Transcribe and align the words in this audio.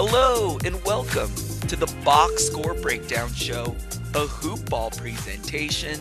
Hello 0.00 0.58
and 0.64 0.80
welcome 0.84 1.34
to 1.66 1.74
the 1.74 1.92
Box 2.04 2.44
Score 2.44 2.72
Breakdown 2.72 3.34
Show, 3.34 3.74
a 4.14 4.28
hoop 4.28 4.70
ball 4.70 4.92
presentation. 4.92 5.98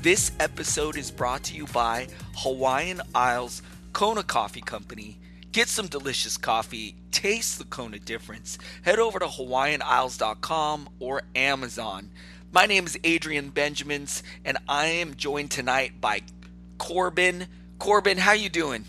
This 0.00 0.32
episode 0.40 0.96
is 0.96 1.10
brought 1.10 1.42
to 1.42 1.54
you 1.54 1.66
by 1.66 2.08
Hawaiian 2.36 3.02
Isles 3.14 3.60
Kona 3.92 4.22
Coffee 4.22 4.62
Company. 4.62 5.18
Get 5.52 5.68
some 5.68 5.88
delicious 5.88 6.38
coffee, 6.38 6.96
taste 7.10 7.58
the 7.58 7.66
Kona 7.66 7.98
difference. 7.98 8.56
Head 8.80 8.98
over 8.98 9.18
to 9.18 9.26
hawaiianisles.com 9.26 10.88
or 10.98 11.20
Amazon. 11.36 12.08
My 12.50 12.64
name 12.64 12.86
is 12.86 12.98
Adrian 13.04 13.50
Benjamins 13.50 14.22
and 14.46 14.56
I 14.66 14.86
am 14.86 15.16
joined 15.16 15.50
tonight 15.50 16.00
by 16.00 16.22
Corban. 16.78 17.46
Corban, 17.78 18.16
how 18.16 18.32
you 18.32 18.48
doing? 18.48 18.86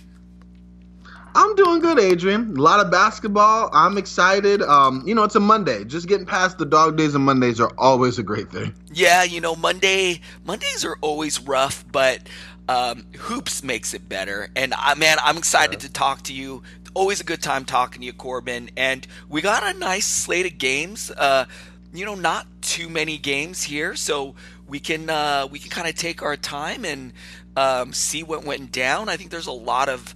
I'm 1.36 1.54
doing 1.56 1.82
good, 1.82 2.00
Adrian. 2.00 2.56
A 2.58 2.62
lot 2.62 2.80
of 2.80 2.90
basketball. 2.90 3.70
I'm 3.74 3.98
excited. 3.98 4.62
Um, 4.62 5.04
you 5.06 5.14
know, 5.14 5.24
it's 5.24 5.36
a 5.36 5.42
Monday. 5.42 5.84
Just 5.84 6.08
getting 6.08 6.26
past 6.26 6.58
the 6.58 6.66
dog 6.66 6.96
days 6.96 7.14
and 7.14 7.26
Mondays 7.26 7.60
are 7.60 7.74
always 7.78 8.18
a 8.18 8.24
great 8.24 8.50
thing. 8.50 8.74
Yeah, 8.94 9.24
you 9.24 9.42
know, 9.42 9.54
Monday 9.54 10.22
Mondays 10.46 10.86
are 10.86 10.98
always 11.02 11.42
rough, 11.42 11.84
but 11.92 12.22
um, 12.70 13.06
hoops 13.18 13.64
makes 13.64 13.94
it 13.94 14.08
better. 14.08 14.50
And 14.56 14.74
I, 14.74 14.96
man, 14.96 15.18
I'm 15.22 15.36
excited 15.36 15.74
yeah. 15.74 15.88
to 15.88 15.92
talk 15.92 16.22
to 16.24 16.34
you. 16.34 16.64
Always 16.94 17.20
a 17.20 17.26
good 17.26 17.44
time 17.44 17.66
talking 17.66 18.00
to 18.00 18.06
you, 18.06 18.14
Corban. 18.14 18.70
And 18.78 19.06
we 19.28 19.42
got 19.42 19.76
a 19.76 19.78
nice 19.78 20.06
slate 20.08 20.46
of 20.46 20.58
games. 20.58 21.12
Uh, 21.12 21.46
you 21.94 22.06
know, 22.06 22.16
not 22.16 22.48
too 22.62 22.88
many 22.88 23.18
games 23.18 23.62
here, 23.62 23.98
so 23.98 24.36
we 24.68 24.80
can 24.80 25.10
uh, 25.10 25.48
we 25.52 25.60
can 25.60 25.70
kind 25.70 25.90
of 25.90 25.96
take 25.96 26.24
our 26.24 26.38
time 26.38 26.86
and 26.86 27.12
um, 27.58 27.92
see 27.92 28.24
what 28.24 28.46
went 28.46 28.72
down. 28.72 29.10
I 29.10 29.18
think 29.18 29.32
there's 29.32 29.48
a 29.48 29.52
lot 29.52 29.90
of 29.90 30.16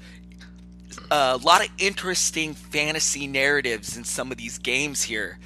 a 1.11 1.37
lot 1.37 1.63
of 1.63 1.71
interesting 1.77 2.53
fantasy 2.53 3.27
narratives 3.27 3.97
in 3.97 4.03
some 4.03 4.31
of 4.31 4.37
these 4.37 4.57
games 4.57 5.01
here 5.01 5.39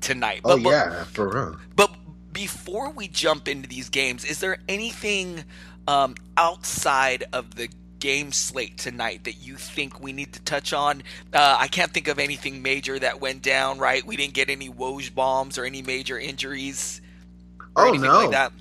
tonight. 0.00 0.40
But, 0.42 0.52
oh 0.52 0.56
yeah, 0.56 1.04
for 1.04 1.28
real. 1.28 1.56
But 1.76 1.90
before 2.32 2.90
we 2.90 3.08
jump 3.08 3.48
into 3.48 3.68
these 3.68 3.88
games, 3.88 4.24
is 4.24 4.40
there 4.40 4.58
anything 4.68 5.44
um, 5.88 6.14
outside 6.36 7.24
of 7.32 7.54
the 7.54 7.68
game 7.98 8.32
slate 8.32 8.78
tonight 8.78 9.24
that 9.24 9.34
you 9.34 9.56
think 9.56 10.00
we 10.00 10.12
need 10.12 10.32
to 10.32 10.40
touch 10.42 10.72
on? 10.72 11.02
Uh, 11.32 11.56
I 11.58 11.68
can't 11.68 11.92
think 11.92 12.08
of 12.08 12.18
anything 12.18 12.62
major 12.62 12.98
that 12.98 13.20
went 13.20 13.42
down. 13.42 13.78
Right, 13.78 14.04
we 14.04 14.16
didn't 14.16 14.34
get 14.34 14.50
any 14.50 14.68
Woj 14.68 15.14
bombs 15.14 15.58
or 15.58 15.64
any 15.64 15.82
major 15.82 16.18
injuries. 16.18 17.00
oh 17.76 17.92
no. 17.92 18.18
Like 18.18 18.30
that. 18.30 18.52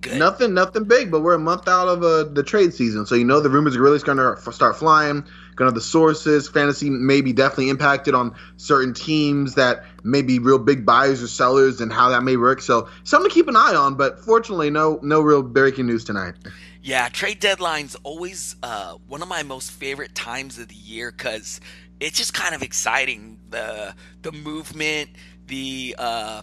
Good. 0.00 0.18
Nothing, 0.18 0.54
nothing 0.54 0.84
big, 0.84 1.10
but 1.10 1.20
we're 1.20 1.34
a 1.34 1.38
month 1.38 1.68
out 1.68 1.86
of 1.86 2.02
uh, 2.02 2.24
the 2.24 2.42
trade 2.42 2.72
season, 2.72 3.04
so 3.04 3.14
you 3.14 3.24
know 3.24 3.38
the 3.40 3.50
rumors 3.50 3.76
are 3.76 3.82
really 3.82 3.98
going 3.98 4.16
to 4.16 4.50
start 4.50 4.78
flying 4.78 5.22
kind 5.56 5.68
of 5.68 5.74
the 5.74 5.80
sources. 5.80 6.48
Fantasy 6.48 6.90
may 6.90 7.20
be 7.20 7.32
definitely 7.32 7.68
impacted 7.68 8.14
on 8.14 8.34
certain 8.56 8.94
teams 8.94 9.54
that 9.54 9.84
may 10.04 10.22
be 10.22 10.38
real 10.38 10.58
big 10.58 10.84
buyers 10.86 11.22
or 11.22 11.28
sellers 11.28 11.80
and 11.80 11.92
how 11.92 12.08
that 12.08 12.22
may 12.22 12.36
work. 12.36 12.60
So 12.60 12.88
something 13.04 13.28
to 13.28 13.34
keep 13.34 13.48
an 13.48 13.56
eye 13.56 13.74
on. 13.74 13.94
But 13.94 14.20
fortunately, 14.20 14.70
no 14.70 14.98
no 15.02 15.20
real 15.20 15.42
breaking 15.42 15.86
news 15.86 16.04
tonight. 16.04 16.34
Yeah, 16.82 17.08
trade 17.10 17.40
deadline's 17.40 17.94
always 18.02 18.56
uh, 18.62 18.94
one 19.06 19.20
of 19.20 19.28
my 19.28 19.42
most 19.42 19.70
favorite 19.70 20.14
times 20.14 20.58
of 20.58 20.68
the 20.68 20.74
year 20.74 21.12
because 21.12 21.60
it's 22.00 22.16
just 22.16 22.32
kind 22.32 22.54
of 22.54 22.62
exciting. 22.62 23.38
The 23.50 23.94
the 24.22 24.32
movement, 24.32 25.10
the 25.46 25.94
uh, 25.98 26.42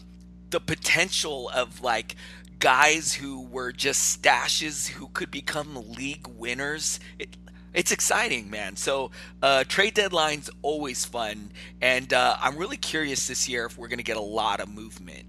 the 0.50 0.60
potential 0.60 1.50
of 1.50 1.81
like 1.81 2.15
guys 2.60 3.13
who 3.13 3.45
were 3.48 3.71
just 3.71 4.21
stashes 4.21 4.88
who 4.88 5.07
could 5.10 5.31
become 5.31 5.92
league 5.92 6.27
winners. 6.27 7.00
It, 7.19 7.36
it's 7.77 7.91
exciting, 7.91 8.50
man. 8.50 8.75
So 8.75 9.12
uh, 9.44 9.63
trade 9.65 9.94
deadline's 9.94 10.50
always 10.63 11.06
fun, 11.06 11.51
and 11.79 12.12
uh, 12.12 12.35
I'm 12.41 12.57
really 12.57 12.75
curious 12.75 13.27
this 13.27 13.47
year 13.47 13.68
if 13.68 13.77
we're 13.77 13.88
going 13.88 14.00
to 14.00 14.03
get 14.03 14.18
a 14.18 14.21
lot 14.21 14.59
of 14.59 14.68
movement. 14.68 15.25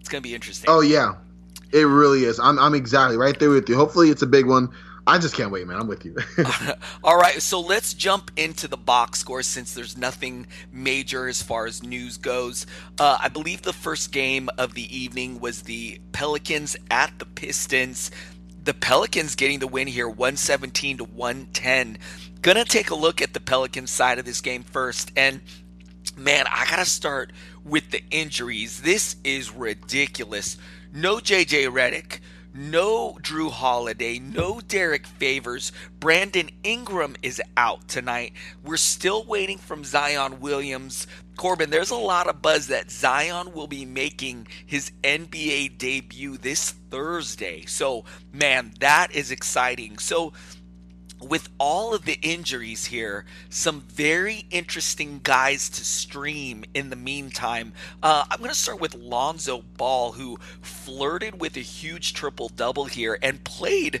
It's 0.00 0.08
going 0.08 0.20
to 0.20 0.28
be 0.28 0.34
interesting. 0.34 0.68
Oh 0.68 0.80
yeah, 0.80 1.14
it 1.72 1.84
really 1.84 2.24
is. 2.24 2.40
I'm 2.40 2.58
I'm 2.58 2.74
exactly 2.74 3.16
right 3.16 3.38
there 3.38 3.50
with 3.50 3.68
you. 3.68 3.76
Hopefully, 3.76 4.10
it's 4.10 4.22
a 4.22 4.26
big 4.26 4.46
one. 4.46 4.68
I 5.08 5.18
just 5.18 5.36
can't 5.36 5.52
wait, 5.52 5.64
man. 5.68 5.78
I'm 5.78 5.86
with 5.86 6.04
you. 6.04 6.16
All 7.04 7.16
right, 7.16 7.40
so 7.40 7.60
let's 7.60 7.94
jump 7.94 8.32
into 8.36 8.66
the 8.66 8.76
box 8.76 9.20
score 9.20 9.44
since 9.44 9.72
there's 9.72 9.96
nothing 9.96 10.48
major 10.72 11.28
as 11.28 11.40
far 11.40 11.66
as 11.66 11.84
news 11.84 12.16
goes. 12.16 12.66
Uh, 12.98 13.16
I 13.20 13.28
believe 13.28 13.62
the 13.62 13.72
first 13.72 14.10
game 14.10 14.48
of 14.58 14.74
the 14.74 14.96
evening 14.96 15.38
was 15.38 15.62
the 15.62 16.00
Pelicans 16.10 16.76
at 16.90 17.16
the 17.20 17.26
Pistons. 17.26 18.10
The 18.66 18.74
Pelicans 18.74 19.36
getting 19.36 19.60
the 19.60 19.68
win 19.68 19.86
here, 19.86 20.08
117 20.08 20.96
to 20.96 21.04
110. 21.04 21.98
Gonna 22.42 22.64
take 22.64 22.90
a 22.90 22.96
look 22.96 23.22
at 23.22 23.32
the 23.32 23.38
Pelicans 23.38 23.92
side 23.92 24.18
of 24.18 24.24
this 24.24 24.40
game 24.40 24.64
first, 24.64 25.12
and 25.14 25.40
man, 26.16 26.46
I 26.50 26.66
gotta 26.68 26.84
start 26.84 27.30
with 27.64 27.92
the 27.92 28.02
injuries. 28.10 28.82
This 28.82 29.14
is 29.22 29.52
ridiculous. 29.52 30.56
No 30.92 31.18
JJ 31.18 31.68
Redick 31.68 32.18
no 32.56 33.18
Jrue 33.20 33.50
Holiday, 33.50 34.18
no 34.18 34.60
Derrick 34.60 35.06
Favors. 35.06 35.72
Brandon 36.00 36.50
Ingram 36.64 37.16
is 37.22 37.40
out 37.56 37.86
tonight. 37.88 38.32
We're 38.64 38.76
still 38.76 39.24
waiting 39.24 39.58
from 39.58 39.84
Zion 39.84 40.40
Williams. 40.40 41.06
Corban, 41.36 41.68
there's 41.68 41.90
a 41.90 41.96
lot 41.96 42.28
of 42.28 42.40
buzz 42.40 42.68
that 42.68 42.90
Zion 42.90 43.52
will 43.52 43.66
be 43.66 43.84
making 43.84 44.48
his 44.64 44.90
NBA 45.04 45.76
debut 45.76 46.38
this 46.38 46.70
Thursday. 46.90 47.66
So, 47.66 48.04
man, 48.32 48.72
that 48.80 49.14
is 49.14 49.30
exciting. 49.30 49.98
So, 49.98 50.32
with 51.20 51.48
all 51.58 51.94
of 51.94 52.04
the 52.04 52.18
injuries 52.22 52.86
here, 52.86 53.24
some 53.48 53.80
very 53.80 54.46
interesting 54.50 55.20
guys 55.22 55.68
to 55.70 55.84
stream 55.84 56.64
in 56.74 56.90
the 56.90 56.96
meantime. 56.96 57.72
Uh, 58.02 58.24
I'm 58.30 58.38
going 58.38 58.50
to 58.50 58.56
start 58.56 58.80
with 58.80 58.94
Lonzo 58.94 59.62
Ball, 59.76 60.12
who 60.12 60.38
flirted 60.60 61.40
with 61.40 61.56
a 61.56 61.60
huge 61.60 62.12
triple 62.12 62.48
double 62.48 62.84
here 62.84 63.18
and 63.22 63.42
played 63.44 64.00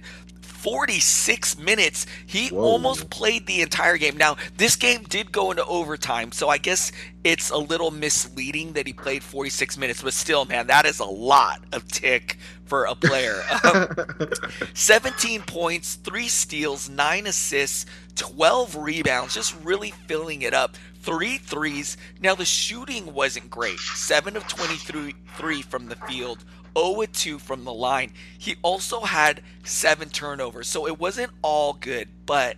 46 0.66 1.60
minutes. 1.60 2.06
He 2.26 2.48
Whoa. 2.48 2.60
almost 2.60 3.08
played 3.08 3.46
the 3.46 3.60
entire 3.60 3.96
game. 3.96 4.16
Now, 4.16 4.36
this 4.56 4.74
game 4.74 5.04
did 5.04 5.30
go 5.30 5.52
into 5.52 5.64
overtime, 5.64 6.32
so 6.32 6.48
I 6.48 6.58
guess 6.58 6.90
it's 7.22 7.50
a 7.50 7.56
little 7.56 7.92
misleading 7.92 8.72
that 8.72 8.84
he 8.84 8.92
played 8.92 9.22
46 9.22 9.78
minutes, 9.78 10.02
but 10.02 10.12
still, 10.12 10.44
man, 10.44 10.66
that 10.66 10.84
is 10.84 10.98
a 10.98 11.04
lot 11.04 11.60
of 11.72 11.86
tick 11.86 12.38
for 12.64 12.86
a 12.86 12.96
player. 12.96 13.44
17 14.74 15.42
points, 15.42 15.94
3 15.94 16.26
steals, 16.26 16.88
9 16.88 17.28
assists, 17.28 17.86
12 18.16 18.74
rebounds, 18.74 19.34
just 19.34 19.54
really 19.62 19.92
filling 20.08 20.42
it 20.42 20.52
up. 20.52 20.76
Three 21.00 21.38
threes. 21.38 21.96
Now, 22.20 22.34
the 22.34 22.44
shooting 22.44 23.14
wasn't 23.14 23.48
great. 23.50 23.78
7 23.78 24.36
of 24.36 24.48
23 24.48 25.62
from 25.62 25.86
the 25.86 25.94
field, 25.94 26.44
0 26.76 27.04
2 27.12 27.38
from 27.38 27.64
the 27.64 27.72
line. 27.72 28.12
He 28.38 28.56
also 28.62 29.00
had 29.00 29.42
seven 29.64 30.08
turnovers, 30.08 30.68
so 30.68 30.86
it 30.86 30.98
wasn't 30.98 31.32
all 31.42 31.72
good, 31.74 32.08
but 32.26 32.56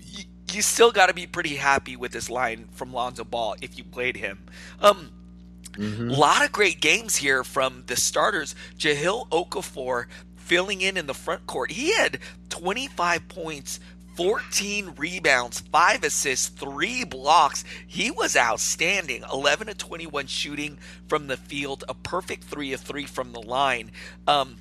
you, 0.00 0.24
you 0.52 0.62
still 0.62 0.92
got 0.92 1.06
to 1.06 1.14
be 1.14 1.26
pretty 1.26 1.56
happy 1.56 1.96
with 1.96 2.12
this 2.12 2.30
line 2.30 2.68
from 2.72 2.92
Lonzo 2.92 3.24
Ball 3.24 3.56
if 3.60 3.78
you 3.78 3.84
played 3.84 4.16
him. 4.16 4.44
Um, 4.80 5.12
a 5.74 5.80
mm-hmm. 5.80 6.10
lot 6.10 6.44
of 6.44 6.50
great 6.50 6.80
games 6.80 7.16
here 7.16 7.44
from 7.44 7.84
the 7.86 7.94
starters. 7.94 8.56
Jahlil 8.76 9.28
Okafor 9.28 10.06
filling 10.34 10.80
in 10.80 10.96
in 10.96 11.06
the 11.06 11.14
front 11.14 11.46
court. 11.46 11.70
He 11.70 11.94
had 11.94 12.18
25 12.48 13.28
points, 13.28 13.78
14 14.18 14.94
rebounds, 14.96 15.60
5 15.60 16.02
assists, 16.02 16.48
3 16.48 17.04
blocks. 17.04 17.62
He 17.86 18.10
was 18.10 18.36
outstanding. 18.36 19.22
11 19.32 19.68
to 19.68 19.74
21 19.74 20.26
shooting 20.26 20.76
from 21.06 21.28
the 21.28 21.36
field, 21.36 21.84
a 21.88 21.94
perfect 21.94 22.42
3 22.42 22.72
of 22.72 22.80
3 22.80 23.06
from 23.06 23.30
the 23.30 23.40
line. 23.40 23.92
Um, 24.26 24.56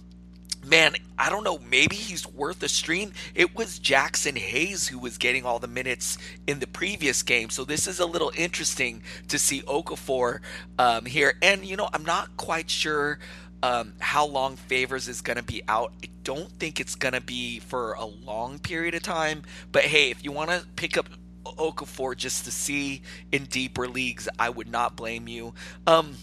man, 0.63 0.93
I 1.17 1.31
don't 1.31 1.43
know, 1.43 1.57
maybe 1.57 1.95
he's 1.95 2.27
worth 2.27 2.61
a 2.61 2.69
stream. 2.69 3.13
It 3.33 3.55
was 3.55 3.79
Jaxson 3.79 4.37
Hayes 4.37 4.89
who 4.89 4.99
was 4.99 5.17
getting 5.17 5.43
all 5.43 5.57
the 5.57 5.67
minutes 5.67 6.19
in 6.45 6.59
the 6.59 6.67
previous 6.67 7.23
game. 7.23 7.49
So 7.49 7.65
this 7.65 7.87
is 7.87 7.99
a 7.99 8.05
little 8.05 8.31
interesting 8.37 9.01
to 9.27 9.39
see 9.39 9.63
Okafor 9.63 10.41
um, 10.77 11.05
here. 11.05 11.33
And, 11.41 11.65
you 11.65 11.77
know, 11.77 11.89
I'm 11.91 12.05
not 12.05 12.37
quite 12.37 12.69
sure 12.69 13.17
um, 13.63 13.93
how 13.99 14.25
long 14.25 14.55
Favors 14.55 15.07
is 15.07 15.21
going 15.21 15.37
to 15.37 15.43
be 15.43 15.61
out. 15.67 15.93
I 16.03 16.09
don't 16.23 16.51
think 16.51 16.79
it's 16.79 16.95
going 16.95 17.13
to 17.13 17.21
be 17.21 17.59
for 17.59 17.93
a 17.93 18.05
long 18.05 18.59
period 18.59 18.95
of 18.95 19.03
time. 19.03 19.43
But 19.71 19.83
hey, 19.83 20.11
if 20.11 20.23
you 20.23 20.31
want 20.31 20.49
to 20.51 20.65
pick 20.75 20.97
up 20.97 21.09
Okafor 21.45 22.15
just 22.15 22.45
to 22.45 22.51
see 22.51 23.01
in 23.31 23.45
deeper 23.45 23.87
leagues, 23.87 24.27
I 24.37 24.49
would 24.49 24.69
not 24.69 24.95
blame 24.95 25.27
you. 25.27 25.53
Um, 25.85 26.17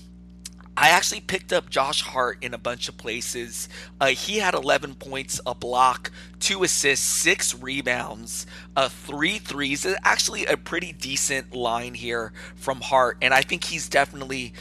I 0.76 0.88
actually 0.88 1.20
picked 1.20 1.52
up 1.52 1.70
Josh 1.70 2.02
Hart 2.02 2.38
in 2.42 2.52
a 2.52 2.58
bunch 2.58 2.88
of 2.88 2.96
places. 2.96 3.68
Uh, 4.00 4.08
he 4.08 4.38
had 4.38 4.54
11 4.54 4.96
points, 4.96 5.40
a 5.46 5.54
block, 5.54 6.10
two 6.40 6.64
assists, 6.64 7.06
six 7.06 7.54
rebounds, 7.54 8.44
uh, 8.74 8.88
three 8.88 9.38
threes. 9.38 9.86
Actually, 10.02 10.46
a 10.46 10.56
pretty 10.56 10.92
decent 10.92 11.54
line 11.54 11.94
here 11.94 12.32
from 12.56 12.80
Hart, 12.80 13.18
and 13.22 13.32
I 13.32 13.42
think 13.42 13.64
he's 13.64 13.88
definitely 13.88 14.52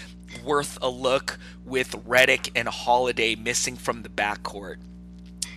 worth 0.43 0.77
a 0.81 0.89
look 0.89 1.37
with 1.65 1.91
Redick 2.07 2.51
and 2.55 2.67
Holiday 2.67 3.35
missing 3.35 3.75
from 3.75 4.03
the 4.03 4.09
backcourt. 4.09 4.77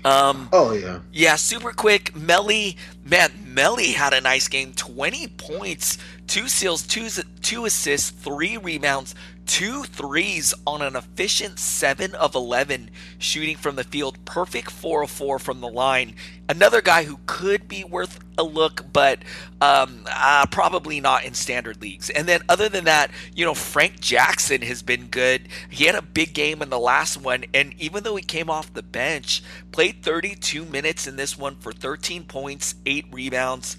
Um, 0.05 0.49
oh 0.53 0.73
yeah, 0.73 1.01
yeah. 1.13 1.35
Super 1.35 1.73
quick, 1.73 2.13
Melli. 2.13 2.77
Man, 3.05 3.31
Melli 3.45 3.93
had 3.95 4.13
a 4.13 4.21
nice 4.21 4.47
game. 4.47 4.73
Twenty 4.73 5.27
points, 5.27 5.99
two 6.29 6.47
steals, 6.47 6.87
two 6.87 7.09
two 7.43 7.65
assists, 7.65 8.11
three 8.11 8.57
rebounds, 8.57 9.17
two 9.47 9.85
threes 9.85 10.53
on 10.67 10.83
an 10.83 10.97
efficient 10.97 11.59
7 11.59 12.15
of 12.15 12.35
11 12.35 12.91
shooting 13.19 13.57
from 13.57 13.77
the 13.77 13.85
field. 13.85 14.23
Perfect 14.25 14.71
4 14.71 15.03
of 15.03 15.11
4 15.11 15.39
from 15.39 15.61
the 15.61 15.69
line. 15.69 16.15
Another 16.49 16.83
guy 16.83 17.05
who 17.05 17.19
could 17.27 17.67
be 17.67 17.83
worth 17.85 18.19
a 18.37 18.43
look, 18.43 18.93
but 18.93 19.21
um, 19.61 20.05
uh, 20.07 20.47
probably 20.51 21.01
not 21.01 21.25
in 21.25 21.35
standard 21.35 21.81
leagues. 21.81 22.11
And 22.11 22.29
then, 22.29 22.43
other 22.49 22.69
than 22.69 22.85
that, 22.85 23.11
you 23.35 23.45
know, 23.45 23.55
Frank 23.55 24.01
Jackson 24.01 24.63
has 24.63 24.83
been 24.83 25.07
good. 25.07 25.49
He 25.71 25.85
had 25.85 25.95
a 25.95 26.03
big 26.03 26.35
game 26.35 26.61
in 26.63 26.71
the 26.71 26.79
last 26.79 27.17
one, 27.17 27.45
and 27.55 27.75
even 27.81 28.05
though 28.05 28.17
he 28.17 28.23
came 28.23 28.51
off 28.51 28.73
the 28.73 28.83
bench, 28.83 29.43
played 29.73 30.03
32 30.03 30.65
minutes 30.65 31.07
in 31.07 31.17
this 31.17 31.39
one 31.39 31.57
for 31.57 31.73
13 31.73 32.25
points, 32.25 32.75
8 32.85 33.07
rebounds 33.11 33.77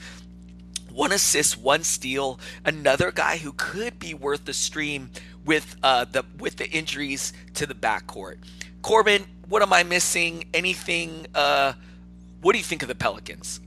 one 0.97 1.12
assist, 1.12 1.57
one 1.59 1.83
steal. 1.83 2.39
Another 2.65 3.12
guy 3.12 3.38
who 3.38 3.53
could 3.53 4.00
be 4.00 4.15
worth 4.15 4.45
the 4.45 4.53
stream 4.53 5.12
with 5.47 5.75
uh, 5.81 6.05
the 6.05 6.23
with 6.37 6.57
the 6.57 6.69
injuries 6.69 7.33
to 7.55 7.65
the 7.65 7.73
backcourt. 7.73 8.37
Corban, 8.83 9.25
what 9.49 9.63
am 9.63 9.73
I 9.73 9.83
missing? 9.83 10.45
Anything? 10.53 11.25
Uh, 11.33 11.73
what 12.41 12.53
do 12.53 12.59
you 12.59 12.63
think 12.63 12.83
of 12.83 12.87
the 12.87 12.95
Pelicans? 12.95 13.59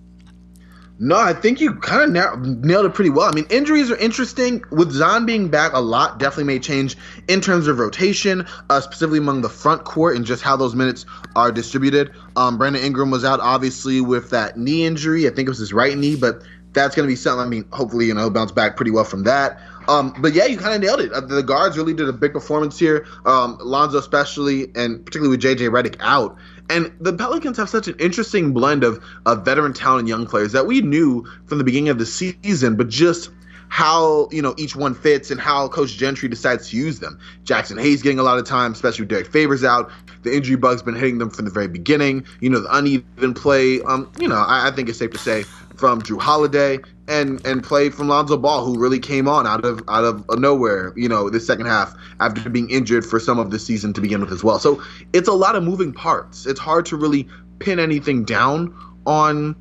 No, 1.03 1.17
I 1.17 1.33
think 1.33 1.63
you 1.63 1.77
kind 1.77 2.15
of 2.15 2.47
nailed 2.63 2.85
it 2.85 2.93
pretty 2.93 3.09
well. 3.09 3.27
I 3.27 3.33
mean, 3.33 3.47
injuries 3.49 3.91
are 3.91 3.97
interesting. 3.97 4.63
With 4.71 4.93
Zion 4.93 5.25
being 5.25 5.49
back, 5.49 5.73
a 5.73 5.81
lot 5.81 6.19
definitely 6.19 6.45
may 6.45 6.59
change 6.59 6.95
in 7.27 7.41
terms 7.41 7.69
of 7.69 7.79
rotation, 7.79 8.47
uh, 8.69 8.83
specifically 8.83 9.17
among 9.17 9.41
the 9.41 9.49
front 9.49 9.85
court 9.85 10.17
and 10.17 10.27
just 10.27 10.43
how 10.43 10.59
those 10.59 10.75
minutes 10.75 11.07
are 11.35 11.51
distributed. 11.51 12.13
Um, 12.37 12.59
Brandon 12.59 12.85
Ingram 12.85 13.11
was 13.11 13.25
out, 13.25 13.41
obviously, 13.41 14.03
with 14.03 14.29
that 14.29 14.59
knee 14.59 14.85
injury. 14.85 15.27
I 15.27 15.31
think 15.31 15.47
it 15.47 15.49
was 15.49 15.59
his 15.59 15.73
right 15.73 15.97
knee, 15.97 16.17
but 16.17 16.43
that's 16.73 16.95
going 16.95 17.07
to 17.07 17.11
be 17.11 17.17
something. 17.17 17.45
I 17.45 17.49
mean, 17.49 17.65
hopefully, 17.73 18.07
you 18.07 18.15
know, 18.15 18.31
bounce 18.31 18.53
back 18.53 18.77
pretty 18.77 18.91
well 18.91 19.05
from 19.05 19.25
that. 19.25 19.59
Um, 19.89 20.15
but 20.19 20.35
yeah, 20.35 20.45
you 20.47 20.57
kind 20.57 20.75
of 20.75 20.81
nailed 20.81 21.01
it. 21.01 21.13
Uh, 21.13 21.21
the 21.21 21.43
guards 21.43 21.77
really 21.77 21.95
did 21.95 22.09
a 22.09 22.13
big 22.13 22.33
performance 22.33 22.79
here. 22.79 23.07
Um, 23.27 23.59
Lonzo, 23.61 23.99
especially, 23.99 24.71
and 24.75 25.05
particularly 25.05 25.37
with 25.37 25.43
JJ 25.43 25.71
Redick 25.71 25.97
out. 26.01 26.37
And 26.69 26.93
the 27.01 27.13
Pelicans 27.13 27.57
have 27.57 27.69
such 27.69 27.89
an 27.89 27.97
interesting 27.99 28.53
blend 28.53 28.85
of, 28.85 29.03
of 29.27 29.45
veteran 29.45 29.73
talent 29.73 30.01
and 30.01 30.09
young 30.09 30.27
players 30.27 30.53
that 30.53 30.67
we 30.67 30.81
knew 30.81 31.27
from 31.47 31.59
the 31.59 31.65
beginning 31.65 31.89
of 31.89 31.99
the 31.99 32.07
season, 32.07 32.77
but 32.77 32.89
just 32.89 33.31
how 33.71 34.29
you 34.33 34.43
know 34.43 34.53
each 34.59 34.77
one 34.77 34.95
fits 34.95 35.31
and 35.31 35.41
how 35.41 35.69
Coach 35.69 35.97
Gentry 35.97 36.29
decides 36.29 36.69
to 36.71 36.77
use 36.77 36.99
them. 36.99 37.19
Jaxson 37.45 37.81
Hayes 37.81 38.03
getting 38.03 38.19
a 38.19 38.23
lot 38.23 38.39
of 38.39 38.45
time, 38.45 38.73
especially 38.73 39.03
with 39.03 39.11
Derrick 39.11 39.29
Favors 39.29 39.65
out. 39.65 39.91
The 40.23 40.37
injury 40.37 40.57
bug's 40.57 40.83
been 40.83 40.97
hitting 40.97 41.19
them 41.19 41.31
from 41.31 41.47
the 41.47 41.51
very 41.51 41.69
beginning. 41.69 42.27
You 42.41 42.51
know 42.51 42.61
the 42.61 42.77
uneven 42.77 43.33
play. 43.33 43.81
Um, 43.83 44.13
you 44.21 44.29
know 44.29 44.37
I, 44.37 44.69
I 44.69 44.71
think 44.73 44.89
it's 44.89 44.99
safe 44.99 45.13
to 45.13 45.19
say 45.19 45.45
from 45.81 46.03
Jrue 46.03 46.21
Holiday 46.21 46.79
and 47.09 47.45
and 47.47 47.65
play 47.65 47.89
from 47.89 48.09
Lonzo 48.09 48.37
Ball, 48.37 48.65
who 48.65 48.79
really 48.79 49.01
came 49.01 49.27
on 49.27 49.47
out 49.47 49.65
of 49.65 49.83
out 49.89 50.05
of 50.05 50.25
nowhere, 50.39 50.93
you 50.95 51.09
know, 51.09 51.31
the 51.31 51.41
second 51.41 51.67
half 51.67 51.95
after 52.21 52.49
being 52.51 52.71
injured 52.71 53.05
for 53.05 53.19
some 53.19 53.39
of 53.39 53.51
the 53.51 53.59
season 53.59 53.93
to 53.95 54.01
begin 54.01 54.21
with 54.21 54.31
as 54.31 54.45
well. 54.45 54.59
So 54.59 54.83
it's 55.13 55.27
a 55.27 55.33
lot 55.33 55.57
of 55.57 55.65
moving 55.65 55.93
parts. 55.93 56.47
It's 56.47 56.61
hard 56.61 56.85
to 56.87 56.97
really 56.97 57.27
pin 57.59 57.81
anything 57.81 58.25
down 58.25 58.75
on 59.07 59.57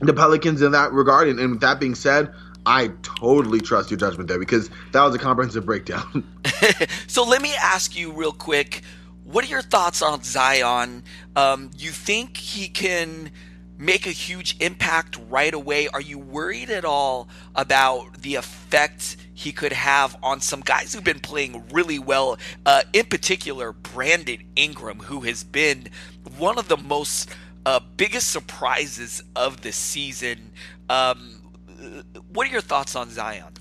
the 0.00 0.12
Pelicans 0.12 0.60
in 0.60 0.72
that 0.72 0.92
regard. 0.92 1.28
And, 1.28 1.40
and 1.40 1.52
with 1.52 1.60
that 1.62 1.80
being 1.80 1.94
said, 1.94 2.32
I 2.66 2.88
totally 3.02 3.60
trust 3.60 3.90
your 3.90 3.98
judgment 3.98 4.28
there 4.28 4.38
because 4.38 4.70
that 4.92 5.02
was 5.02 5.14
a 5.14 5.18
comprehensive 5.18 5.64
breakdown. 5.64 6.24
so 7.06 7.24
let 7.24 7.40
me 7.40 7.54
ask 7.54 7.96
you 7.96 8.12
real 8.12 8.32
quick 8.32 8.82
what 9.26 9.44
are 9.44 9.48
your 9.48 9.62
thoughts 9.62 10.02
on 10.02 10.22
Zion? 10.22 11.02
Um, 11.34 11.70
you 11.76 11.90
think 11.90 12.36
he 12.36 12.68
can 12.68 13.32
make 13.78 14.06
a 14.06 14.10
huge 14.10 14.56
impact 14.60 15.18
right 15.28 15.52
away? 15.52 15.88
Are 15.88 16.00
you 16.00 16.18
worried 16.18 16.70
at 16.70 16.84
all 16.84 17.28
about 17.54 18.22
the 18.22 18.36
effect 18.36 19.16
he 19.34 19.52
could 19.52 19.72
have 19.72 20.16
on 20.22 20.40
some 20.40 20.60
guys 20.60 20.92
who've 20.92 21.04
been 21.04 21.20
playing 21.20 21.64
really 21.72 21.98
well? 21.98 22.38
Uh, 22.64 22.82
in 22.92 23.06
particular, 23.06 23.72
Brandon 23.72 24.42
Ingram, 24.56 24.98
who 25.00 25.20
has 25.20 25.44
been 25.44 25.88
one 26.38 26.58
of 26.58 26.68
the 26.68 26.76
most 26.76 27.30
uh, 27.66 27.80
biggest 27.96 28.30
surprises 28.30 29.22
of 29.34 29.60
the 29.60 29.72
season. 29.72 30.50
Um, 30.88 31.42
what 32.32 32.46
are 32.46 32.50
your 32.50 32.60
thoughts 32.60 32.96
on 32.96 33.10
Zion? 33.10 33.52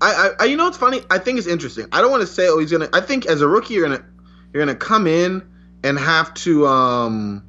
I, 0.00 0.32
I, 0.40 0.44
you 0.44 0.56
know, 0.56 0.66
it's 0.66 0.76
funny. 0.76 1.00
I 1.10 1.18
think 1.18 1.38
it's 1.38 1.46
interesting. 1.46 1.86
I 1.92 2.00
don't 2.00 2.10
want 2.10 2.20
to 2.20 2.26
say, 2.26 2.48
oh, 2.48 2.58
he's 2.58 2.70
gonna. 2.70 2.88
I 2.92 3.00
think 3.00 3.26
as 3.26 3.40
a 3.40 3.48
rookie, 3.48 3.74
you're 3.74 3.88
gonna, 3.88 4.04
you're 4.52 4.62
gonna 4.62 4.76
come 4.76 5.06
in 5.06 5.42
and 5.82 5.98
have 5.98 6.34
to, 6.34 6.66
um, 6.66 7.42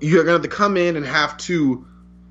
you're 0.00 0.24
gonna 0.24 0.32
have 0.32 0.42
to 0.42 0.48
come 0.48 0.76
in 0.76 0.96
and 0.96 1.04
have 1.04 1.36
to 1.38 1.86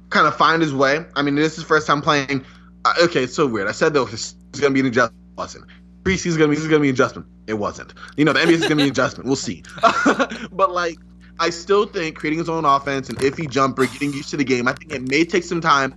kind 0.09 0.27
of 0.27 0.35
find 0.35 0.61
his 0.61 0.73
way. 0.73 1.05
I 1.15 1.21
mean, 1.21 1.35
this 1.35 1.57
is 1.57 1.63
first 1.63 1.87
time 1.87 2.01
playing. 2.01 2.45
Uh, 2.85 2.93
okay, 3.03 3.23
it's 3.23 3.35
so 3.35 3.47
weird. 3.47 3.67
I 3.67 3.71
said 3.71 3.93
though 3.93 4.07
it's 4.07 4.33
gonna 4.59 4.73
be 4.73 4.79
an 4.81 4.85
adjustment. 4.87 5.19
Wasn't 5.35 5.65
preseason 6.03 6.37
gonna 6.37 6.49
be 6.49 6.55
this 6.55 6.63
is 6.63 6.69
gonna 6.69 6.81
be 6.81 6.89
an 6.89 6.95
adjustment. 6.95 7.27
It 7.47 7.55
wasn't. 7.55 7.93
You 8.17 8.25
know, 8.25 8.33
the 8.33 8.39
NBA 8.39 8.51
is 8.51 8.61
gonna 8.61 8.75
be 8.75 8.83
an 8.83 8.89
adjustment. 8.91 9.25
We'll 9.25 9.35
see. 9.35 9.63
but 10.51 10.71
like, 10.71 10.97
I 11.39 11.49
still 11.49 11.85
think 11.85 12.17
creating 12.17 12.39
his 12.39 12.49
own 12.49 12.65
offense 12.65 13.09
and 13.09 13.17
iffy 13.19 13.49
jumper, 13.49 13.85
getting 13.85 14.13
used 14.13 14.29
to 14.29 14.37
the 14.37 14.43
game. 14.43 14.67
I 14.67 14.73
think 14.73 14.91
it 14.91 15.01
may 15.01 15.25
take 15.25 15.43
some 15.43 15.61
time 15.61 15.95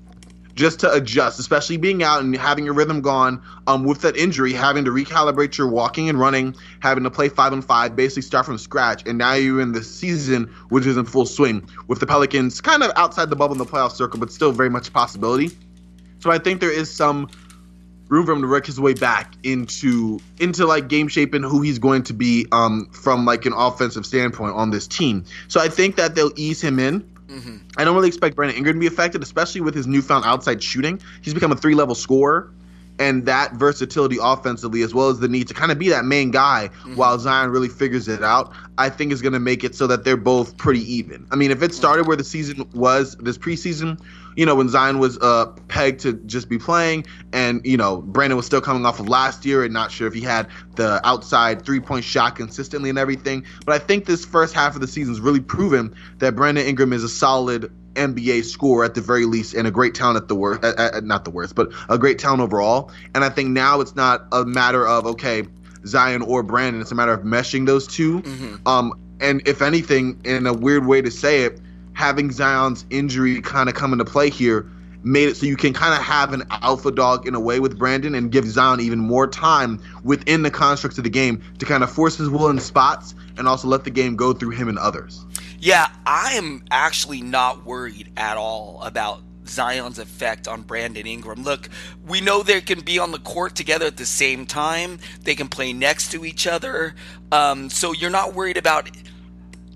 just 0.56 0.80
to 0.80 0.92
adjust, 0.92 1.38
especially 1.38 1.76
being 1.76 2.02
out 2.02 2.22
and 2.22 2.34
having 2.34 2.64
your 2.64 2.74
rhythm 2.74 3.02
gone 3.02 3.42
um, 3.66 3.84
with 3.84 4.00
that 4.00 4.16
injury, 4.16 4.54
having 4.54 4.86
to 4.86 4.90
recalibrate 4.90 5.56
your 5.56 5.68
walking 5.68 6.08
and 6.08 6.18
running, 6.18 6.56
having 6.80 7.04
to 7.04 7.10
play 7.10 7.28
five 7.28 7.52
and 7.52 7.64
five, 7.64 7.94
basically 7.94 8.22
start 8.22 8.46
from 8.46 8.56
scratch. 8.56 9.06
And 9.06 9.18
now 9.18 9.34
you're 9.34 9.60
in 9.60 9.72
the 9.72 9.84
season, 9.84 10.44
which 10.70 10.86
is 10.86 10.96
in 10.96 11.04
full 11.04 11.26
swing, 11.26 11.68
with 11.86 12.00
the 12.00 12.06
Pelicans 12.06 12.60
kind 12.62 12.82
of 12.82 12.90
outside 12.96 13.28
the 13.28 13.36
bubble 13.36 13.54
in 13.54 13.58
the 13.58 13.66
playoff 13.66 13.92
circle, 13.92 14.18
but 14.18 14.32
still 14.32 14.50
very 14.50 14.70
much 14.70 14.88
a 14.88 14.90
possibility. 14.90 15.50
So 16.20 16.30
I 16.30 16.38
think 16.38 16.60
there 16.60 16.72
is 16.72 16.90
some 16.90 17.28
room 18.08 18.24
for 18.24 18.32
him 18.32 18.40
to 18.40 18.48
work 18.48 18.64
his 18.64 18.80
way 18.80 18.94
back 18.94 19.34
into 19.42 20.20
into 20.38 20.64
like 20.64 20.88
game 20.88 21.08
shape 21.08 21.34
and 21.34 21.44
who 21.44 21.60
he's 21.60 21.78
going 21.78 22.04
to 22.04 22.14
be 22.14 22.46
um, 22.50 22.88
from 22.92 23.26
like 23.26 23.44
an 23.46 23.52
offensive 23.52 24.06
standpoint 24.06 24.54
on 24.54 24.70
this 24.70 24.86
team. 24.86 25.24
So 25.48 25.60
I 25.60 25.68
think 25.68 25.96
that 25.96 26.14
they'll 26.14 26.32
ease 26.36 26.62
him 26.62 26.78
in 26.78 27.15
Mm-hmm. 27.28 27.56
I 27.76 27.84
don't 27.84 27.94
really 27.94 28.08
expect 28.08 28.36
Brandon 28.36 28.56
Ingram 28.56 28.76
to 28.76 28.80
be 28.80 28.86
affected, 28.86 29.22
especially 29.22 29.60
with 29.60 29.74
his 29.74 29.86
newfound 29.86 30.24
outside 30.24 30.62
shooting. 30.62 31.00
He's 31.22 31.34
become 31.34 31.52
a 31.52 31.56
three 31.56 31.74
level 31.74 31.94
scorer, 31.94 32.50
and 32.98 33.26
that 33.26 33.52
versatility 33.54 34.18
offensively, 34.20 34.82
as 34.82 34.94
well 34.94 35.08
as 35.08 35.18
the 35.18 35.28
need 35.28 35.48
to 35.48 35.54
kind 35.54 35.72
of 35.72 35.78
be 35.78 35.88
that 35.88 36.04
main 36.04 36.30
guy 36.30 36.68
mm-hmm. 36.68 36.96
while 36.96 37.18
Zion 37.18 37.50
really 37.50 37.68
figures 37.68 38.08
it 38.08 38.22
out, 38.22 38.52
I 38.78 38.88
think 38.88 39.12
is 39.12 39.22
going 39.22 39.32
to 39.32 39.40
make 39.40 39.64
it 39.64 39.74
so 39.74 39.86
that 39.86 40.04
they're 40.04 40.16
both 40.16 40.56
pretty 40.56 40.80
even. 40.92 41.26
I 41.30 41.36
mean, 41.36 41.50
if 41.50 41.62
it 41.62 41.74
started 41.74 42.06
where 42.06 42.16
the 42.16 42.24
season 42.24 42.68
was 42.74 43.16
this 43.16 43.38
preseason, 43.38 44.00
you 44.36 44.46
know, 44.46 44.54
when 44.54 44.68
Zion 44.68 44.98
was 44.98 45.18
uh, 45.18 45.46
pegged 45.68 46.00
to 46.00 46.12
just 46.12 46.48
be 46.48 46.58
playing, 46.58 47.06
and 47.32 47.60
you 47.64 47.76
know, 47.76 48.02
Brandon 48.02 48.36
was 48.36 48.46
still 48.46 48.60
coming 48.60 48.86
off 48.86 49.00
of 49.00 49.08
last 49.08 49.44
year 49.44 49.64
and 49.64 49.72
not 49.72 49.90
sure 49.90 50.06
if 50.06 50.14
he 50.14 50.20
had 50.20 50.48
the 50.76 51.00
outside 51.04 51.64
three 51.64 51.80
point 51.80 52.04
shot 52.04 52.36
consistently 52.36 52.90
and 52.90 52.98
everything. 52.98 53.44
But 53.64 53.74
I 53.74 53.84
think 53.84 54.04
this 54.04 54.24
first 54.24 54.54
half 54.54 54.74
of 54.74 54.80
the 54.80 54.86
season 54.86 55.14
has 55.14 55.20
really 55.20 55.40
proven 55.40 55.94
that 56.18 56.36
Brandon 56.36 56.66
Ingram 56.66 56.92
is 56.92 57.02
a 57.02 57.08
solid 57.08 57.72
NBA 57.94 58.44
scorer 58.44 58.84
at 58.84 58.94
the 58.94 59.00
very 59.00 59.24
least, 59.24 59.54
and 59.54 59.66
a 59.66 59.70
great 59.70 59.94
talent 59.94 60.18
at 60.18 60.28
the 60.28 60.34
worst, 60.34 60.62
not 61.02 61.24
the 61.24 61.30
worst, 61.30 61.54
but 61.54 61.72
a 61.88 61.98
great 61.98 62.18
talent 62.18 62.42
overall. 62.42 62.92
And 63.14 63.24
I 63.24 63.30
think 63.30 63.50
now 63.50 63.80
it's 63.80 63.96
not 63.96 64.26
a 64.32 64.44
matter 64.44 64.86
of 64.86 65.06
okay, 65.06 65.44
Zion 65.86 66.22
or 66.22 66.42
Brandon. 66.42 66.82
It's 66.82 66.92
a 66.92 66.94
matter 66.94 67.12
of 67.12 67.22
meshing 67.22 67.66
those 67.66 67.86
2 67.86 68.20
mm-hmm. 68.20 68.68
Um, 68.68 69.00
and 69.18 69.46
if 69.48 69.62
anything, 69.62 70.20
in 70.24 70.46
a 70.46 70.52
weird 70.52 70.84
way 70.84 71.00
to 71.00 71.10
say 71.10 71.44
it, 71.44 71.58
having 71.96 72.30
Zion's 72.30 72.84
injury 72.90 73.40
kind 73.40 73.70
of 73.70 73.74
come 73.74 73.94
into 73.94 74.04
play 74.04 74.28
here 74.28 74.70
made 75.02 75.30
it 75.30 75.36
so 75.36 75.46
you 75.46 75.56
can 75.56 75.72
kind 75.72 75.94
of 75.94 76.04
have 76.04 76.34
an 76.34 76.42
alpha 76.50 76.90
dog 76.90 77.26
in 77.26 77.34
a 77.34 77.40
way 77.40 77.58
with 77.58 77.78
Brandon 77.78 78.14
and 78.14 78.30
give 78.30 78.44
Zion 78.46 78.80
even 78.80 78.98
more 78.98 79.26
time 79.26 79.80
within 80.04 80.42
the 80.42 80.50
constructs 80.50 80.98
of 80.98 81.04
the 81.04 81.10
game 81.10 81.42
to 81.58 81.64
kind 81.64 81.82
of 81.82 81.90
force 81.90 82.18
his 82.18 82.28
will 82.28 82.50
in 82.50 82.58
spots 82.58 83.14
and 83.38 83.48
also 83.48 83.66
let 83.68 83.84
the 83.84 83.90
game 83.90 84.14
go 84.14 84.34
through 84.34 84.50
him 84.50 84.68
and 84.68 84.78
others. 84.78 85.24
Yeah, 85.58 85.86
I 86.04 86.34
am 86.34 86.64
actually 86.70 87.22
not 87.22 87.64
worried 87.64 88.12
at 88.18 88.36
all 88.36 88.82
about 88.82 89.22
Zion's 89.46 89.98
effect 89.98 90.46
on 90.46 90.62
Brandon 90.62 91.06
Ingram. 91.06 91.44
Look, 91.44 91.70
we 92.06 92.20
know 92.20 92.42
they 92.42 92.60
can 92.60 92.80
be 92.80 92.98
on 92.98 93.10
the 93.10 93.20
court 93.20 93.54
together 93.54 93.86
at 93.86 93.96
the 93.96 94.04
same 94.04 94.44
time. 94.44 94.98
They 95.22 95.34
can 95.34 95.48
play 95.48 95.72
next 95.72 96.12
to 96.12 96.26
each 96.26 96.46
other. 96.46 96.94
Um, 97.32 97.70
so 97.70 97.92
you're 97.92 98.10
not 98.10 98.34
worried 98.34 98.58
about 98.58 98.90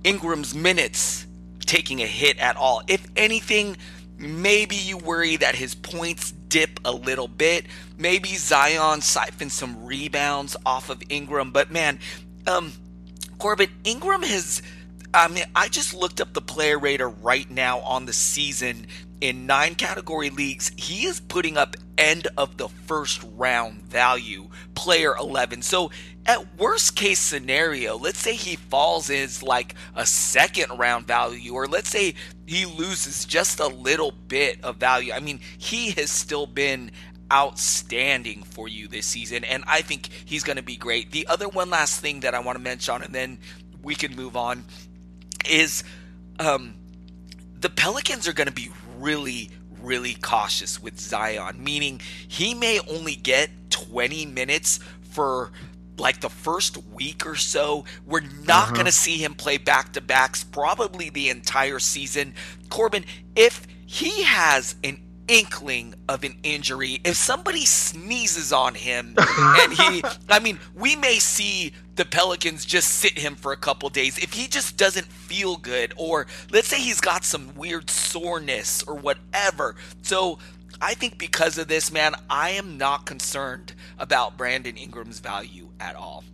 Ingram's 0.04 0.54
minutes 0.54 1.26
taking 1.70 2.02
a 2.02 2.06
hit 2.06 2.36
at 2.40 2.56
all. 2.56 2.82
If 2.88 3.06
anything, 3.14 3.76
maybe 4.18 4.74
you 4.74 4.98
worry 4.98 5.36
that 5.36 5.54
his 5.54 5.72
points 5.72 6.32
dip 6.32 6.80
a 6.84 6.90
little 6.90 7.28
bit. 7.28 7.64
Maybe 7.96 8.30
Zion 8.30 9.02
siphons 9.02 9.52
some 9.52 9.86
rebounds 9.86 10.56
off 10.66 10.90
of 10.90 11.00
Ingram, 11.08 11.52
but 11.52 11.70
man, 11.70 12.00
um, 12.48 12.72
Corban 13.38 13.70
Ingram 13.84 14.22
has. 14.22 14.62
I 15.14 15.28
mean, 15.28 15.44
I 15.54 15.68
just 15.68 15.94
looked 15.94 16.20
up 16.20 16.34
the 16.34 16.40
player 16.40 16.78
rater 16.78 17.08
right 17.08 17.48
now 17.48 17.80
on 17.80 18.06
the 18.06 18.12
season 18.12 18.86
in 19.20 19.46
nine 19.46 19.74
category 19.74 20.30
leagues. 20.30 20.70
He 20.76 21.06
is 21.06 21.20
putting 21.20 21.56
up 21.56 21.76
end 21.98 22.28
of 22.36 22.56
the 22.56 22.68
first 22.68 23.22
round 23.36 23.82
value, 23.82 24.48
player 24.74 25.14
11. 25.16 25.62
So 25.62 25.90
at 26.26 26.58
worst 26.58 26.96
case 26.96 27.18
scenario, 27.18 27.96
let's 27.96 28.18
say 28.18 28.34
he 28.34 28.56
falls 28.56 29.10
as 29.10 29.42
like 29.42 29.74
a 29.94 30.06
second 30.06 30.78
round 30.78 31.06
value, 31.06 31.54
or 31.54 31.66
let's 31.66 31.88
say 31.88 32.14
he 32.46 32.64
loses 32.64 33.24
just 33.24 33.60
a 33.60 33.66
little 33.66 34.12
bit 34.12 34.62
of 34.64 34.76
value. 34.76 35.12
I 35.12 35.20
mean, 35.20 35.40
he 35.58 35.90
has 35.92 36.10
still 36.10 36.46
been 36.46 36.90
outstanding 37.32 38.42
for 38.42 38.68
you 38.68 38.88
this 38.88 39.06
season, 39.06 39.44
and 39.44 39.62
I 39.66 39.82
think 39.82 40.08
he's 40.24 40.42
going 40.42 40.56
to 40.56 40.62
be 40.62 40.76
great. 40.76 41.12
The 41.12 41.26
other 41.26 41.48
one 41.48 41.70
last 41.70 42.00
thing 42.00 42.20
that 42.20 42.34
I 42.34 42.40
want 42.40 42.56
to 42.56 42.62
mention, 42.62 43.02
and 43.02 43.14
then 43.14 43.38
we 43.82 43.94
can 43.94 44.16
move 44.16 44.36
on, 44.36 44.64
is 45.48 45.84
um, 46.38 46.74
the 47.60 47.70
Pelicans 47.70 48.26
are 48.26 48.32
going 48.32 48.48
to 48.48 48.52
be 48.52 48.70
really, 49.00 49.50
really 49.80 50.14
cautious 50.14 50.82
with 50.82 50.98
Zion, 50.98 51.62
meaning 51.62 52.00
he 52.28 52.54
may 52.54 52.80
only 52.88 53.16
get 53.16 53.50
20 53.70 54.26
minutes 54.26 54.80
for 55.02 55.52
like 55.98 56.20
the 56.20 56.30
first 56.30 56.78
week 56.92 57.26
or 57.26 57.36
so. 57.36 57.84
We're 58.06 58.20
not 58.20 58.64
uh-huh. 58.64 58.74
going 58.74 58.86
to 58.86 58.92
see 58.92 59.18
him 59.18 59.34
play 59.34 59.58
back 59.58 59.92
to 59.92 60.00
backs 60.00 60.42
probably 60.44 61.10
the 61.10 61.28
entire 61.28 61.78
season. 61.78 62.34
Corban, 62.68 63.04
if 63.36 63.66
he 63.86 64.22
has 64.22 64.76
an 64.82 65.00
inkling 65.30 65.94
of 66.08 66.24
an 66.24 66.36
injury, 66.42 67.00
if 67.04 67.14
somebody 67.16 67.64
sneezes 67.64 68.52
on 68.52 68.74
him 68.74 69.14
and 69.38 69.72
he, 69.72 70.02
I 70.28 70.40
mean, 70.40 70.58
we 70.74 70.96
may 70.96 71.18
see 71.20 71.72
the 71.94 72.04
Pelicans 72.04 72.64
just 72.64 72.88
sit 72.88 73.18
him 73.18 73.36
for 73.36 73.52
a 73.52 73.56
couple 73.56 73.88
days. 73.90 74.18
If 74.18 74.32
he 74.32 74.48
just 74.48 74.76
doesn't 74.76 75.06
feel 75.06 75.56
good, 75.56 75.94
or 75.96 76.26
let's 76.50 76.68
say 76.68 76.78
he's 76.80 77.00
got 77.00 77.24
some 77.24 77.54
weird 77.54 77.88
soreness 77.88 78.82
or 78.82 78.96
whatever. 78.96 79.76
So 80.02 80.38
I 80.80 80.94
think 80.94 81.16
because 81.16 81.58
of 81.58 81.68
this, 81.68 81.92
man, 81.92 82.14
I 82.28 82.50
am 82.50 82.76
not 82.76 83.06
concerned 83.06 83.74
about 83.98 84.36
Brandon 84.36 84.76
Ingram's 84.76 85.20
value 85.20 85.68
at 85.78 85.94
all. 85.94 86.24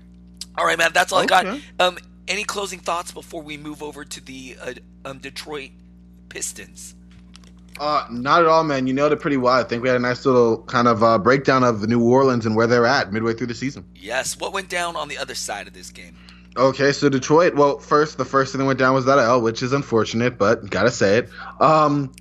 All 0.56 0.64
right, 0.64 0.78
man, 0.78 0.92
that's 0.94 1.12
all 1.12 1.22
okay. 1.22 1.34
I 1.34 1.42
got. 1.42 1.60
Um, 1.78 1.98
any 2.28 2.44
closing 2.44 2.78
thoughts 2.78 3.12
before 3.12 3.42
we 3.42 3.56
move 3.56 3.82
over 3.82 4.04
to 4.04 4.24
the 4.24 4.56
uh, 4.60 4.74
um, 5.04 5.18
Detroit 5.18 5.70
Pistons? 6.28 6.94
Uh, 7.78 8.06
not 8.10 8.40
at 8.40 8.46
all, 8.48 8.64
man. 8.64 8.86
You 8.86 8.94
nailed 8.94 9.12
it 9.12 9.20
pretty 9.20 9.36
well. 9.36 9.54
I 9.54 9.64
think 9.64 9.82
we 9.82 9.88
had 9.88 9.96
a 9.96 10.00
nice 10.00 10.24
little 10.24 10.62
kind 10.62 10.88
of 10.88 11.02
uh, 11.02 11.18
breakdown 11.18 11.62
of 11.62 11.86
New 11.86 12.02
Orleans 12.02 12.46
and 12.46 12.56
where 12.56 12.66
they're 12.66 12.86
at 12.86 13.12
midway 13.12 13.34
through 13.34 13.48
the 13.48 13.54
season. 13.54 13.84
Yes. 13.94 14.38
What 14.38 14.52
went 14.52 14.68
down 14.68 14.96
on 14.96 15.08
the 15.08 15.18
other 15.18 15.34
side 15.34 15.66
of 15.66 15.74
this 15.74 15.90
game? 15.90 16.16
Okay, 16.56 16.92
so 16.92 17.08
Detroit. 17.10 17.54
Well, 17.54 17.78
first, 17.78 18.16
the 18.16 18.24
first 18.24 18.52
thing 18.52 18.60
that 18.60 18.64
went 18.64 18.78
down 18.78 18.94
was 18.94 19.04
that 19.04 19.18
L, 19.18 19.42
which 19.42 19.62
is 19.62 19.72
unfortunate, 19.74 20.38
but 20.38 20.68
gotta 20.70 20.90
say 20.90 21.18
it. 21.18 21.28
Um, 21.60 22.12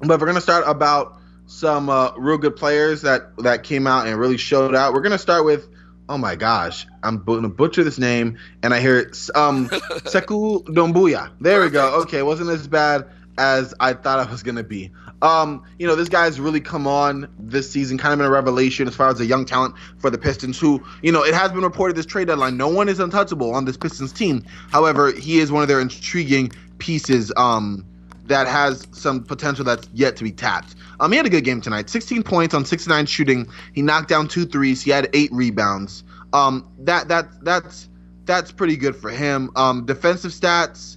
but 0.00 0.20
we're 0.20 0.26
gonna 0.26 0.40
start 0.40 0.64
about 0.66 1.18
some 1.46 1.88
uh, 1.88 2.10
real 2.16 2.38
good 2.38 2.56
players 2.56 3.02
that 3.02 3.36
that 3.38 3.62
came 3.62 3.86
out 3.86 4.08
and 4.08 4.18
really 4.18 4.38
showed 4.38 4.74
out. 4.74 4.92
We're 4.92 5.02
gonna 5.02 5.18
start 5.18 5.44
with 5.44 5.68
oh 6.08 6.18
my 6.18 6.34
gosh, 6.34 6.86
I'm 7.02 7.22
gonna 7.22 7.48
butcher 7.48 7.84
this 7.84 7.98
name, 7.98 8.38
and 8.62 8.74
I 8.74 8.80
hear 8.80 8.98
it. 8.98 9.16
Um, 9.36 9.68
Sekou 9.68 10.64
Doumbouya. 10.64 11.30
There 11.40 11.60
Perfect. 11.60 11.64
we 11.64 11.70
go. 11.70 12.00
Okay, 12.02 12.22
wasn't 12.22 12.50
as 12.50 12.66
bad 12.66 13.06
as 13.38 13.74
I 13.80 13.92
thought 13.92 14.18
I 14.20 14.30
was 14.30 14.42
gonna 14.42 14.62
be. 14.62 14.90
Um, 15.22 15.64
you 15.78 15.86
know, 15.86 15.96
this 15.96 16.08
guy's 16.08 16.38
really 16.38 16.60
come 16.60 16.86
on 16.86 17.28
this 17.38 17.70
season, 17.70 17.98
kind 17.98 18.12
of 18.12 18.18
been 18.18 18.26
a 18.26 18.30
revelation 18.30 18.86
as 18.88 18.94
far 18.94 19.08
as 19.08 19.20
a 19.20 19.26
young 19.26 19.44
talent 19.44 19.74
for 19.98 20.10
the 20.10 20.18
Pistons. 20.18 20.58
Who, 20.58 20.84
you 21.02 21.12
know, 21.12 21.24
it 21.24 21.34
has 21.34 21.52
been 21.52 21.62
reported 21.62 21.96
this 21.96 22.06
trade 22.06 22.28
deadline, 22.28 22.56
no 22.56 22.68
one 22.68 22.88
is 22.88 23.00
untouchable 23.00 23.54
on 23.54 23.64
this 23.64 23.76
Pistons 23.76 24.12
team. 24.12 24.44
However, 24.70 25.12
he 25.12 25.38
is 25.38 25.50
one 25.50 25.62
of 25.62 25.68
their 25.68 25.80
intriguing 25.80 26.52
pieces. 26.78 27.32
Um, 27.36 27.86
that 28.26 28.46
has 28.46 28.86
some 28.92 29.22
potential 29.22 29.64
that's 29.64 29.86
yet 29.92 30.16
to 30.16 30.24
be 30.24 30.32
tapped. 30.32 30.74
Um, 31.00 31.12
he 31.12 31.16
had 31.16 31.26
a 31.26 31.30
good 31.30 31.44
game 31.44 31.60
tonight. 31.60 31.90
16 31.90 32.22
points 32.22 32.54
on 32.54 32.64
69 32.64 33.06
shooting. 33.06 33.46
He 33.74 33.82
knocked 33.82 34.08
down 34.08 34.28
two 34.28 34.46
threes. 34.46 34.82
He 34.82 34.90
had 34.90 35.10
eight 35.12 35.30
rebounds. 35.32 36.04
Um, 36.32 36.68
that 36.80 37.08
that 37.08 37.44
that's 37.44 37.88
that's 38.24 38.50
pretty 38.50 38.76
good 38.76 38.96
for 38.96 39.10
him. 39.10 39.50
Um, 39.56 39.84
defensive 39.86 40.32
stats, 40.32 40.96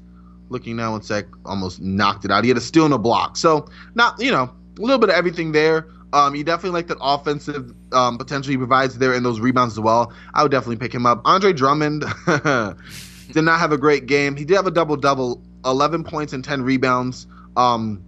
looking 0.50 0.76
now 0.76 0.92
one 0.92 1.02
sec, 1.02 1.26
almost 1.46 1.82
knocked 1.82 2.26
it 2.26 2.32
out. 2.32 2.44
He 2.44 2.50
had 2.50 2.58
a 2.58 2.62
steal 2.62 2.86
and 2.86 2.94
a 2.94 2.98
block. 2.98 3.38
So 3.38 3.68
not 3.96 4.20
you 4.20 4.32
know 4.32 4.50
a 4.78 4.82
little 4.82 5.00
bit 5.00 5.10
of 5.10 5.16
everything 5.16 5.52
there. 5.52 5.88
Um, 6.14 6.36
you 6.36 6.44
definitely 6.44 6.72
like 6.72 6.88
that 6.88 6.98
offensive 7.02 7.74
um, 7.92 8.18
potential 8.18 8.52
he 8.52 8.58
provides 8.58 8.98
there 8.98 9.14
in 9.14 9.24
those 9.24 9.40
rebounds 9.40 9.74
as 9.74 9.80
well. 9.80 10.14
I 10.34 10.42
would 10.42 10.52
definitely 10.52 10.78
pick 10.78 10.94
him 10.94 11.06
up. 11.06 11.22
Andre 11.26 11.52
Drummond 11.52 12.06
did 12.26 13.42
not 13.44 13.60
have 13.60 13.72
a 13.74 13.78
great 13.78 14.06
game. 14.06 14.38
He 14.38 14.46
did 14.46 14.56
have 14.56 14.68
a 14.68 14.72
double 14.72 14.96
double, 14.96 15.42
11 15.66 16.06
points 16.06 16.32
and 16.32 16.44
10 16.44 16.62
rebounds. 16.62 17.28
Um, 17.58 18.02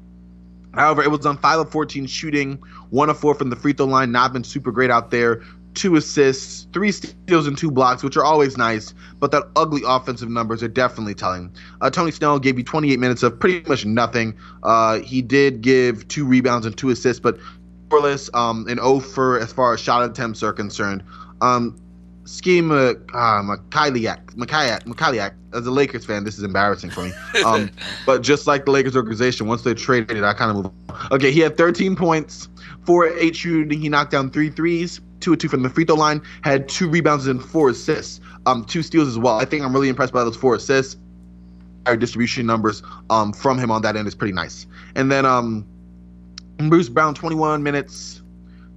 however, 0.74 1.04
it 1.04 1.12
was 1.12 1.26
on 1.26 1.38
5 1.38 1.60
of 1.60 1.72
14 1.72 2.08
shooting, 2.08 2.64
1 2.90 3.10
of 3.10 3.20
4 3.20 3.36
from 3.36 3.50
the 3.50 3.58
free 3.58 3.74
throw 3.74 3.86
line. 3.86 4.14
Not 4.14 4.32
been 4.32 4.46
super 4.46 4.72
great 4.72 4.92
out 4.92 5.12
there. 5.12 5.44
Two 5.74 5.96
assists, 5.96 6.68
three 6.74 6.92
steals, 6.92 7.48
and 7.48 7.58
two 7.58 7.72
blocks, 7.72 8.04
which 8.04 8.18
are 8.18 8.24
always 8.24 8.58
nice, 8.58 8.94
but 9.20 9.32
that 9.32 9.44
ugly 9.56 9.82
offensive 9.86 10.30
numbers 10.30 10.64
are 10.64 10.68
definitely 10.68 11.14
telling. 11.14 11.54
Uh, 11.82 11.90
Tony 11.90 12.12
Snell 12.12 12.40
gave 12.40 12.58
you 12.58 12.64
28 12.64 13.00
minutes 13.00 13.24
of 13.24 13.40
pretty 13.40 13.68
much 13.70 13.86
nothing. 13.86 14.36
Uh, 14.64 15.00
he 15.00 15.22
did 15.22 15.62
give 15.62 16.08
two 16.08 16.26
rebounds 16.26 16.66
and 16.66 16.76
two 16.78 16.90
assists, 16.90 17.20
but 17.20 17.38
scoreless, 17.90 18.34
um, 18.36 18.68
and 18.68 18.80
0 18.80 19.00
for 19.00 19.40
as 19.40 19.54
far 19.54 19.74
as 19.74 19.80
shot 19.80 20.04
attempts 20.10 20.44
are 20.44 20.54
concerned. 20.54 21.04
Um, 21.42 21.80
scheme 22.26 22.72
uh, 22.72 22.94
uh 23.14 23.42
Mykhailiuk, 23.42 25.34
as 25.54 25.66
a 25.66 25.72
Lakers 25.72 26.06
fan, 26.06 26.24
this 26.24 26.38
is 26.38 26.44
embarrassing 26.44 26.92
for 26.92 27.04
me. 27.04 27.12
Um, 27.44 27.72
but 28.06 28.22
just 28.22 28.48
like 28.48 28.66
the 28.66 28.72
Lakers 28.72 28.96
organization, 28.96 29.48
once 29.48 29.64
they 29.64 29.74
traded, 29.74 30.24
I 30.24 30.34
kind 30.34 30.52
of 30.52 30.58
move. 30.58 30.66
On. 30.90 31.08
Okay, 31.14 31.32
he 31.32 31.40
had 31.40 31.58
13 31.58 31.96
points, 31.96 32.50
four 32.86 33.08
eight 33.08 33.36
shooting. 33.36 33.80
He 33.80 33.90
knocked 33.90 34.12
down 34.12 34.30
three 34.30 34.50
threes, 34.50 35.02
two 35.20 35.34
or 35.34 35.36
two 35.36 35.48
from 35.50 35.64
the 35.64 35.70
free 35.70 35.86
throw 35.86 35.96
line. 35.96 36.22
Had 36.42 36.70
two 36.70 36.90
rebounds 36.90 37.28
and 37.28 37.44
four 37.44 37.70
assists, 37.70 38.20
um, 38.46 38.66
two 38.66 38.82
steals 38.84 39.08
as 39.08 39.18
well. 39.18 39.36
I 39.40 39.46
think 39.46 39.64
I'm 39.64 39.74
really 39.74 39.90
impressed 39.90 40.14
by 40.14 40.24
those 40.24 40.38
four 40.38 40.56
assists. 40.56 40.98
Our 41.86 41.96
distribution 41.98 42.46
numbers 42.46 42.84
um 43.10 43.34
from 43.34 43.58
him 43.58 43.72
on 43.72 43.82
that 43.84 43.96
end 43.96 44.08
is 44.08 44.16
pretty 44.16 44.34
nice. 44.34 44.68
And 44.96 45.12
then 45.12 45.26
um 45.26 45.66
Bruce 46.68 46.90
Brown, 46.90 47.16
21 47.16 47.64
minutes, 47.64 48.22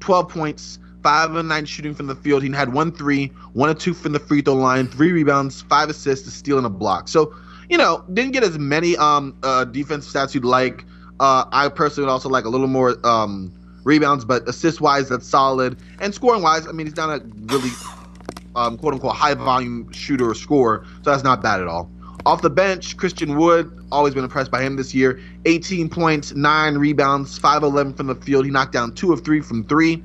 12 0.01 0.29
points, 0.29 0.79
five 1.03 1.35
of 1.35 1.45
nine 1.45 1.65
shooting 1.65 1.95
from 1.95 2.07
the 2.07 2.15
field. 2.15 2.43
He 2.43 2.51
had 2.51 2.73
one 2.73 2.93
three, 2.93 3.27
one 3.53 3.69
or 3.69 3.75
two 3.75 3.93
from 3.93 4.13
the 4.13 4.21
free 4.21 4.41
throw 4.41 4.55
line, 4.55 4.87
three 4.87 5.13
rebounds, 5.13 5.63
five 5.63 5.89
assists, 5.91 6.27
a 6.29 6.31
steal, 6.31 6.59
and 6.59 6.67
a 6.67 6.71
block. 6.71 7.09
So, 7.09 7.35
you 7.69 7.77
know, 7.77 8.05
didn't 8.13 8.33
get 8.33 8.45
as 8.45 8.59
many 8.59 8.97
um 8.97 9.37
uh, 9.43 9.65
defense 9.65 10.11
stats 10.11 10.35
you'd 10.35 10.45
like. 10.45 10.85
Uh, 11.21 11.45
I 11.53 11.69
personally 11.69 12.07
would 12.07 12.13
also 12.13 12.29
like 12.29 12.45
a 12.45 12.49
little 12.49 12.69
more 12.69 12.97
um 13.07 13.53
rebounds, 13.85 14.25
but 14.25 14.49
assist 14.49 14.81
wise, 14.81 15.09
that's 15.09 15.27
solid. 15.27 15.79
And 16.01 16.15
scoring 16.15 16.43
wise, 16.43 16.67
I 16.67 16.73
mean, 16.73 16.87
he's 16.87 16.97
not 16.97 17.21
a 17.21 17.25
really 17.47 17.71
um, 18.55 18.79
quote 18.79 18.95
unquote 18.95 19.15
high 19.15 19.35
volume 19.35 19.91
shooter 19.93 20.31
or 20.31 20.35
scorer, 20.35 20.85
so 21.03 21.11
that's 21.11 21.25
not 21.25 21.43
bad 21.43 21.61
at 21.61 21.69
all. 21.69 21.91
Off 22.25 22.41
the 22.41 22.51
bench, 22.51 22.97
Christian 22.97 23.37
Wood, 23.37 23.85
always 23.91 24.15
been 24.15 24.23
impressed 24.23 24.51
by 24.51 24.62
him 24.62 24.77
this 24.77 24.95
year. 24.95 25.21
18 25.45 25.89
points, 25.89 26.33
9 26.33 26.79
rebounds, 26.79 27.37
5 27.37 27.65
11 27.65 27.95
from 27.95 28.07
the 28.07 28.15
field. 28.15 28.45
He 28.45 28.51
knocked 28.51 28.73
down 28.73 28.95
2 28.95 29.12
of 29.12 29.25
3 29.25 29.41
from 29.41 29.65
3. 29.65 30.05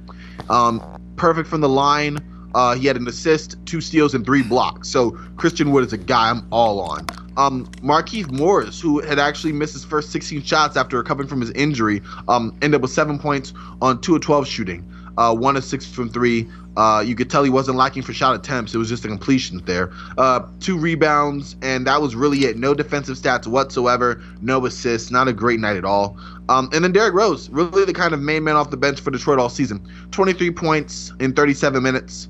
Um, 0.49 0.81
perfect 1.15 1.47
from 1.47 1.61
the 1.61 1.69
line. 1.69 2.17
Uh, 2.57 2.75
he 2.75 2.87
had 2.87 2.97
an 2.97 3.07
assist, 3.07 3.55
two 3.65 3.79
steals, 3.79 4.15
and 4.15 4.25
three 4.25 4.41
blocks. 4.41 4.89
So 4.89 5.11
Christian 5.37 5.71
Wood 5.71 5.85
is 5.85 5.93
a 5.93 5.97
guy 5.97 6.31
I'm 6.31 6.45
all 6.51 6.81
on. 6.81 7.05
Um, 7.37 7.67
Markieff 7.83 8.31
Morris, 8.31 8.81
who 8.81 8.99
had 8.99 9.19
actually 9.19 9.53
missed 9.53 9.73
his 9.73 9.85
first 9.85 10.11
16 10.11 10.41
shots 10.41 10.75
after 10.75 10.97
recovering 10.97 11.29
from 11.29 11.39
his 11.39 11.51
injury, 11.51 12.01
um, 12.27 12.57
ended 12.63 12.75
up 12.75 12.81
with 12.81 12.91
seven 12.91 13.19
points 13.19 13.53
on 13.79 14.01
two 14.01 14.15
of 14.15 14.21
12 14.21 14.47
shooting 14.47 14.91
uh, 15.17 15.35
one 15.35 15.57
of 15.57 15.63
six 15.63 15.85
from 15.85 16.09
three. 16.09 16.47
Uh, 16.75 17.03
you 17.05 17.15
could 17.15 17.29
tell 17.29 17.43
he 17.43 17.49
wasn't 17.49 17.75
lacking 17.75 18.03
for 18.03 18.13
shot 18.13 18.35
attempts. 18.35 18.73
It 18.75 18.77
was 18.77 18.87
just 18.87 19.01
the 19.01 19.09
completion 19.09 19.63
there. 19.65 19.91
Uh, 20.17 20.47
two 20.59 20.77
rebounds, 20.77 21.55
and 21.63 21.87
that 21.87 22.01
was 22.01 22.15
really 22.15 22.45
it. 22.45 22.55
No 22.55 22.75
defensive 22.75 23.17
stats 23.17 23.47
whatsoever. 23.47 24.21
No 24.41 24.63
assists. 24.65 25.09
Not 25.09 25.27
a 25.27 25.33
great 25.33 25.59
night 25.59 25.75
at 25.75 25.85
all. 25.85 26.17
Um, 26.49 26.69
and 26.71 26.83
then 26.83 26.91
Derrick 26.91 27.15
Rose, 27.15 27.49
really 27.49 27.83
the 27.83 27.93
kind 27.93 28.13
of 28.13 28.21
main 28.21 28.43
man 28.43 28.55
off 28.55 28.69
the 28.69 28.77
bench 28.77 29.01
for 29.01 29.09
Detroit 29.09 29.39
all 29.39 29.49
season. 29.49 29.85
23 30.11 30.51
points 30.51 31.11
in 31.19 31.33
37 31.33 31.81
minutes. 31.81 32.29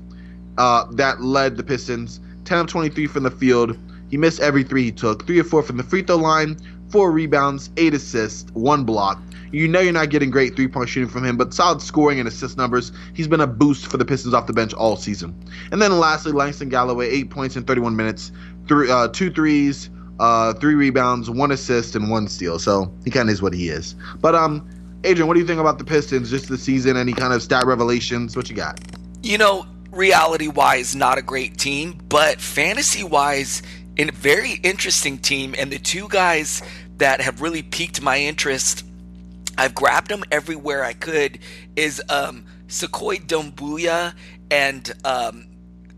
Uh, 0.58 0.84
that 0.92 1.22
led 1.22 1.56
the 1.56 1.62
Pistons. 1.62 2.20
10 2.44 2.58
of 2.58 2.66
23 2.66 3.06
from 3.06 3.22
the 3.22 3.30
field. 3.30 3.78
He 4.10 4.16
missed 4.16 4.40
every 4.40 4.64
three 4.64 4.84
he 4.84 4.92
took. 4.92 5.26
Three 5.26 5.38
or 5.38 5.44
four 5.44 5.62
from 5.62 5.76
the 5.76 5.82
free 5.82 6.02
throw 6.02 6.16
line. 6.16 6.58
Four 6.90 7.12
rebounds, 7.12 7.70
eight 7.76 7.94
assists, 7.94 8.50
one 8.52 8.84
block. 8.84 9.20
You 9.52 9.68
know 9.68 9.80
you're 9.80 9.92
not 9.92 10.10
getting 10.10 10.30
great 10.30 10.56
three 10.56 10.68
point 10.68 10.88
shooting 10.88 11.08
from 11.08 11.24
him, 11.24 11.36
but 11.36 11.54
solid 11.54 11.80
scoring 11.80 12.18
and 12.18 12.28
assist 12.28 12.56
numbers. 12.56 12.92
He's 13.14 13.28
been 13.28 13.40
a 13.40 13.46
boost 13.46 13.86
for 13.86 13.96
the 13.96 14.04
Pistons 14.04 14.34
off 14.34 14.46
the 14.46 14.52
bench 14.52 14.74
all 14.74 14.96
season. 14.96 15.34
And 15.70 15.80
then 15.80 15.98
lastly, 15.98 16.32
Langston 16.32 16.68
Galloway, 16.68 17.08
eight 17.08 17.30
points 17.30 17.56
in 17.56 17.64
31 17.64 17.96
minutes, 17.96 18.32
three, 18.66 18.90
uh, 18.90 19.08
two 19.08 19.30
threes, 19.30 19.90
uh, 20.18 20.54
three 20.54 20.74
rebounds, 20.74 21.30
one 21.30 21.50
assist, 21.50 21.94
and 21.94 22.10
one 22.10 22.28
steal. 22.28 22.58
So 22.58 22.92
he 23.04 23.10
kind 23.10 23.28
of 23.28 23.32
is 23.32 23.42
what 23.42 23.52
he 23.52 23.68
is. 23.68 23.94
But 24.20 24.34
um, 24.34 24.68
Adrian, 25.04 25.28
what 25.28 25.34
do 25.34 25.40
you 25.40 25.46
think 25.46 25.60
about 25.60 25.78
the 25.78 25.84
Pistons 25.84 26.30
just 26.30 26.48
the 26.48 26.58
season? 26.58 26.96
Any 26.96 27.12
kind 27.12 27.32
of 27.32 27.42
stat 27.42 27.66
revelations? 27.66 28.36
What 28.36 28.50
you 28.50 28.56
got? 28.56 28.80
You 29.22 29.38
know, 29.38 29.66
reality 29.90 30.48
wise, 30.48 30.94
not 30.94 31.18
a 31.18 31.22
great 31.22 31.58
team, 31.58 31.98
but 32.08 32.40
fantasy 32.40 33.04
wise, 33.04 33.62
in 33.96 34.08
a 34.08 34.12
very 34.12 34.54
interesting 34.62 35.18
team. 35.18 35.54
And 35.58 35.72
the 35.72 35.78
two 35.78 36.08
guys 36.08 36.62
that 36.98 37.20
have 37.20 37.40
really 37.40 37.62
piqued 37.62 38.00
my 38.00 38.18
interest 38.18 38.84
I've 39.58 39.74
grabbed 39.74 40.08
them 40.08 40.22
everywhere 40.30 40.84
I 40.84 40.92
could. 40.92 41.40
Is 41.74 42.00
um, 42.08 42.46
Sekou 42.68 43.20
Doumbouya 43.26 44.14
and 44.50 44.92
um, 45.04 45.48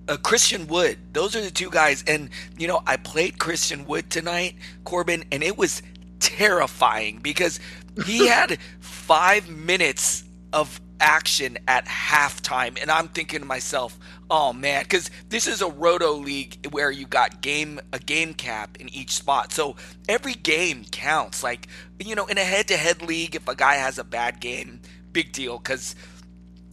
uh, 0.09 0.16
Christian 0.16 0.66
Wood. 0.66 0.98
Those 1.12 1.37
are 1.37 1.42
the 1.42 1.50
two 1.50 1.70
guys. 1.70 2.03
And 2.07 2.31
you 2.57 2.66
know, 2.66 2.83
I 2.87 2.96
played 2.96 3.38
Christian 3.38 3.87
Wood 3.87 4.11
tonight, 4.11 4.57
Corban, 4.85 5.24
and 5.31 5.42
it 5.42 5.59
was 5.59 5.83
terrifying 6.20 7.18
because 7.22 7.61
he 8.07 8.26
had 8.26 8.59
five 8.81 9.48
minutes 9.50 10.24
of 10.55 10.81
action 11.00 11.58
at 11.66 11.86
halftime. 11.86 12.80
And 12.80 12.90
I'm 12.90 13.08
thinking 13.08 13.40
to 13.40 13.46
myself, 13.46 13.98
oh 14.30 14.52
man, 14.52 14.84
because 14.84 15.10
this 15.28 15.46
is 15.46 15.62
a 15.62 15.68
roto 15.68 16.12
league 16.12 16.66
where 16.70 16.90
you 16.90 17.06
got 17.06 17.40
game 17.40 17.80
a 17.92 17.98
game 17.98 18.34
cap 18.34 18.76
in 18.78 18.88
each 18.90 19.12
spot. 19.12 19.52
So 19.52 19.76
every 20.08 20.34
game 20.34 20.84
counts. 20.90 21.42
Like, 21.42 21.66
you 21.98 22.14
know, 22.14 22.26
in 22.26 22.38
a 22.38 22.44
head 22.44 22.68
to 22.68 22.76
head 22.76 23.02
league, 23.02 23.34
if 23.34 23.48
a 23.48 23.54
guy 23.54 23.74
has 23.74 23.98
a 23.98 24.04
bad 24.04 24.40
game, 24.40 24.80
big 25.12 25.32
deal 25.32 25.58
because 25.58 25.96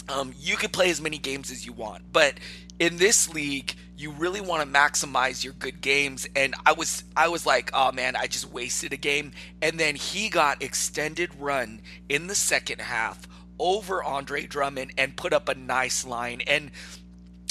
um, 0.09 0.33
you 0.37 0.55
can 0.55 0.69
play 0.69 0.89
as 0.89 1.01
many 1.01 1.17
games 1.17 1.51
as 1.51 1.65
you 1.65 1.73
want. 1.73 2.03
But 2.11 2.35
in 2.79 2.97
this 2.97 3.33
league, 3.33 3.75
you 3.97 4.11
really 4.11 4.41
want 4.41 4.61
to 4.61 4.79
maximize 4.79 5.43
your 5.43 5.53
good 5.53 5.81
games 5.81 6.27
and 6.35 6.53
i 6.65 6.71
was 6.71 7.03
i 7.15 7.27
was 7.27 7.45
like 7.45 7.71
oh 7.73 7.91
man 7.91 8.15
i 8.15 8.27
just 8.27 8.51
wasted 8.51 8.93
a 8.93 8.97
game 8.97 9.31
and 9.61 9.79
then 9.79 9.95
he 9.95 10.29
got 10.29 10.61
extended 10.61 11.31
run 11.39 11.81
in 12.07 12.27
the 12.27 12.35
second 12.35 12.79
half 12.79 13.27
over 13.59 14.03
Andre 14.03 14.45
Drummond 14.45 14.93
and 14.97 15.15
put 15.15 15.33
up 15.33 15.49
a 15.49 15.55
nice 15.55 16.05
line. 16.05 16.41
And 16.47 16.71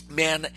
man, 0.08 0.48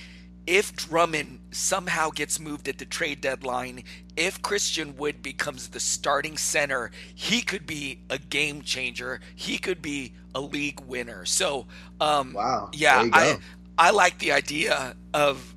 if 0.45 0.75
Drummond 0.75 1.39
somehow 1.51 2.09
gets 2.09 2.39
moved 2.39 2.67
at 2.67 2.77
the 2.79 2.85
trade 2.85 3.21
deadline, 3.21 3.83
if 4.15 4.41
Christian 4.41 4.97
Wood 4.97 5.21
becomes 5.21 5.69
the 5.69 5.79
starting 5.79 6.37
center, 6.37 6.91
he 7.13 7.41
could 7.41 7.67
be 7.67 7.99
a 8.09 8.17
game 8.17 8.61
changer. 8.61 9.21
He 9.35 9.57
could 9.57 9.81
be 9.81 10.13
a 10.33 10.41
league 10.41 10.79
winner. 10.81 11.25
So, 11.25 11.67
um, 12.01 12.33
wow, 12.33 12.69
yeah, 12.73 13.07
I 13.13 13.37
I 13.77 13.91
like 13.91 14.19
the 14.19 14.31
idea 14.31 14.95
of 15.13 15.55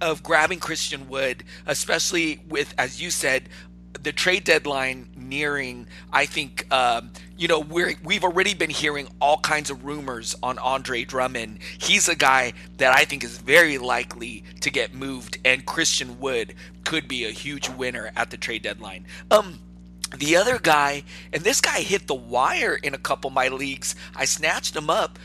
of 0.00 0.22
grabbing 0.22 0.60
Christian 0.60 1.08
Wood, 1.08 1.44
especially 1.66 2.40
with, 2.48 2.74
as 2.78 3.00
you 3.00 3.10
said, 3.10 3.48
the 4.02 4.12
trade 4.12 4.44
deadline 4.44 5.10
nearing, 5.16 5.86
I 6.12 6.26
think 6.26 6.72
um, 6.72 7.12
you 7.40 7.48
know 7.48 7.58
we're 7.58 7.94
we've 8.04 8.22
already 8.22 8.52
been 8.52 8.68
hearing 8.68 9.08
all 9.18 9.38
kinds 9.38 9.70
of 9.70 9.82
rumors 9.82 10.36
on 10.42 10.58
Andre 10.58 11.04
Drummond. 11.04 11.60
He's 11.78 12.06
a 12.06 12.14
guy 12.14 12.52
that 12.76 12.94
I 12.94 13.06
think 13.06 13.24
is 13.24 13.38
very 13.38 13.78
likely 13.78 14.44
to 14.60 14.70
get 14.70 14.94
moved, 14.94 15.38
and 15.42 15.64
Christian 15.64 16.20
Wood 16.20 16.54
could 16.84 17.08
be 17.08 17.24
a 17.24 17.30
huge 17.30 17.70
winner 17.70 18.12
at 18.14 18.30
the 18.30 18.36
trade 18.36 18.62
deadline. 18.62 19.06
Um, 19.30 19.58
the 20.14 20.36
other 20.36 20.58
guy, 20.58 21.02
and 21.32 21.42
this 21.42 21.62
guy 21.62 21.80
hit 21.80 22.08
the 22.08 22.14
wire 22.14 22.74
in 22.74 22.92
a 22.92 22.98
couple 22.98 23.28
of 23.28 23.34
my 23.34 23.48
leagues. 23.48 23.96
I 24.14 24.26
snatched 24.26 24.76
him 24.76 24.90
up. 24.90 25.18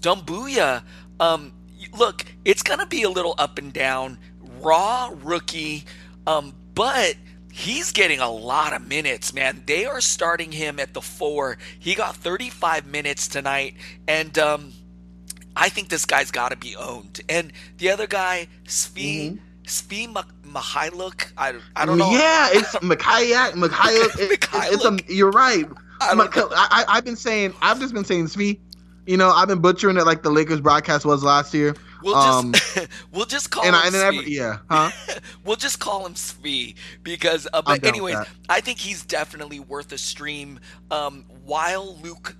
Doumbouya. 0.00 0.84
Um, 1.20 1.52
look, 1.98 2.24
it's 2.46 2.62
gonna 2.62 2.86
be 2.86 3.02
a 3.02 3.10
little 3.10 3.34
up 3.36 3.58
and 3.58 3.74
down. 3.74 4.16
Raw 4.62 5.12
rookie, 5.22 5.84
um, 6.26 6.54
but 6.74 7.16
he's 7.58 7.90
getting 7.90 8.20
a 8.20 8.30
lot 8.30 8.72
of 8.72 8.86
minutes, 8.86 9.34
man. 9.34 9.62
They 9.66 9.84
are 9.84 10.00
starting 10.00 10.52
him 10.52 10.78
at 10.78 10.94
the 10.94 11.02
four. 11.02 11.58
He 11.78 11.94
got 11.94 12.14
35 12.16 12.86
minutes 12.86 13.26
tonight, 13.26 13.74
and 14.06 14.38
um, 14.38 14.72
I 15.56 15.68
think 15.68 15.88
this 15.88 16.04
guy's 16.04 16.30
got 16.30 16.50
to 16.50 16.56
be 16.56 16.76
owned. 16.76 17.20
And 17.28 17.52
the 17.78 17.90
other 17.90 18.06
guy, 18.06 18.48
Svi. 18.64 19.32
Mm-hmm. 19.32 19.44
Svi 19.64 20.10
Mykhailiuk, 20.46 21.30
I, 21.36 21.52
I 21.76 21.84
don't 21.84 21.98
know. 21.98 22.10
Yeah, 22.10 22.48
it's 22.52 22.74
Mykhailiuk. 22.76 23.52
Mykhailiuk. 23.52 24.18
It, 24.18 24.48
it's 24.72 24.84
a, 24.86 25.12
you're 25.12 25.30
right. 25.30 25.66
I, 26.00 26.84
I, 26.88 26.94
have 26.94 27.04
been 27.04 27.16
saying, 27.16 27.52
I've 27.60 27.78
just 27.78 27.92
been 27.92 28.04
saying 28.06 28.28
Svi. 28.28 28.58
You 29.06 29.18
know, 29.18 29.28
I've 29.30 29.48
been 29.48 29.60
butchering 29.60 29.98
it 29.98 30.06
like 30.06 30.22
the 30.22 30.30
Lakers 30.30 30.62
broadcast 30.62 31.04
was 31.04 31.22
last 31.22 31.52
year. 31.52 31.74
We'll 32.02 32.14
um, 32.14 32.52
just 32.52 32.88
we'll 33.12 33.26
just 33.26 33.50
call 33.50 33.64
and 33.64 33.74
him 33.74 33.82
I, 33.82 33.86
and 33.86 33.96
every, 33.96 34.32
yeah, 34.32 34.58
huh? 34.70 34.90
we'll 35.44 35.56
just 35.56 35.80
call 35.80 36.06
him 36.06 36.14
Svi 36.14 36.74
because. 37.02 37.46
Uh, 37.52 37.62
but 37.62 37.84
anyways, 37.84 38.16
I 38.48 38.60
think 38.60 38.78
he's 38.78 39.04
definitely 39.04 39.60
worth 39.60 39.92
a 39.92 39.98
stream. 39.98 40.60
Um, 40.90 41.24
while 41.44 41.96
Luke, 41.96 42.36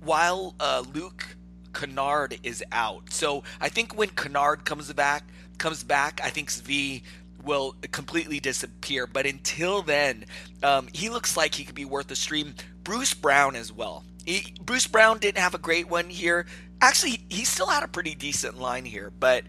while 0.00 0.54
uh, 0.60 0.84
Luke 0.94 1.36
Kennard 1.72 2.38
is 2.42 2.62
out, 2.72 3.10
so 3.10 3.42
I 3.60 3.68
think 3.68 3.96
when 3.96 4.08
Kennard 4.10 4.64
comes 4.64 4.92
back, 4.92 5.24
comes 5.58 5.82
back, 5.82 6.20
I 6.22 6.30
think 6.30 6.50
Svi 6.50 7.02
will 7.46 7.76
completely 7.92 8.40
disappear. 8.40 9.06
But 9.06 9.26
until 9.26 9.82
then, 9.82 10.26
um, 10.62 10.88
he 10.92 11.08
looks 11.08 11.36
like 11.36 11.54
he 11.54 11.64
could 11.64 11.74
be 11.74 11.84
worth 11.84 12.10
a 12.10 12.16
stream. 12.16 12.54
Bruce 12.82 13.14
Brown 13.14 13.56
as 13.56 13.72
well. 13.72 14.04
He, 14.24 14.54
Bruce 14.60 14.88
Brown 14.88 15.18
didn't 15.18 15.38
have 15.38 15.54
a 15.54 15.58
great 15.58 15.88
one 15.88 16.10
here. 16.10 16.46
Actually, 16.80 17.24
he 17.28 17.44
still 17.44 17.66
had 17.68 17.82
a 17.82 17.88
pretty 17.88 18.14
decent 18.14 18.58
line 18.58 18.84
here, 18.84 19.10
but 19.18 19.44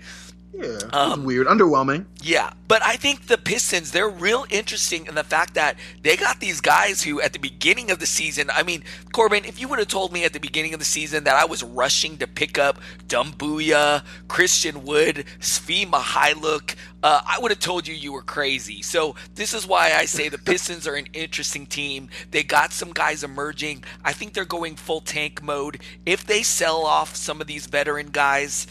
yeah, 0.58 0.80
um, 0.92 1.24
weird, 1.24 1.46
underwhelming. 1.46 2.06
Yeah, 2.22 2.52
but 2.68 2.82
I 2.84 2.96
think 2.96 3.28
the 3.28 3.38
Pistons 3.38 3.92
they're 3.92 4.10
real 4.10 4.46
interesting 4.50 5.06
in 5.06 5.14
the 5.14 5.24
fact 5.24 5.54
that 5.54 5.78
they 6.02 6.18
got 6.18 6.40
these 6.40 6.62
guys 6.62 7.04
who 7.04 7.22
at 7.22 7.34
the 7.34 7.40
beginning 7.40 7.92
of 7.92 8.00
the 8.00 8.08
season. 8.08 8.50
I 8.50 8.64
mean, 8.64 8.84
Corban, 9.12 9.46
if 9.46 9.62
you 9.62 9.68
would 9.68 9.78
have 9.78 9.88
told 9.88 10.12
me 10.12 10.24
at 10.24 10.34
the 10.34 10.40
beginning 10.40 10.74
of 10.74 10.80
the 10.80 10.86
season 10.86 11.26
that 11.26 11.36
I 11.36 11.46
was 11.46 11.64
rushing 11.64 12.18
to 12.18 12.28
pick 12.28 12.58
up 12.58 12.80
Doumbouya, 13.08 14.04
Christian 14.28 14.84
Wood, 14.84 15.26
Svi 15.40 15.86
Mykhailiuk, 15.86 16.76
uh, 17.04 17.22
I 17.26 17.38
would 17.40 17.52
have 17.52 17.60
told 17.60 17.88
you 17.88 17.94
you 17.94 18.12
were 18.12 18.24
crazy. 18.24 18.82
So 18.82 19.16
this 19.36 19.54
is 19.54 19.68
why 19.68 19.94
I 19.94 20.06
say 20.06 20.30
the 20.30 20.38
Pistons 20.40 20.88
are 20.88 20.96
an 20.96 21.08
interesting 21.14 21.68
team. 21.68 22.10
They 22.32 22.42
got 22.42 22.74
some 22.74 22.92
guys 22.92 23.24
emerging. 23.24 23.84
I 24.04 24.14
think 24.14 24.34
they're 24.34 24.46
going 24.46 24.76
full 24.76 25.02
tank 25.02 25.44
mode. 25.44 25.80
If 26.06 26.26
they 26.26 26.42
sell 26.42 26.82
off 26.86 27.16
some 27.16 27.40
of 27.40 27.48
these 27.48 27.68
veteran 27.68 28.10
guys 28.12 28.66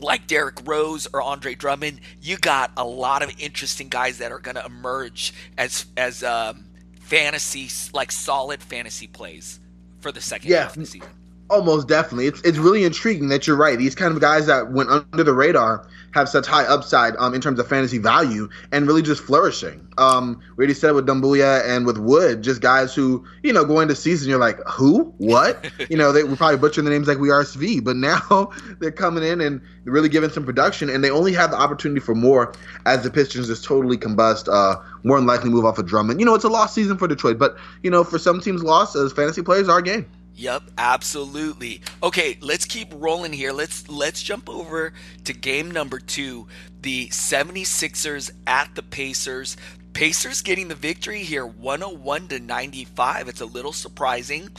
like 0.00 0.26
Derrick 0.26 0.56
Rose 0.64 1.06
or 1.12 1.22
Andre 1.22 1.54
Drummond, 1.54 2.00
you 2.20 2.36
got 2.36 2.70
a 2.76 2.84
lot 2.84 3.22
of 3.22 3.32
interesting 3.38 3.88
guys 3.88 4.18
that 4.18 4.32
are 4.32 4.38
going 4.38 4.56
to 4.56 4.64
emerge 4.64 5.32
as 5.56 5.86
as 5.96 6.22
um, 6.22 6.66
fantasy 7.00 7.68
like 7.94 8.12
solid 8.12 8.62
fantasy 8.62 9.06
plays 9.06 9.60
for 10.00 10.12
the 10.12 10.20
second 10.20 10.50
yeah. 10.50 10.62
half 10.62 10.76
of 10.76 10.80
the 10.80 10.86
season. 10.86 11.08
Almost 11.48 11.88
definitely. 11.88 12.26
It's 12.26 12.40
it's 12.42 12.58
really 12.58 12.84
intriguing 12.84 13.28
that 13.28 13.46
you're 13.46 13.56
right. 13.56 13.78
These 13.78 13.94
kind 13.94 14.12
of 14.12 14.20
guys 14.20 14.46
that 14.46 14.72
went 14.72 14.90
under 14.90 15.24
the 15.24 15.32
radar 15.32 15.86
have 16.12 16.28
such 16.28 16.46
high 16.46 16.64
upside 16.64 17.14
um, 17.16 17.34
in 17.34 17.40
terms 17.40 17.58
of 17.58 17.68
fantasy 17.68 17.98
value 17.98 18.48
and 18.72 18.86
really 18.86 19.02
just 19.02 19.22
flourishing. 19.22 19.86
Um, 19.98 20.40
we 20.56 20.62
already 20.62 20.74
said 20.74 20.92
with 20.92 21.06
Doumbouya 21.06 21.66
and 21.66 21.86
with 21.86 21.98
Wood, 21.98 22.42
just 22.42 22.60
guys 22.60 22.94
who, 22.94 23.24
you 23.42 23.52
know, 23.52 23.64
going 23.64 23.88
to 23.88 23.94
season, 23.94 24.28
you're 24.28 24.38
like, 24.38 24.58
who? 24.66 25.14
What? 25.18 25.70
you 25.90 25.96
know, 25.96 26.12
they 26.12 26.24
were 26.24 26.36
probably 26.36 26.58
butchering 26.58 26.84
the 26.84 26.90
names 26.90 27.08
like 27.08 27.18
we 27.18 27.30
are 27.30 27.44
Svi, 27.44 27.82
but 27.82 27.96
now 27.96 28.50
they're 28.80 28.90
coming 28.90 29.24
in 29.24 29.40
and 29.40 29.60
really 29.84 30.08
giving 30.08 30.30
some 30.30 30.44
production, 30.44 30.90
and 30.90 31.02
they 31.02 31.10
only 31.10 31.32
have 31.32 31.50
the 31.50 31.56
opportunity 31.56 32.00
for 32.00 32.14
more 32.14 32.52
as 32.84 33.02
the 33.02 33.10
Pistons 33.10 33.46
just 33.46 33.64
totally 33.64 33.96
combust, 33.96 34.52
uh, 34.52 34.80
more 35.04 35.18
than 35.18 35.26
likely 35.26 35.50
move 35.50 35.64
off 35.64 35.78
of 35.78 35.86
Drummond. 35.86 36.20
You 36.20 36.26
know, 36.26 36.34
it's 36.34 36.44
a 36.44 36.48
lost 36.48 36.74
season 36.74 36.98
for 36.98 37.08
Detroit, 37.08 37.38
but, 37.38 37.56
you 37.82 37.90
know, 37.90 38.04
for 38.04 38.18
some 38.18 38.40
teams, 38.40 38.62
lost 38.62 38.96
as 38.96 39.12
fantasy 39.12 39.42
players 39.42 39.68
are 39.68 39.78
a 39.78 39.82
game. 39.82 40.06
Yep, 40.36 40.70
absolutely. 40.76 41.80
Okay, 42.02 42.36
let's 42.42 42.66
keep 42.66 42.92
rolling 42.94 43.32
here. 43.32 43.52
Let's 43.52 43.88
let's 43.88 44.22
jump 44.22 44.50
over 44.50 44.92
to 45.24 45.32
game 45.32 45.70
number 45.70 45.98
2, 45.98 46.46
the 46.82 47.08
76ers 47.08 48.30
at 48.46 48.74
the 48.74 48.82
Pacers. 48.82 49.56
Pacers 49.94 50.42
getting 50.42 50.68
the 50.68 50.74
victory 50.74 51.20
here 51.20 51.46
101 51.46 52.28
to 52.28 52.38
95. 52.38 53.28
It's 53.28 53.40
a 53.40 53.46
little 53.46 53.72
surprising. 53.72 54.50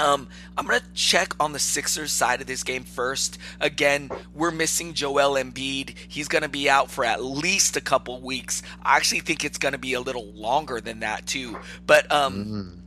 Um, 0.00 0.28
I'm 0.56 0.66
going 0.66 0.80
to 0.80 0.86
check 0.94 1.34
on 1.40 1.52
the 1.52 1.58
Sixers 1.58 2.12
side 2.12 2.40
of 2.40 2.46
this 2.46 2.62
game 2.62 2.84
first. 2.84 3.38
Again, 3.60 4.10
we're 4.32 4.52
missing 4.52 4.94
Joel 4.94 5.34
Embiid. 5.34 5.94
He's 6.08 6.28
going 6.28 6.42
to 6.42 6.48
be 6.48 6.70
out 6.70 6.90
for 6.90 7.04
at 7.04 7.22
least 7.22 7.76
a 7.76 7.80
couple 7.80 8.20
weeks. 8.20 8.62
I 8.82 8.96
actually 8.96 9.20
think 9.20 9.44
it's 9.44 9.58
going 9.58 9.72
to 9.72 9.78
be 9.78 9.94
a 9.94 10.00
little 10.00 10.32
longer 10.32 10.80
than 10.80 11.00
that, 11.00 11.26
too. 11.26 11.58
But 11.86 12.10
um, 12.12 12.34
mm-hmm. 12.34 12.77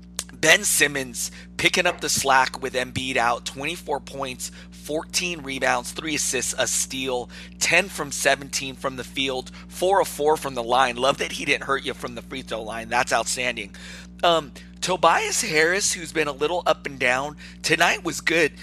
Ben 0.42 0.64
Simmons 0.64 1.30
picking 1.58 1.86
up 1.86 2.02
the 2.02 2.10
slack 2.10 2.64
with 2.64 2.74
Embiid 2.74 3.16
out, 3.16 3.46
24 3.46 4.00
points, 4.00 4.52
14 4.72 5.44
rebounds, 5.44 5.92
3 5.92 6.16
assists, 6.16 6.56
a 6.58 6.66
steal, 6.66 7.30
10 7.60 7.90
from 7.90 8.12
17 8.12 8.76
from 8.76 8.96
the 8.96 9.04
field, 9.04 9.52
4 9.68 10.02
of 10.02 10.08
4 10.08 10.38
from 10.38 10.56
the 10.56 10.64
line. 10.64 10.96
Love 10.96 11.20
that 11.20 11.34
he 11.34 11.46
didn't 11.46 11.66
hurt 11.66 11.86
you 11.86 11.94
from 11.94 12.16
the 12.16 12.24
free 12.24 12.42
throw 12.42 12.64
line. 12.64 12.90
That's 12.90 13.14
outstanding. 13.14 13.76
Um, 14.24 14.52
Tobias 14.82 15.44
Harris, 15.44 15.94
who's 15.94 16.12
been 16.12 16.28
a 16.28 16.34
little 16.34 16.64
up 16.66 16.88
and 16.88 16.98
down, 16.98 17.38
tonight 17.62 18.04
was 18.04 18.20
good. 18.20 18.54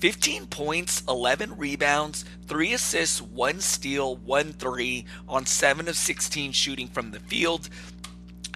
15 0.00 0.46
points, 0.46 1.02
11 1.08 1.56
rebounds, 1.56 2.24
3 2.48 2.72
assists, 2.72 3.22
1 3.22 3.60
steal, 3.60 4.16
1 4.16 4.52
3 4.54 5.04
on 5.28 5.46
7 5.46 5.88
of 5.88 5.96
16 5.96 6.52
shooting 6.52 6.88
from 6.88 7.12
the 7.12 7.20
field. 7.20 7.68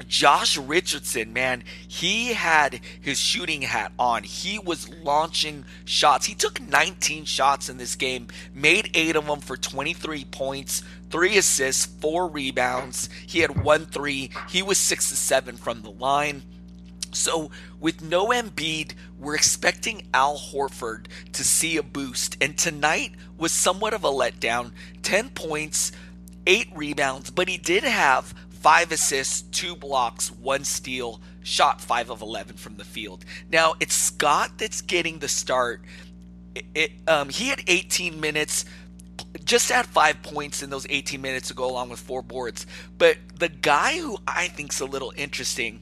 Josh 0.08 0.56
Richardson, 0.56 1.32
man, 1.32 1.64
he 1.86 2.32
had 2.32 2.80
his 3.00 3.18
shooting 3.18 3.62
hat 3.62 3.92
on. 3.98 4.22
He 4.22 4.58
was 4.58 4.88
launching 5.02 5.64
shots. 5.84 6.26
He 6.26 6.34
took 6.34 6.60
19 6.60 7.24
shots 7.24 7.68
in 7.68 7.78
this 7.78 7.96
game, 7.96 8.28
made 8.54 8.90
eight 8.94 9.16
of 9.16 9.26
them 9.26 9.40
for 9.40 9.56
23 9.56 10.24
points, 10.26 10.82
three 11.10 11.36
assists, 11.36 11.86
four 11.86 12.28
rebounds. 12.28 13.08
He 13.26 13.40
had 13.40 13.62
one 13.62 13.86
three. 13.86 14.30
He 14.48 14.62
was 14.62 14.78
six 14.78 15.08
to 15.10 15.16
seven 15.16 15.56
from 15.56 15.82
the 15.82 15.90
line. 15.90 16.42
So, 17.14 17.50
with 17.78 18.00
no 18.00 18.28
Embiid, 18.28 18.94
we're 19.18 19.34
expecting 19.34 20.08
Al 20.14 20.38
Horford 20.38 21.06
to 21.32 21.44
see 21.44 21.76
a 21.76 21.82
boost. 21.82 22.38
And 22.40 22.56
tonight 22.56 23.12
was 23.36 23.52
somewhat 23.52 23.92
of 23.92 24.02
a 24.02 24.10
letdown 24.10 24.72
10 25.02 25.30
points, 25.30 25.92
eight 26.46 26.68
rebounds, 26.74 27.30
but 27.30 27.48
he 27.48 27.58
did 27.58 27.84
have 27.84 28.34
five 28.62 28.92
assists, 28.92 29.42
two 29.42 29.74
blocks, 29.74 30.30
one 30.30 30.64
steal, 30.64 31.20
shot 31.42 31.80
five 31.80 32.10
of 32.10 32.22
11 32.22 32.56
from 32.56 32.76
the 32.76 32.84
field. 32.84 33.24
Now, 33.50 33.74
it's 33.80 33.94
Scott 33.94 34.52
that's 34.56 34.80
getting 34.80 35.18
the 35.18 35.28
start. 35.28 35.82
It, 36.54 36.64
it, 36.74 36.92
um, 37.08 37.28
he 37.28 37.48
had 37.48 37.60
18 37.66 38.20
minutes, 38.20 38.64
just 39.44 39.68
had 39.68 39.86
five 39.86 40.22
points 40.22 40.62
in 40.62 40.70
those 40.70 40.86
18 40.88 41.20
minutes 41.20 41.48
to 41.48 41.54
go 41.54 41.68
along 41.68 41.88
with 41.88 41.98
four 41.98 42.22
boards. 42.22 42.66
But 42.98 43.16
the 43.34 43.48
guy 43.48 43.98
who 43.98 44.18
I 44.28 44.46
think's 44.46 44.78
a 44.78 44.86
little 44.86 45.12
interesting 45.16 45.80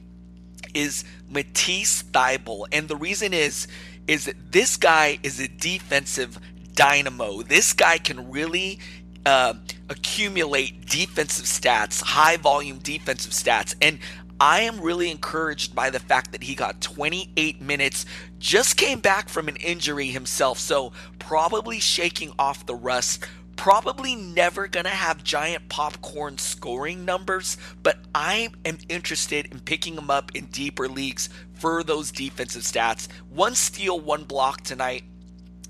is 0.73 1.03
Matisse 1.29 2.01
Thybulle. 2.01 2.65
And 2.71 2.87
the 2.87 2.95
reason 2.95 3.31
is, 3.31 3.67
is 4.07 4.25
that 4.25 4.51
this 4.51 4.75
guy 4.75 5.19
is 5.21 5.39
a 5.39 5.47
defensive 5.47 6.39
dynamo. 6.73 7.43
This 7.43 7.73
guy 7.73 7.99
can 7.99 8.31
really 8.31 8.79
uh, 9.25 9.53
accumulate 9.89 10.85
defensive 10.85 11.45
stats, 11.45 12.01
high 12.01 12.37
volume 12.37 12.79
defensive 12.79 13.31
stats. 13.31 13.75
And 13.81 13.99
I 14.39 14.61
am 14.61 14.81
really 14.81 15.11
encouraged 15.11 15.75
by 15.75 15.91
the 15.91 15.99
fact 15.99 16.31
that 16.31 16.41
he 16.41 16.55
got 16.55 16.81
28 16.81 17.61
minutes, 17.61 18.07
just 18.39 18.75
came 18.75 18.99
back 18.99 19.29
from 19.29 19.47
an 19.47 19.55
injury 19.57 20.07
himself, 20.07 20.57
so 20.57 20.93
probably 21.19 21.79
shaking 21.79 22.33
off 22.39 22.65
the 22.65 22.73
rust. 22.75 23.23
Probably 23.55 24.15
never 24.15 24.67
going 24.67 24.85
to 24.85 24.89
have 24.89 25.23
giant 25.23 25.69
popcorn 25.69 26.39
scoring 26.39 27.05
numbers, 27.05 27.57
but 27.83 27.99
I 28.15 28.49
am 28.65 28.79
interested 28.89 29.45
in 29.51 29.59
picking 29.59 29.95
him 29.95 30.09
up 30.09 30.31
in 30.33 30.45
deeper 30.45 30.87
leagues 30.87 31.29
for 31.53 31.83
those 31.83 32.11
defensive 32.11 32.63
stats. 32.63 33.07
One 33.29 33.53
steal, 33.53 33.99
one 33.99 34.23
block 34.23 34.61
tonight, 34.61 35.03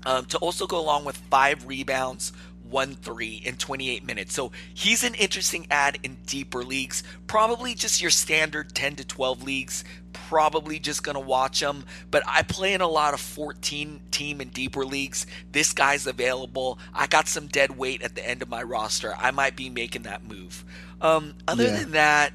um, 0.06 0.24
to 0.26 0.38
also 0.38 0.66
go 0.66 0.80
along 0.80 1.04
with 1.04 1.16
five 1.16 1.66
rebounds, 1.66 2.32
1 2.72 2.94
3 2.94 3.42
in 3.44 3.56
28 3.56 4.04
minutes. 4.04 4.34
So 4.34 4.50
he's 4.74 5.04
an 5.04 5.14
interesting 5.14 5.66
add 5.70 5.98
in 6.02 6.16
deeper 6.26 6.64
leagues. 6.64 7.02
Probably 7.26 7.74
just 7.74 8.00
your 8.00 8.10
standard 8.10 8.74
10 8.74 8.96
to 8.96 9.06
12 9.06 9.42
leagues. 9.42 9.84
Probably 10.12 10.78
just 10.78 11.02
going 11.02 11.14
to 11.14 11.20
watch 11.20 11.62
him. 11.62 11.84
But 12.10 12.22
I 12.26 12.42
play 12.42 12.72
in 12.72 12.80
a 12.80 12.88
lot 12.88 13.14
of 13.14 13.20
14 13.20 14.00
team 14.10 14.40
and 14.40 14.52
deeper 14.52 14.84
leagues. 14.84 15.26
This 15.52 15.72
guy's 15.72 16.06
available. 16.06 16.78
I 16.94 17.06
got 17.06 17.28
some 17.28 17.46
dead 17.46 17.76
weight 17.76 18.02
at 18.02 18.14
the 18.14 18.26
end 18.26 18.42
of 18.42 18.48
my 18.48 18.62
roster. 18.62 19.14
I 19.16 19.30
might 19.30 19.54
be 19.56 19.70
making 19.70 20.02
that 20.02 20.24
move. 20.24 20.64
Um, 21.00 21.34
other 21.46 21.64
yeah. 21.64 21.76
than 21.76 21.90
that, 21.92 22.32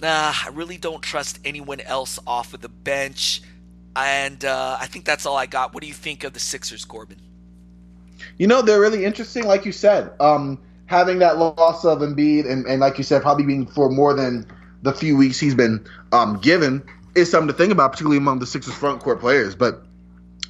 nah, 0.00 0.32
I 0.44 0.50
really 0.52 0.76
don't 0.76 1.02
trust 1.02 1.40
anyone 1.44 1.80
else 1.80 2.18
off 2.26 2.54
of 2.54 2.60
the 2.60 2.68
bench. 2.68 3.42
And 3.96 4.44
uh, 4.44 4.76
I 4.80 4.86
think 4.86 5.04
that's 5.04 5.26
all 5.26 5.36
I 5.36 5.46
got. 5.46 5.72
What 5.72 5.82
do 5.82 5.86
you 5.86 5.94
think 5.94 6.24
of 6.24 6.32
the 6.32 6.40
Sixers, 6.40 6.84
Corban? 6.84 7.20
You 8.38 8.46
know, 8.46 8.62
they're 8.62 8.80
really 8.80 9.04
interesting, 9.04 9.44
like 9.44 9.64
you 9.64 9.72
said. 9.72 10.10
Um, 10.20 10.60
having 10.86 11.18
that 11.20 11.38
loss 11.38 11.84
of 11.84 11.98
Embiid, 11.98 12.50
and, 12.50 12.66
and 12.66 12.80
like 12.80 12.98
you 12.98 13.04
said, 13.04 13.22
probably 13.22 13.44
being 13.44 13.66
for 13.66 13.90
more 13.90 14.14
than 14.14 14.46
the 14.82 14.92
few 14.92 15.16
weeks 15.16 15.38
he's 15.38 15.54
been 15.54 15.84
um, 16.12 16.38
given, 16.40 16.82
is 17.14 17.30
something 17.30 17.48
to 17.48 17.54
think 17.54 17.72
about, 17.72 17.92
particularly 17.92 18.18
among 18.18 18.38
the 18.38 18.46
Sixers 18.46 18.74
front 18.74 19.02
court 19.02 19.20
players. 19.20 19.54
But 19.54 19.82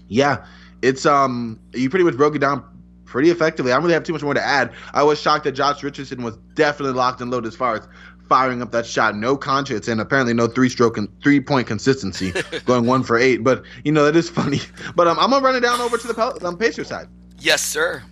yeah, 0.08 0.44
it's 0.82 1.06
um, 1.06 1.60
you 1.72 1.88
pretty 1.90 2.04
much 2.04 2.16
broke 2.16 2.34
it 2.34 2.40
down 2.40 2.64
pretty 3.04 3.30
effectively. 3.30 3.72
I 3.72 3.76
don't 3.76 3.84
really 3.84 3.94
have 3.94 4.04
too 4.04 4.12
much 4.12 4.22
more 4.22 4.34
to 4.34 4.44
add. 4.44 4.72
I 4.92 5.02
was 5.02 5.20
shocked 5.20 5.44
that 5.44 5.52
Josh 5.52 5.82
Richardson 5.82 6.22
was 6.22 6.36
definitely 6.54 6.94
locked 6.94 7.20
and 7.20 7.30
loaded 7.30 7.48
as 7.48 7.54
far 7.54 7.76
as 7.76 7.86
firing 8.28 8.62
up 8.62 8.72
that 8.72 8.86
shot, 8.86 9.14
no 9.14 9.36
conscience, 9.36 9.86
and 9.86 10.00
apparently 10.00 10.34
no 10.34 10.46
three 10.46 10.68
stroke 10.68 10.96
and 10.96 11.08
three 11.22 11.40
point 11.40 11.66
consistency, 11.66 12.32
going 12.64 12.86
one 12.86 13.02
for 13.02 13.16
eight. 13.16 13.44
But 13.44 13.62
you 13.84 13.92
know 13.92 14.04
that 14.04 14.16
is 14.16 14.28
funny. 14.28 14.60
But 14.96 15.06
um, 15.06 15.18
I'm 15.18 15.30
gonna 15.30 15.44
run 15.44 15.54
it 15.54 15.60
down 15.60 15.80
over 15.80 15.96
to 15.96 16.06
the 16.06 16.14
Pel- 16.14 16.44
um, 16.44 16.56
Pacers 16.56 16.88
side. 16.88 17.08
Yes, 17.44 17.61
sir. 17.61 18.02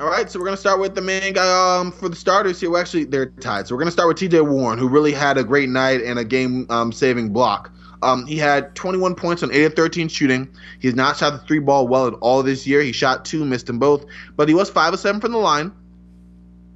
All 0.00 0.08
right, 0.08 0.28
so 0.28 0.40
we're 0.40 0.44
gonna 0.46 0.56
start 0.56 0.80
with 0.80 0.96
the 0.96 1.00
main 1.00 1.34
guy 1.34 1.78
um, 1.78 1.92
for 1.92 2.08
the 2.08 2.16
starters 2.16 2.60
here. 2.60 2.68
Well, 2.68 2.80
actually, 2.80 3.04
they're 3.04 3.26
tied. 3.26 3.68
So 3.68 3.76
we're 3.76 3.78
gonna 3.78 3.92
start 3.92 4.08
with 4.08 4.16
T.J. 4.16 4.40
Warren, 4.40 4.76
who 4.76 4.88
really 4.88 5.12
had 5.12 5.38
a 5.38 5.44
great 5.44 5.68
night 5.68 6.02
and 6.02 6.18
a 6.18 6.24
game-saving 6.24 7.26
um, 7.26 7.32
block. 7.32 7.70
Um, 8.02 8.26
he 8.26 8.36
had 8.36 8.74
21 8.74 9.14
points 9.14 9.44
on 9.44 9.52
8 9.52 9.66
of 9.66 9.74
13 9.74 10.08
shooting. 10.08 10.48
He's 10.80 10.96
not 10.96 11.16
shot 11.16 11.30
the 11.30 11.38
three 11.46 11.60
ball 11.60 11.86
well 11.86 12.08
at 12.08 12.14
all 12.14 12.42
this 12.42 12.66
year. 12.66 12.80
He 12.80 12.90
shot 12.90 13.24
two, 13.24 13.44
missed 13.44 13.66
them 13.66 13.78
both, 13.78 14.04
but 14.34 14.48
he 14.48 14.54
was 14.54 14.68
five 14.68 14.92
of 14.92 14.98
seven 14.98 15.20
from 15.20 15.30
the 15.30 15.38
line, 15.38 15.70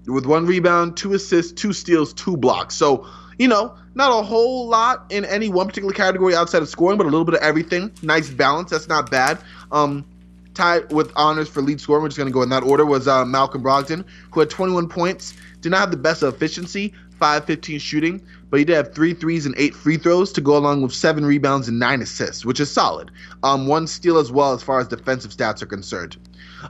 with 0.06 0.26
one 0.26 0.46
rebound, 0.46 0.96
two 0.96 1.12
assists, 1.14 1.50
two 1.50 1.72
steals, 1.72 2.14
two 2.14 2.36
blocks. 2.36 2.76
So 2.76 3.04
you 3.36 3.48
know, 3.48 3.74
not 3.94 4.16
a 4.16 4.22
whole 4.22 4.68
lot 4.68 5.06
in 5.10 5.24
any 5.24 5.48
one 5.48 5.66
particular 5.66 5.94
category 5.94 6.36
outside 6.36 6.62
of 6.62 6.68
scoring, 6.68 6.98
but 6.98 7.06
a 7.06 7.10
little 7.10 7.24
bit 7.24 7.34
of 7.34 7.40
everything. 7.40 7.90
Nice 8.00 8.30
balance. 8.30 8.70
That's 8.70 8.86
not 8.86 9.10
bad. 9.10 9.38
Um, 9.72 10.04
tied 10.60 10.92
with 10.92 11.10
honors 11.16 11.48
for 11.48 11.62
lead 11.62 11.80
scorer, 11.80 12.00
we're 12.00 12.08
just 12.08 12.18
going 12.18 12.28
to 12.28 12.32
go 12.32 12.42
in 12.42 12.50
that 12.50 12.62
order, 12.62 12.84
was 12.84 13.08
uh, 13.08 13.24
Malcolm 13.24 13.62
Brogdon, 13.62 14.04
who 14.30 14.40
had 14.40 14.50
21 14.50 14.88
points. 14.88 15.34
Did 15.62 15.70
not 15.70 15.80
have 15.80 15.90
the 15.90 15.96
best 15.96 16.22
efficiency, 16.22 16.92
5 17.18 17.46
15 17.46 17.78
shooting, 17.78 18.26
but 18.50 18.58
he 18.58 18.64
did 18.66 18.76
have 18.76 18.94
three 18.94 19.14
threes 19.14 19.46
and 19.46 19.54
eight 19.56 19.74
free 19.74 19.96
throws 19.96 20.32
to 20.32 20.42
go 20.42 20.56
along 20.56 20.82
with 20.82 20.92
seven 20.92 21.24
rebounds 21.24 21.68
and 21.68 21.78
nine 21.78 22.02
assists, 22.02 22.44
which 22.44 22.60
is 22.60 22.70
solid. 22.70 23.10
Um, 23.42 23.66
one 23.66 23.86
steal 23.86 24.18
as 24.18 24.30
well 24.30 24.52
as 24.52 24.62
far 24.62 24.80
as 24.80 24.88
defensive 24.88 25.30
stats 25.30 25.62
are 25.62 25.66
concerned. 25.66 26.18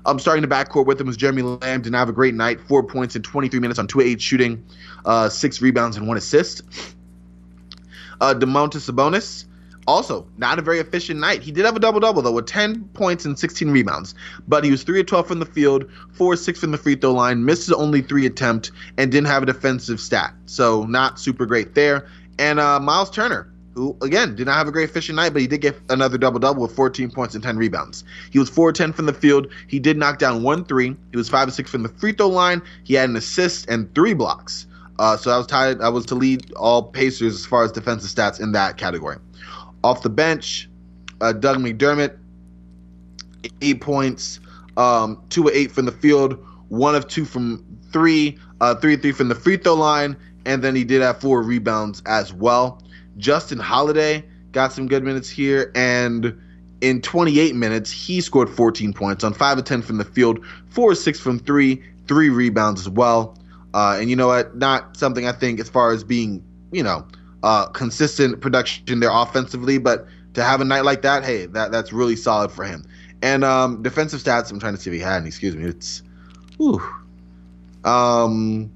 Um, 0.06 0.20
starting 0.20 0.42
the 0.42 0.48
backcourt 0.48 0.86
with 0.86 1.00
him 1.00 1.08
was 1.08 1.16
Jeremy 1.16 1.42
Lamb. 1.42 1.82
Did 1.82 1.90
not 1.90 1.98
have 1.98 2.08
a 2.08 2.12
great 2.12 2.34
night. 2.34 2.60
Four 2.60 2.84
points 2.84 3.16
in 3.16 3.22
23 3.22 3.58
minutes 3.58 3.80
on 3.80 3.88
2 3.88 4.00
8 4.02 4.22
shooting, 4.22 4.64
uh, 5.04 5.28
six 5.28 5.60
rebounds 5.60 5.96
and 5.96 6.06
one 6.06 6.16
assist. 6.16 6.62
Uh, 8.20 8.34
Domantas 8.34 8.88
Sabonis, 8.88 9.46
also 9.86 10.26
not 10.36 10.58
a 10.58 10.62
very 10.62 10.78
efficient 10.78 11.20
night. 11.20 11.42
He 11.42 11.52
did 11.52 11.64
have 11.64 11.76
a 11.76 11.80
double 11.80 12.00
double 12.00 12.22
though, 12.22 12.32
with 12.32 12.46
10 12.46 12.84
points 12.94 13.24
and 13.24 13.38
16 13.38 13.70
rebounds, 13.70 14.14
but 14.46 14.64
he 14.64 14.70
was 14.70 14.82
3 14.82 15.00
of 15.00 15.06
12 15.06 15.26
from 15.26 15.38
the 15.40 15.46
field, 15.46 15.90
4 16.12 16.36
6 16.36 16.60
from 16.60 16.70
the 16.70 16.78
free 16.78 16.94
throw 16.94 17.12
line, 17.12 17.44
missed 17.44 17.66
his 17.66 17.72
only 17.72 18.02
three 18.02 18.26
attempt, 18.26 18.70
and 18.98 19.10
didn't 19.10 19.28
have 19.28 19.42
a 19.42 19.46
defensive 19.46 20.00
stat. 20.00 20.34
So 20.46 20.84
not 20.84 21.18
super 21.18 21.46
great 21.46 21.74
there. 21.74 22.06
And 22.38 22.60
uh, 22.60 22.80
Miles 22.80 23.10
Turner, 23.10 23.52
who 23.74 23.96
again 24.02 24.34
did 24.34 24.46
not 24.46 24.56
have 24.56 24.68
a 24.68 24.72
great 24.72 24.90
fishing 24.90 25.16
night, 25.16 25.32
but 25.32 25.42
he 25.42 25.48
did 25.48 25.60
get 25.60 25.76
another 25.88 26.18
double 26.18 26.38
double 26.38 26.62
with 26.62 26.74
14 26.74 27.10
points 27.10 27.34
and 27.34 27.42
10 27.42 27.56
rebounds. 27.56 28.04
He 28.30 28.38
was 28.38 28.50
4 28.50 28.72
10 28.72 28.92
from 28.92 29.06
the 29.06 29.12
field. 29.12 29.48
He 29.68 29.78
did 29.78 29.96
knock 29.96 30.18
down 30.18 30.42
one 30.42 30.64
three. 30.64 30.96
He 31.10 31.16
was 31.16 31.28
5 31.28 31.52
6 31.52 31.70
from 31.70 31.82
the 31.82 31.88
free 31.88 32.12
throw 32.12 32.28
line. 32.28 32.62
He 32.84 32.94
had 32.94 33.08
an 33.08 33.16
assist 33.16 33.68
and 33.68 33.92
three 33.94 34.14
blocks. 34.14 34.66
Uh, 34.98 35.16
so 35.16 35.30
I 35.30 35.38
was 35.38 35.46
tied. 35.46 35.80
I 35.80 35.88
was 35.88 36.04
to 36.06 36.14
lead 36.14 36.52
all 36.54 36.82
Pacers 36.82 37.34
as 37.34 37.46
far 37.46 37.64
as 37.64 37.72
defensive 37.72 38.10
stats 38.10 38.38
in 38.38 38.52
that 38.52 38.76
category. 38.76 39.16
Off 39.82 40.02
the 40.02 40.10
bench, 40.10 40.68
uh, 41.20 41.32
Doug 41.32 41.58
McDermott, 41.58 42.18
eight 43.62 43.80
points, 43.80 44.40
um, 44.76 45.22
two 45.30 45.48
of 45.48 45.54
eight 45.54 45.72
from 45.72 45.86
the 45.86 45.92
field, 45.92 46.44
one 46.68 46.94
of 46.94 47.08
two 47.08 47.24
from 47.24 47.64
three, 47.92 48.38
uh, 48.60 48.74
three 48.74 48.96
three 48.96 49.12
from 49.12 49.28
the 49.28 49.34
free 49.34 49.56
throw 49.56 49.74
line, 49.74 50.16
and 50.44 50.62
then 50.62 50.74
he 50.74 50.84
did 50.84 51.02
have 51.02 51.20
four 51.20 51.42
rebounds 51.42 52.02
as 52.06 52.32
well. 52.32 52.82
Justin 53.16 53.58
Holiday 53.58 54.24
got 54.52 54.72
some 54.72 54.88
good 54.88 55.04
minutes 55.04 55.28
here, 55.28 55.70
and 55.74 56.38
in 56.80 57.02
28 57.02 57.54
minutes, 57.54 57.90
he 57.90 58.20
scored 58.20 58.48
14 58.48 58.92
points 58.92 59.24
on 59.24 59.34
5 59.34 59.58
of 59.58 59.64
10 59.64 59.82
from 59.82 59.98
the 59.98 60.04
field, 60.04 60.44
4 60.70 60.92
of 60.92 60.98
6 60.98 61.20
from 61.20 61.38
3, 61.38 61.82
3 62.06 62.28
rebounds 62.30 62.80
as 62.80 62.88
well. 62.88 63.36
Uh, 63.74 63.98
and 64.00 64.10
you 64.10 64.16
know 64.16 64.28
what? 64.28 64.56
Not 64.56 64.96
something 64.96 65.26
I 65.26 65.32
think 65.32 65.60
as 65.60 65.68
far 65.68 65.92
as 65.92 66.02
being, 66.02 66.42
you 66.72 66.82
know, 66.82 67.06
uh, 67.42 67.66
consistent 67.66 68.40
production 68.40 69.00
there 69.00 69.10
offensively, 69.12 69.78
but 69.78 70.06
to 70.34 70.42
have 70.42 70.60
a 70.60 70.64
night 70.64 70.84
like 70.84 71.02
that, 71.02 71.24
hey, 71.24 71.46
that 71.46 71.72
that's 71.72 71.92
really 71.92 72.16
solid 72.16 72.50
for 72.52 72.64
him. 72.64 72.84
And 73.22 73.44
um, 73.44 73.82
defensive 73.82 74.22
stats, 74.22 74.50
I'm 74.50 74.60
trying 74.60 74.74
to 74.74 74.80
see 74.80 74.90
if 74.90 74.94
he 74.94 75.00
had 75.00 75.16
any. 75.16 75.28
Excuse 75.28 75.56
me. 75.56 75.64
It's, 75.64 76.02
whew. 76.56 76.80
Um, 77.84 78.70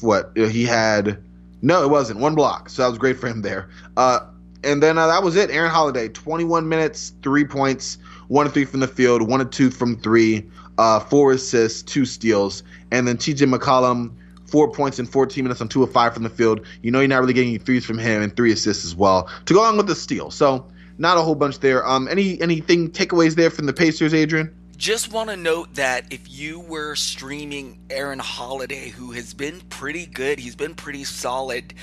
what 0.00 0.32
he 0.36 0.64
had 0.64 1.22
no, 1.62 1.82
it 1.82 1.88
wasn't. 1.88 2.20
One 2.20 2.34
block. 2.34 2.68
So 2.68 2.82
that 2.82 2.88
was 2.88 2.98
great 2.98 3.18
for 3.18 3.28
him 3.28 3.42
there. 3.42 3.68
Uh, 3.96 4.20
and 4.64 4.82
then 4.82 4.98
uh, 4.98 5.06
that 5.06 5.22
was 5.22 5.36
it. 5.36 5.50
Aaron 5.50 5.70
Holiday, 5.70 6.08
21 6.08 6.68
minutes, 6.68 7.12
three 7.22 7.44
points, 7.44 7.98
one 8.28 8.46
of 8.46 8.52
three 8.52 8.64
from 8.64 8.80
the 8.80 8.88
field, 8.88 9.22
one 9.22 9.40
of 9.40 9.50
two 9.50 9.70
from 9.70 9.96
three, 10.00 10.48
uh, 10.78 11.00
four 11.00 11.32
assists, 11.32 11.82
two 11.82 12.04
steals. 12.04 12.62
And 12.90 13.06
then 13.06 13.16
TJ 13.16 13.52
McConnell, 13.52 14.12
four 14.50 14.70
points 14.70 14.98
in 14.98 15.06
14 15.06 15.44
minutes 15.44 15.60
on 15.60 15.68
two 15.68 15.82
of 15.82 15.92
five 15.92 16.14
from 16.14 16.22
the 16.22 16.30
field. 16.30 16.66
You 16.82 16.90
know 16.90 17.00
you're 17.00 17.08
not 17.08 17.20
really 17.20 17.32
getting 17.32 17.50
any 17.50 17.58
threes 17.58 17.84
from 17.84 17.98
him 17.98 18.22
and 18.22 18.34
three 18.34 18.52
assists 18.52 18.84
as 18.84 18.94
well 18.94 19.28
to 19.46 19.54
go 19.54 19.60
along 19.60 19.76
with 19.76 19.86
the 19.86 19.94
steal. 19.94 20.30
So 20.30 20.66
not 20.98 21.16
a 21.16 21.22
whole 21.22 21.34
bunch 21.34 21.60
there. 21.60 21.86
Um, 21.86 22.08
any 22.08 22.40
anything 22.40 22.90
takeaways 22.90 23.34
there 23.34 23.50
from 23.50 23.66
the 23.66 23.72
Pacers, 23.72 24.12
Adrian? 24.12 24.54
Just 24.76 25.12
want 25.12 25.28
to 25.28 25.36
note 25.36 25.74
that 25.74 26.10
if 26.10 26.30
you 26.30 26.60
were 26.60 26.94
streaming 26.96 27.78
Aaron 27.90 28.18
Holiday, 28.18 28.88
who 28.88 29.10
has 29.12 29.34
been 29.34 29.60
pretty 29.68 30.06
good, 30.06 30.38
he's 30.38 30.56
been 30.56 30.74
pretty 30.74 31.04
solid. 31.04 31.74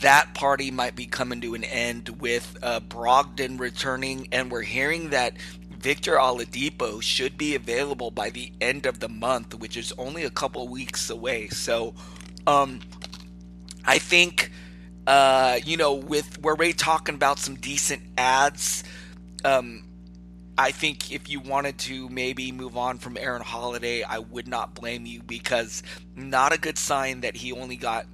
That 0.00 0.34
party 0.34 0.72
might 0.72 0.96
be 0.96 1.06
coming 1.06 1.40
to 1.42 1.54
an 1.54 1.62
end 1.62 2.20
with 2.20 2.58
uh, 2.62 2.80
Brogdon 2.80 3.60
returning, 3.60 4.28
and 4.32 4.50
we're 4.50 4.62
hearing 4.62 5.10
that 5.10 5.34
Victor 5.86 6.16
Oladipo 6.16 7.00
should 7.00 7.38
be 7.38 7.54
available 7.54 8.10
by 8.10 8.28
the 8.28 8.50
end 8.60 8.86
of 8.86 8.98
the 8.98 9.08
month, 9.08 9.54
which 9.54 9.76
is 9.76 9.92
only 9.96 10.24
a 10.24 10.30
couple 10.30 10.66
weeks 10.66 11.10
away. 11.10 11.46
So, 11.46 11.94
um, 12.44 12.80
I 13.84 13.98
think, 13.98 14.50
uh, 15.06 15.60
you 15.64 15.76
know, 15.76 15.94
with 15.94 16.42
we're 16.42 16.54
already 16.54 16.72
talking 16.72 17.14
about 17.14 17.38
some 17.38 17.54
decent 17.54 18.02
adds. 18.18 18.82
Um, 19.44 19.84
I 20.58 20.72
think 20.72 21.12
if 21.12 21.30
you 21.30 21.38
wanted 21.38 21.78
to 21.78 22.08
maybe 22.08 22.50
move 22.50 22.76
on 22.76 22.98
from 22.98 23.16
Aaron 23.16 23.42
Holiday, 23.42 24.02
I 24.02 24.18
would 24.18 24.48
not 24.48 24.74
blame 24.74 25.06
you 25.06 25.22
because 25.22 25.84
not 26.16 26.52
a 26.52 26.58
good 26.58 26.78
sign 26.78 27.20
that 27.20 27.36
he 27.36 27.52
only 27.52 27.76
got 27.76 28.06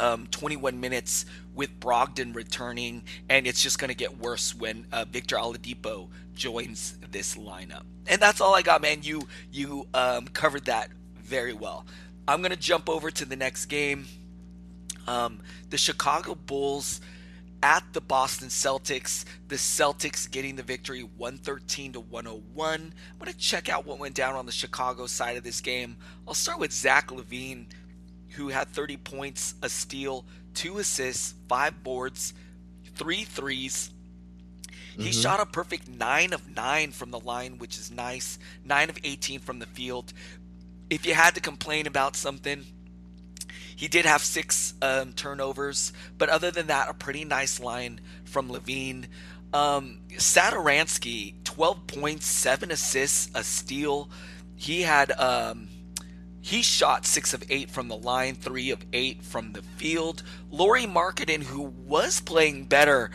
um, 0.00 0.26
21 0.32 0.80
minutes 0.80 1.26
with 1.54 1.78
Brogdon 1.80 2.34
returning, 2.34 3.04
and 3.28 3.46
it's 3.46 3.62
just 3.62 3.78
going 3.78 3.88
to 3.88 3.94
get 3.94 4.18
worse 4.18 4.54
when 4.54 4.86
uh, 4.92 5.04
Victor 5.10 5.36
Oladipo 5.36 6.08
joins 6.38 6.96
this 7.10 7.36
lineup. 7.36 7.82
And 8.06 8.22
that's 8.22 8.40
all 8.40 8.54
I 8.54 8.62
got, 8.62 8.80
man. 8.80 9.02
You 9.02 9.28
you 9.52 9.86
um, 9.92 10.28
covered 10.28 10.64
that 10.64 10.88
very 11.16 11.52
well. 11.52 11.84
I'm 12.26 12.42
to 12.42 12.56
jump 12.56 12.88
over 12.88 13.10
to 13.10 13.24
the 13.24 13.36
next 13.36 13.66
game. 13.66 14.06
Um, 15.06 15.40
the 15.70 15.78
Chicago 15.78 16.34
Bulls 16.34 17.00
at 17.62 17.82
the 17.92 18.00
Boston 18.00 18.48
Celtics. 18.48 19.24
The 19.48 19.56
Celtics 19.56 20.30
getting 20.30 20.56
the 20.56 20.62
victory 20.62 21.02
113 21.02 21.94
to 21.94 22.00
101. 22.00 22.70
I'm 22.70 23.18
going 23.18 23.32
to 23.32 23.38
check 23.38 23.68
out 23.68 23.86
what 23.86 23.98
went 23.98 24.14
down 24.14 24.34
on 24.34 24.46
the 24.46 24.52
Chicago 24.52 25.06
side 25.06 25.36
of 25.36 25.44
this 25.44 25.60
game. 25.60 25.96
I'll 26.26 26.34
start 26.34 26.60
with 26.60 26.72
Zach 26.72 27.08
LaVine, 27.08 27.66
who 28.30 28.48
had 28.48 28.68
30 28.68 28.98
points, 28.98 29.54
a 29.62 29.68
steal, 29.68 30.24
two 30.54 30.78
assists, 30.78 31.34
five 31.48 31.82
boards, 31.82 32.34
three 32.94 33.24
threes. 33.24 33.90
He 34.98 35.10
mm-hmm. 35.10 35.20
shot 35.20 35.40
a 35.40 35.46
perfect 35.46 35.88
9 35.88 36.32
of 36.32 36.54
9 36.56 36.90
from 36.90 37.12
the 37.12 37.20
line, 37.20 37.58
which 37.58 37.78
is 37.78 37.90
nice. 37.90 38.38
9 38.64 38.90
of 38.90 38.98
18 39.04 39.38
from 39.38 39.60
the 39.60 39.66
field. 39.66 40.12
If 40.90 41.06
you 41.06 41.14
had 41.14 41.34
to 41.36 41.40
complain 41.40 41.86
about 41.86 42.16
something, 42.16 42.66
he 43.76 43.86
did 43.86 44.06
have 44.06 44.22
six 44.22 44.74
um, 44.82 45.12
turnovers, 45.12 45.92
but 46.18 46.28
other 46.28 46.50
than 46.50 46.66
that, 46.66 46.88
a 46.88 46.94
pretty 46.94 47.24
nice 47.24 47.60
line 47.60 48.00
from 48.24 48.48
LaVine. 48.48 49.06
Um, 49.54 50.00
Satoransky, 50.14 51.34
12 51.44 51.86
points, 51.86 52.26
7 52.26 52.72
assists, 52.72 53.30
a 53.36 53.44
steal. 53.44 54.10
He 54.56 54.82
had 54.82 55.12
um, 55.12 55.68
he 56.40 56.62
shot 56.62 57.04
six 57.04 57.34
of 57.34 57.44
eight 57.50 57.70
from 57.70 57.88
the 57.88 57.96
line, 57.96 58.34
three 58.34 58.70
of 58.70 58.84
eight 58.92 59.22
from 59.22 59.52
the 59.52 59.60
field. 59.60 60.22
Lauri 60.50 60.86
Markkanen, 60.86 61.42
who 61.42 61.62
was 61.62 62.20
playing 62.20 62.64
better, 62.64 63.10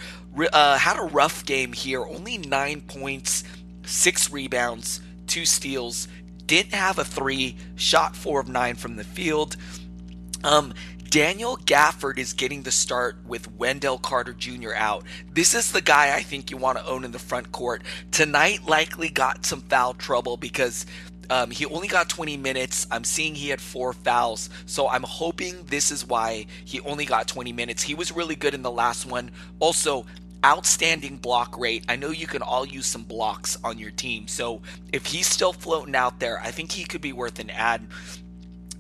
uh, 0.52 0.78
had 0.78 0.98
a 0.98 1.04
rough 1.04 1.46
game 1.46 1.74
here. 1.74 2.04
Only 2.04 2.38
nine 2.38 2.82
points, 2.82 3.44
six 3.86 4.32
rebounds, 4.32 5.02
two 5.28 5.46
steals. 5.46 6.08
Didn't 6.46 6.74
have 6.74 7.00
a 7.00 7.06
three. 7.06 7.56
Shot 7.76 8.16
four 8.16 8.40
of 8.40 8.48
nine 8.48 8.76
from 8.76 8.96
the 8.96 9.04
field. 9.04 9.56
Um, 10.44 10.74
Daniel 11.10 11.58
Gafford 11.58 12.18
is 12.18 12.34
getting 12.34 12.64
the 12.64 12.72
start 12.72 13.18
with 13.28 13.52
Wendell 13.52 14.00
Carter 14.00 14.34
Jr. 14.34 14.74
out. 14.76 15.04
This 15.32 15.54
is 15.54 15.72
the 15.72 15.82
guy 15.82 16.16
I 16.16 16.24
think 16.24 16.50
you 16.50 16.58
want 16.58 16.80
to 16.80 16.86
own 16.88 17.04
in 17.04 17.12
the 17.12 17.20
front 17.20 17.52
court. 17.52 17.84
Tonight 18.12 18.66
likely 18.68 19.10
got 19.10 19.46
some 19.46 19.62
foul 19.62 19.94
trouble 19.94 20.38
because 20.38 20.88
um, 21.30 21.52
he 21.52 21.66
only 21.68 21.88
got 21.88 22.10
20 22.10 22.38
minutes. 22.38 22.88
I'm 22.90 23.04
seeing 23.04 23.36
he 23.36 23.50
had 23.50 23.62
four 23.62 23.94
fouls. 23.94 24.50
So 24.66 24.90
I'm 24.90 25.04
hoping 25.04 25.64
this 25.66 25.92
is 25.92 26.06
why 26.06 26.48
he 26.66 26.80
only 26.82 27.06
got 27.06 27.28
20 27.28 27.54
minutes. 27.54 27.84
He 27.84 27.94
was 27.94 28.12
really 28.12 28.36
good 28.36 28.54
in 28.54 28.64
the 28.64 28.72
last 28.72 29.06
one. 29.06 29.32
Also, 29.60 30.06
outstanding 30.44 31.18
block 31.18 31.58
rate. 31.58 31.86
I 31.88 31.96
know 31.96 32.10
you 32.10 32.28
can 32.28 32.42
all 32.42 32.66
use 32.66 32.86
some 32.86 33.04
blocks 33.04 33.58
on 33.64 33.80
your 33.80 33.92
team. 33.92 34.28
So 34.28 34.62
if 34.92 35.06
he's 35.06 35.28
still 35.28 35.54
floating 35.54 35.96
out 35.96 36.20
there, 36.20 36.40
I 36.40 36.52
think 36.52 36.72
he 36.72 36.84
could 36.84 37.02
be 37.02 37.14
worth 37.14 37.40
an 37.40 37.50
add. 37.50 37.88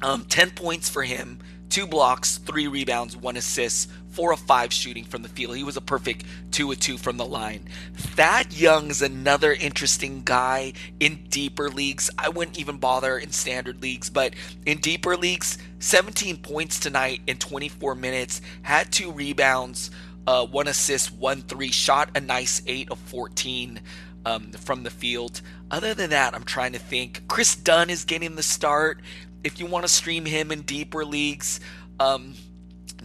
Um, 0.01 0.25
10 0.25 0.51
points 0.51 0.89
for 0.89 1.03
him, 1.03 1.39
two 1.69 1.87
blocks, 1.87 2.37
three 2.37 2.67
rebounds, 2.67 3.15
one 3.15 3.37
assist, 3.37 3.89
four 4.13 4.31
of 4.31 4.39
five 4.39 4.71
shooting 4.71 5.03
from 5.03 5.23
the 5.23 5.29
field. 5.29 5.55
He 5.55 5.63
was 5.63 5.75
a 5.75 5.81
perfect 5.81 6.23
two 6.51 6.71
of 6.71 6.79
two 6.79 6.97
from 6.97 7.17
the 7.17 7.25
line. 7.25 7.67
Thad 7.95 8.53
Young's 8.53 9.01
another 9.01 9.53
interesting 9.53 10.21
guy 10.23 10.73
in 10.99 11.23
deeper 11.29 11.69
leagues. 11.69 12.11
I 12.17 12.29
wouldn't 12.29 12.59
even 12.59 12.77
bother 12.77 13.17
in 13.17 13.31
standard 13.31 13.81
leagues, 13.81 14.09
but 14.09 14.33
in 14.65 14.77
deeper 14.77 15.17
leagues, 15.17 15.57
17 15.79 16.37
points 16.37 16.79
tonight 16.79 17.21
in 17.25 17.37
24 17.37 17.95
minutes, 17.95 18.41
had 18.61 18.91
two 18.91 19.11
rebounds, 19.11 19.89
uh, 20.27 20.45
one 20.45 20.67
assist, 20.67 21.13
one 21.13 21.41
three, 21.41 21.71
shot 21.71 22.09
a 22.15 22.21
nice 22.21 22.61
eight 22.67 22.89
of 22.91 22.99
14. 22.99 23.81
Um, 24.25 24.51
from 24.51 24.83
the 24.83 24.89
field. 24.89 25.41
Other 25.69 25.93
than 25.93 26.11
that, 26.11 26.33
I'm 26.33 26.45
trying 26.45 26.71
to 26.71 26.79
think. 26.79 27.27
Kris 27.27 27.57
Dunn 27.57 27.89
is 27.89 28.05
getting 28.05 28.37
the 28.37 28.41
start. 28.41 29.01
If 29.43 29.59
you 29.59 29.65
want 29.65 29.83
to 29.83 29.91
stream 29.91 30.23
him 30.23 30.49
in 30.49 30.61
deeper 30.61 31.03
leagues, 31.03 31.59
um, 31.99 32.35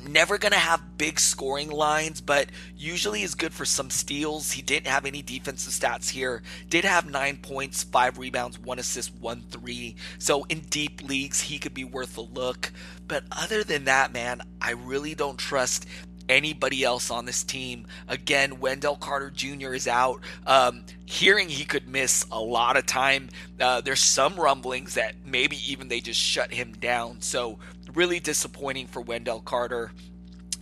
never 0.07 0.39
going 0.39 0.53
to 0.53 0.59
have 0.59 0.97
big 0.97 1.19
scoring 1.19 1.71
lines, 1.71 2.21
but 2.21 2.49
usually 2.77 3.23
is 3.23 3.35
good 3.35 3.53
for 3.53 3.65
some 3.65 3.91
steals. 3.91 4.53
He 4.53 4.63
didn't 4.63 4.87
have 4.87 5.07
any 5.07 5.23
defensive 5.23 5.73
stats 5.73 6.11
here. 6.11 6.43
Did 6.69 6.85
have 6.85 7.11
nine 7.11 7.39
points, 7.39 7.83
five 7.83 8.19
rebounds, 8.19 8.59
one 8.59 8.79
assist, 8.79 9.15
one 9.17 9.43
three. 9.51 9.97
So 10.19 10.45
in 10.45 10.61
deep 10.61 11.03
leagues, 11.03 11.41
he 11.41 11.59
could 11.59 11.75
be 11.75 11.85
worth 11.85 12.17
a 12.19 12.23
look. 12.23 12.71
But 13.07 13.25
other 13.33 13.65
than 13.65 13.85
that, 13.85 14.13
man, 14.13 14.43
I 14.61 14.73
really 14.73 15.15
don't 15.15 15.39
trust 15.39 15.87
anybody 16.29 16.85
else 16.85 17.11
on 17.11 17.25
this 17.25 17.43
team. 17.43 17.87
Again, 18.07 18.61
Wendell 18.61 18.97
Carter 18.97 19.31
Jr. 19.31 19.75
is 19.75 19.89
out. 19.89 20.21
Um, 20.47 20.85
hearing 21.05 21.49
he 21.49 21.65
could 21.65 21.89
miss 21.89 22.27
a 22.31 22.41
lot 22.41 22.77
of 22.77 22.87
time. 22.87 23.31
Uh, 23.61 23.81
there's 23.81 24.03
some 24.03 24.37
rumblings 24.37 24.95
that 24.95 25.15
maybe 25.25 25.59
even 25.71 25.89
they 25.89 26.01
just 26.01 26.21
shut 26.21 26.53
him 26.53 26.73
down. 26.73 27.21
So 27.21 27.59
really 27.95 28.21
disappointing 28.21 28.87
for 28.87 29.01
Wendell 29.01 29.41
Carter. 29.41 29.93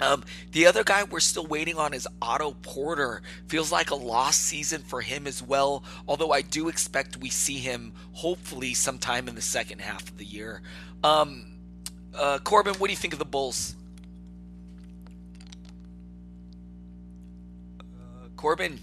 Um, 0.01 0.25
the 0.53 0.67
other 0.67 0.85
guy 0.85 1.05
we're 1.05 1.21
still 1.21 1.47
waiting 1.47 1.77
on 1.77 1.95
is 1.95 2.07
Otto 2.21 2.53
Porter. 2.63 3.23
Feels 3.49 3.73
like 3.73 3.91
a 3.91 3.95
lost 3.95 4.43
season 4.43 4.83
for 4.83 5.01
him 5.01 5.27
as 5.27 5.43
well, 5.43 5.85
although 6.07 6.33
I 6.33 6.43
do 6.43 6.69
expect 6.69 7.17
we 7.17 7.31
see 7.31 7.59
him 7.59 7.93
hopefully 8.13 8.75
sometime 8.75 9.27
in 9.29 9.35
the 9.35 9.43
second 9.43 9.81
half 9.81 10.03
of 10.03 10.19
the 10.19 10.25
year. 10.25 10.61
Um, 11.03 11.47
uh, 12.15 12.39
Corban, 12.39 12.75
what 12.75 12.89
do 12.89 12.93
you 12.93 12.97
think 12.97 13.15
of 13.15 13.19
the 13.19 13.25
Bulls? 13.25 13.75
Corban, 18.37 18.81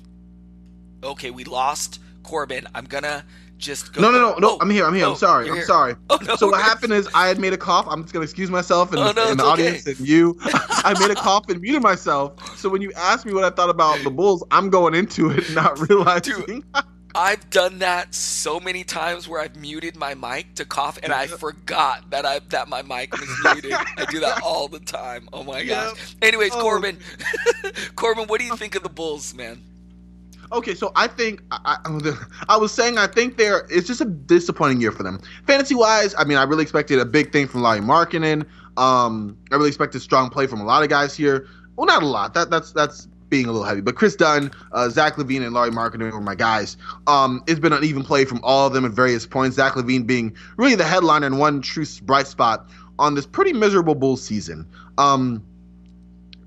okay, 1.03 1.31
we 1.31 1.43
lost 1.43 1.99
Corban. 2.23 2.67
I'm 2.73 2.85
gonna 2.85 3.23
just 3.57 3.93
go. 3.93 4.01
No, 4.01 4.11
no, 4.11 4.19
no, 4.19 4.37
no. 4.37 4.49
Oh, 4.51 4.57
I'm 4.61 4.69
here. 4.69 4.85
I'm 4.85 4.93
here. 4.93 5.05
Oh, 5.05 5.11
I'm 5.11 5.15
sorry. 5.15 5.47
I'm 5.47 5.55
here. 5.55 5.65
sorry. 5.65 5.95
Oh, 6.09 6.17
no, 6.25 6.35
so 6.35 6.47
what 6.47 6.61
happened 6.61 6.93
is 6.93 7.07
I 7.13 7.27
had 7.27 7.39
made 7.39 7.53
a 7.53 7.57
cough. 7.57 7.85
I'm 7.89 8.01
just 8.03 8.13
gonna 8.13 8.23
excuse 8.23 8.49
myself 8.49 8.91
and, 8.91 8.99
oh, 8.99 9.11
no, 9.11 9.31
and 9.31 9.39
the 9.39 9.43
audience 9.43 9.85
and 9.85 9.99
you. 9.99 10.37
I 10.43 10.95
made 10.99 11.11
a 11.11 11.15
cough 11.15 11.49
and 11.49 11.61
muted 11.61 11.81
myself. 11.81 12.57
So 12.57 12.69
when 12.69 12.81
you 12.81 12.91
asked 12.93 13.25
me 13.25 13.33
what 13.33 13.43
I 13.43 13.49
thought 13.49 13.69
about 13.69 14.03
the 14.03 14.11
Bulls, 14.11 14.43
I'm 14.51 14.69
going 14.69 14.93
into 14.93 15.29
it 15.31 15.49
not 15.51 15.79
realizing. 15.89 16.43
Dude, 16.45 16.63
I've 17.15 17.47
done 17.49 17.79
that 17.79 18.15
so 18.15 18.59
many 18.59 18.83
times 18.83 19.27
where 19.27 19.39
I've 19.39 19.55
muted 19.55 19.95
my 19.95 20.15
mic 20.15 20.55
to 20.55 20.65
cough 20.65 20.97
and 21.03 21.13
I 21.13 21.27
forgot 21.43 22.09
that 22.09 22.25
I 22.25 22.39
that 22.49 22.67
my 22.67 22.81
mic 22.81 23.11
was 23.13 23.29
muted. 23.43 23.73
I 23.73 24.05
do 24.09 24.19
that 24.21 24.41
all 24.41 24.67
the 24.67 24.79
time. 24.79 25.29
Oh 25.31 25.43
my 25.43 25.63
gosh. 25.63 26.15
Anyways, 26.21 26.51
oh. 26.53 26.61
Corban, 26.61 26.97
Corban, 27.95 28.27
what 28.27 28.39
do 28.39 28.45
you 28.45 28.57
think 28.57 28.75
of 28.75 28.83
the 28.83 28.89
Bulls, 28.89 29.33
man? 29.33 29.61
Okay, 30.51 30.75
so 30.75 30.91
I 30.95 31.07
think 31.07 31.41
I, 31.51 31.77
I, 32.47 32.57
was 32.57 32.71
saying 32.71 32.97
I 32.97 33.07
think 33.07 33.37
they're 33.37 33.65
it's 33.69 33.87
just 33.87 34.01
a 34.01 34.05
disappointing 34.05 34.81
year 34.81 34.91
for 34.91 35.03
them. 35.03 35.19
Fantasy 35.47 35.75
wise, 35.75 36.13
I 36.17 36.23
mean, 36.25 36.37
I 36.37 36.43
really 36.43 36.63
expected 36.63 36.99
a 36.99 37.05
big 37.05 37.31
thing 37.31 37.47
from 37.47 37.61
Lauri 37.61 37.79
Markkanen. 37.79 38.45
Um, 38.77 39.37
I 39.51 39.55
really 39.55 39.69
expected 39.69 40.01
strong 40.01 40.29
play 40.29 40.47
from 40.47 40.61
a 40.61 40.65
lot 40.65 40.83
of 40.83 40.89
guys 40.89 41.15
here. 41.15 41.47
Well, 41.75 41.87
not 41.87 42.03
a 42.03 42.07
lot. 42.07 42.33
That 42.33 42.49
that's 42.49 42.71
that's 42.71 43.07
being 43.33 43.47
a 43.47 43.51
little 43.51 43.65
heavy. 43.65 43.81
But 43.81 43.95
Kris 43.95 44.15
Dunn, 44.15 44.51
uh, 44.73 44.89
Zach 44.89 45.15
LaVine, 45.15 45.43
and 45.43 45.55
Lauri 45.55 45.71
Markkanen 45.71 46.11
were 46.11 46.21
my 46.21 46.35
guys. 46.35 46.77
Um, 47.07 47.43
it's 47.47 47.59
been 47.59 47.73
an 47.73 47.83
even 47.83 48.03
play 48.03 48.25
from 48.25 48.39
all 48.43 48.67
of 48.67 48.73
them 48.73 48.85
at 48.85 48.91
various 48.91 49.25
points. 49.25 49.55
Zach 49.55 49.73
LaVine 49.73 50.05
being 50.05 50.35
really 50.55 50.75
the 50.75 50.83
headliner 50.83 51.25
and 51.25 51.39
one 51.39 51.59
true 51.59 51.83
bright 52.03 52.27
spot 52.27 52.69
on 52.99 53.15
this 53.15 53.25
pretty 53.25 53.51
miserable 53.51 53.95
Bulls 53.95 54.21
season. 54.21 54.67
Um, 54.99 55.43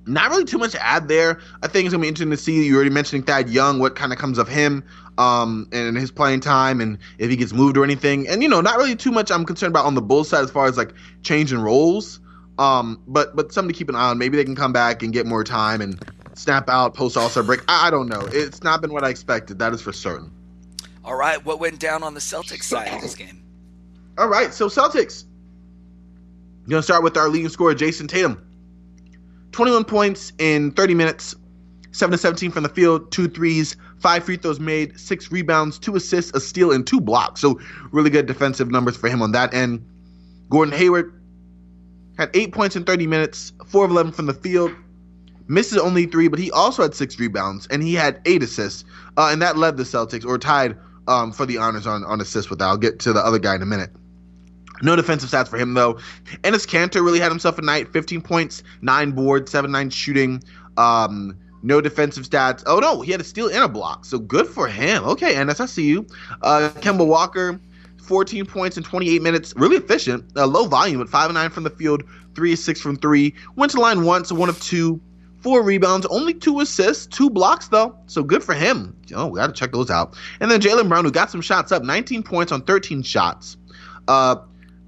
not 0.07 0.31
really 0.31 0.44
too 0.44 0.59
much 0.59 0.70
to 0.70 0.87
add 0.87 1.09
there. 1.09 1.40
I 1.61 1.66
think 1.66 1.87
it's 1.87 1.92
gonna 1.92 2.03
be 2.03 2.09
interesting 2.09 2.31
to 2.31 2.37
see. 2.37 2.64
You 2.64 2.77
already 2.77 2.90
mentioned 2.90 3.27
Thad 3.27 3.51
Young, 3.51 3.81
what 3.81 3.96
kind 3.96 4.12
of 4.12 4.18
comes 4.20 4.38
of 4.38 4.46
him, 4.46 4.85
um, 5.18 5.68
and 5.72 5.96
his 5.96 6.12
playing 6.12 6.38
time, 6.38 6.81
and 6.81 6.99
if 7.18 7.29
he 7.29 7.35
gets 7.35 7.53
moved 7.53 7.77
or 7.77 7.83
anything. 7.83 8.29
And 8.29 8.44
you 8.44 8.49
know, 8.49 8.61
not 8.61 8.77
really 8.77 8.94
too 8.94 9.11
much 9.11 9.33
I'm 9.33 9.44
concerned 9.44 9.72
about 9.72 9.87
on 9.87 9.96
the 9.96 10.03
Bulls 10.03 10.29
side 10.29 10.44
as 10.44 10.53
far 10.53 10.68
as 10.68 10.77
like 10.77 10.92
changing 11.25 11.59
roles. 11.59 12.20
Um, 12.61 13.03
but 13.09 13.35
but 13.35 13.53
something 13.53 13.72
to 13.72 13.77
keep 13.77 13.88
an 13.88 13.96
eye 13.96 14.11
on. 14.11 14.18
Maybe 14.18 14.37
they 14.37 14.44
can 14.44 14.55
come 14.55 14.72
back 14.72 15.03
and 15.03 15.12
get 15.12 15.27
more 15.27 15.42
time 15.42 15.81
and 15.81 16.01
snap 16.37 16.68
out 16.68 16.94
post 16.94 17.16
All 17.16 17.29
Star 17.29 17.42
break. 17.42 17.61
I, 17.68 17.88
I 17.88 17.90
don't 17.90 18.09
know. 18.09 18.29
It's 18.33 18.62
not 18.62 18.81
been 18.81 18.92
what 18.92 19.05
I 19.05 19.09
expected. 19.11 19.59
That 19.59 19.72
is 19.72 19.83
for 19.83 19.92
certain. 19.92 20.31
All 21.05 21.16
right, 21.16 21.44
what 21.44 21.61
went 21.61 21.79
down 21.79 22.03
on 22.03 22.14
the 22.14 22.20
Celtics 22.20 22.64
side 22.64 22.92
of 22.92 23.01
this 23.01 23.14
game? 23.14 23.42
All 24.18 24.29
right, 24.29 24.53
so 24.53 24.68
Celtics. 24.68 25.25
Gonna 26.68 26.83
start 26.83 27.05
with 27.05 27.16
our 27.16 27.29
leading 27.29 27.49
scorer, 27.49 27.75
Jayson 27.75 28.09
Tatum. 28.09 28.42
21 29.53 29.85
points 29.85 30.33
in 30.38 30.72
30 30.72 30.94
minutes, 30.94 31.35
7 31.92 32.12
to 32.12 32.18
17 32.18 32.51
from 32.51 32.64
the 32.64 32.68
field, 32.68 33.11
two 33.12 33.29
threes, 33.29 33.77
five 34.01 34.25
free 34.25 34.37
throws 34.37 34.61
made, 34.61 34.99
six 34.99 35.31
rebounds, 35.31 35.79
two 35.79 35.96
assists, 35.96 36.33
a 36.35 36.40
steal, 36.40 36.72
and 36.72 36.87
two 36.87 37.01
blocks. 37.01 37.40
So 37.40 37.59
really 37.92 38.11
good 38.11 38.27
defensive 38.27 38.70
numbers 38.70 38.96
for 38.96 39.09
him 39.09 39.22
on 39.22 39.33
that 39.33 39.55
end. 39.55 39.87
Gordon 40.51 40.75
Hayward 40.75 41.18
had 42.18 42.31
eight 42.35 42.53
points 42.53 42.77
in 42.77 42.85
30 42.85 43.07
minutes, 43.07 43.53
four 43.66 43.85
of 43.85 43.90
11 43.90 44.12
from 44.12 44.27
the 44.27 44.35
field, 44.35 44.72
misses 45.48 45.78
only 45.78 46.06
three, 46.06 46.28
but 46.28 46.38
he 46.38 46.50
also 46.50 46.82
had 46.82 46.94
six 46.94 47.18
rebounds 47.18 47.66
and 47.68 47.82
he 47.82 47.94
had 47.94 48.20
eight 48.24 48.42
assists, 48.42 48.85
uh, 49.16 49.28
and 49.30 49.40
that 49.42 49.56
led 49.56 49.76
the 49.76 49.82
Celtics 49.82 50.24
or 50.24 50.38
tied 50.38 50.76
um, 51.09 51.32
for 51.32 51.46
the 51.46 51.59
honors 51.59 51.87
on 51.87 52.04
on 52.04 52.20
assists 52.20 52.50
with 52.50 52.59
that. 52.59 52.66
I'll 52.66 52.76
get 52.76 52.98
to 53.00 53.12
the 53.12 53.20
other 53.20 53.38
guy 53.38 53.54
in 53.54 53.62
a 53.62 53.66
minute. 53.66 53.90
No 54.82 54.94
defensive 54.94 55.30
stats 55.30 55.48
for 55.48 55.56
him 55.56 55.74
though. 55.74 55.94
Enes 56.42 56.66
Kanter 56.66 57.04
really 57.04 57.20
had 57.20 57.30
himself 57.30 57.59
a 57.59 57.62
night. 57.62 57.92
15 57.92 58.20
points, 58.20 58.62
nine 58.82 59.12
boards, 59.12 59.50
seven 59.50 59.70
nine 59.72 59.90
shooting. 59.90 60.42
Um, 60.76 61.37
no 61.62 61.80
defensive 61.80 62.24
stats. 62.24 62.62
Oh 62.66 62.78
no, 62.78 63.00
he 63.00 63.11
had 63.11 63.20
a 63.20 63.24
steal 63.24 63.48
and 63.48 63.64
a 63.64 63.68
block. 63.68 64.04
So 64.04 64.18
good 64.18 64.46
for 64.46 64.68
him. 64.68 65.04
Okay, 65.04 65.35
Enes, 65.35 65.61
I 65.61 65.66
see 65.66 65.85
you. 65.85 66.06
Uh, 66.42 66.70
Kemba 66.76 67.06
Walker, 67.06 67.59
14 68.02 68.44
points 68.46 68.76
in 68.76 68.82
28 68.82 69.22
minutes. 69.22 69.54
Really 69.56 69.76
efficient. 69.76 70.24
Uh, 70.37 70.46
low 70.46 70.66
volume 70.66 71.00
at 71.00 71.09
five 71.09 71.26
and 71.26 71.35
nine 71.35 71.50
from 71.50 71.64
the 71.64 71.70
field, 71.70 72.02
three 72.35 72.52
of 72.52 72.59
six 72.59 72.80
from 72.80 72.96
three. 72.96 73.35
Went 73.56 73.72
to 73.72 73.80
line 73.80 74.04
once, 74.04 74.30
one 74.30 74.48
of 74.48 74.61
two. 74.61 75.00
Four 75.46 75.62
rebounds, 75.62 76.06
only 76.06 76.35
two 76.35 76.59
assists, 76.59 77.06
two 77.06 77.30
blocks 77.30 77.68
though. 77.68 77.96
So 78.06 78.24
good 78.24 78.42
for 78.42 78.52
him. 78.52 78.96
Oh, 79.14 79.28
we 79.28 79.37
got 79.37 79.46
to 79.46 79.52
check 79.52 79.70
those 79.70 79.92
out. 79.92 80.16
And 80.40 80.50
then 80.50 80.61
Jaylen 80.61 80.88
Brown, 80.88 81.04
who 81.04 81.12
got 81.12 81.30
some 81.30 81.40
shots 81.40 81.70
up, 81.70 81.85
19 81.85 82.24
points 82.24 82.50
on 82.50 82.62
13 82.62 83.00
shots. 83.02 83.56
Uh, 84.09 84.38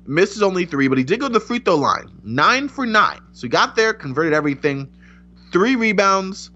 misses 0.05 0.43
only 0.43 0.65
three, 0.65 0.89
but 0.89 0.99
he 0.99 1.05
did 1.05 1.21
go 1.21 1.29
to 1.29 1.33
the 1.33 1.39
free 1.39 1.61
throw 1.61 1.77
line. 1.77 2.11
Nine 2.25 2.69
for 2.69 2.87
nine. 2.87 3.21
So 3.31 3.43
he 3.43 3.51
got 3.51 3.77
there, 3.77 3.95
converted 3.95 4.33
everything. 4.33 4.93
Three 5.53 5.77
rebounds, 5.77 6.51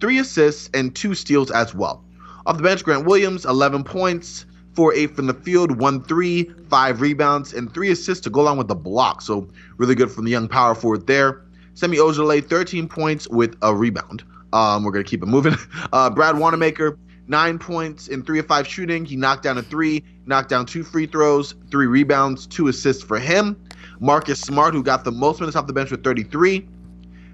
three 0.00 0.18
assists, 0.18 0.70
and 0.72 0.96
two 0.96 1.14
steals 1.14 1.50
as 1.50 1.74
well. 1.74 2.02
Off 2.46 2.56
the 2.56 2.62
bench, 2.62 2.82
Grant 2.82 3.04
Williams, 3.04 3.44
11 3.44 3.84
points, 3.84 4.46
4 4.72 4.94
8 4.94 5.14
from 5.14 5.26
the 5.26 5.34
field, 5.34 5.78
1 5.78 6.04
3, 6.04 6.44
5 6.70 7.00
rebounds, 7.02 7.52
and 7.52 7.74
3 7.74 7.90
assists 7.90 8.24
to 8.24 8.30
go 8.30 8.40
along 8.40 8.56
with 8.56 8.68
the 8.68 8.74
block. 8.74 9.20
So 9.20 9.46
really 9.76 9.94
good 9.94 10.10
from 10.10 10.24
the 10.24 10.30
young 10.30 10.48
power 10.48 10.74
forward 10.74 11.06
there. 11.06 11.42
Semi 11.74 11.96
Ojeleye, 11.96 12.44
13 12.44 12.88
points 12.88 13.28
with 13.28 13.56
a 13.62 13.74
rebound. 13.74 14.24
Um, 14.52 14.84
we're 14.84 14.92
going 14.92 15.04
to 15.04 15.10
keep 15.10 15.22
it 15.22 15.26
moving. 15.26 15.54
Uh, 15.92 16.08
Brad 16.08 16.38
Wanamaker, 16.38 16.98
nine 17.26 17.58
points 17.58 18.08
in 18.08 18.22
three 18.22 18.38
of 18.38 18.46
five 18.46 18.66
shooting. 18.66 19.04
He 19.04 19.14
knocked 19.14 19.42
down 19.42 19.58
a 19.58 19.62
three, 19.62 20.02
knocked 20.24 20.48
down 20.48 20.64
two 20.64 20.82
free 20.82 21.06
throws, 21.06 21.54
three 21.70 21.86
rebounds, 21.86 22.46
two 22.46 22.68
assists 22.68 23.02
for 23.02 23.18
him. 23.18 23.62
Marcus 24.00 24.40
Smart, 24.40 24.72
who 24.72 24.82
got 24.82 25.04
the 25.04 25.12
most 25.12 25.40
minutes 25.40 25.54
off 25.54 25.66
the 25.66 25.72
bench 25.72 25.90
with 25.90 26.02
33, 26.02 26.66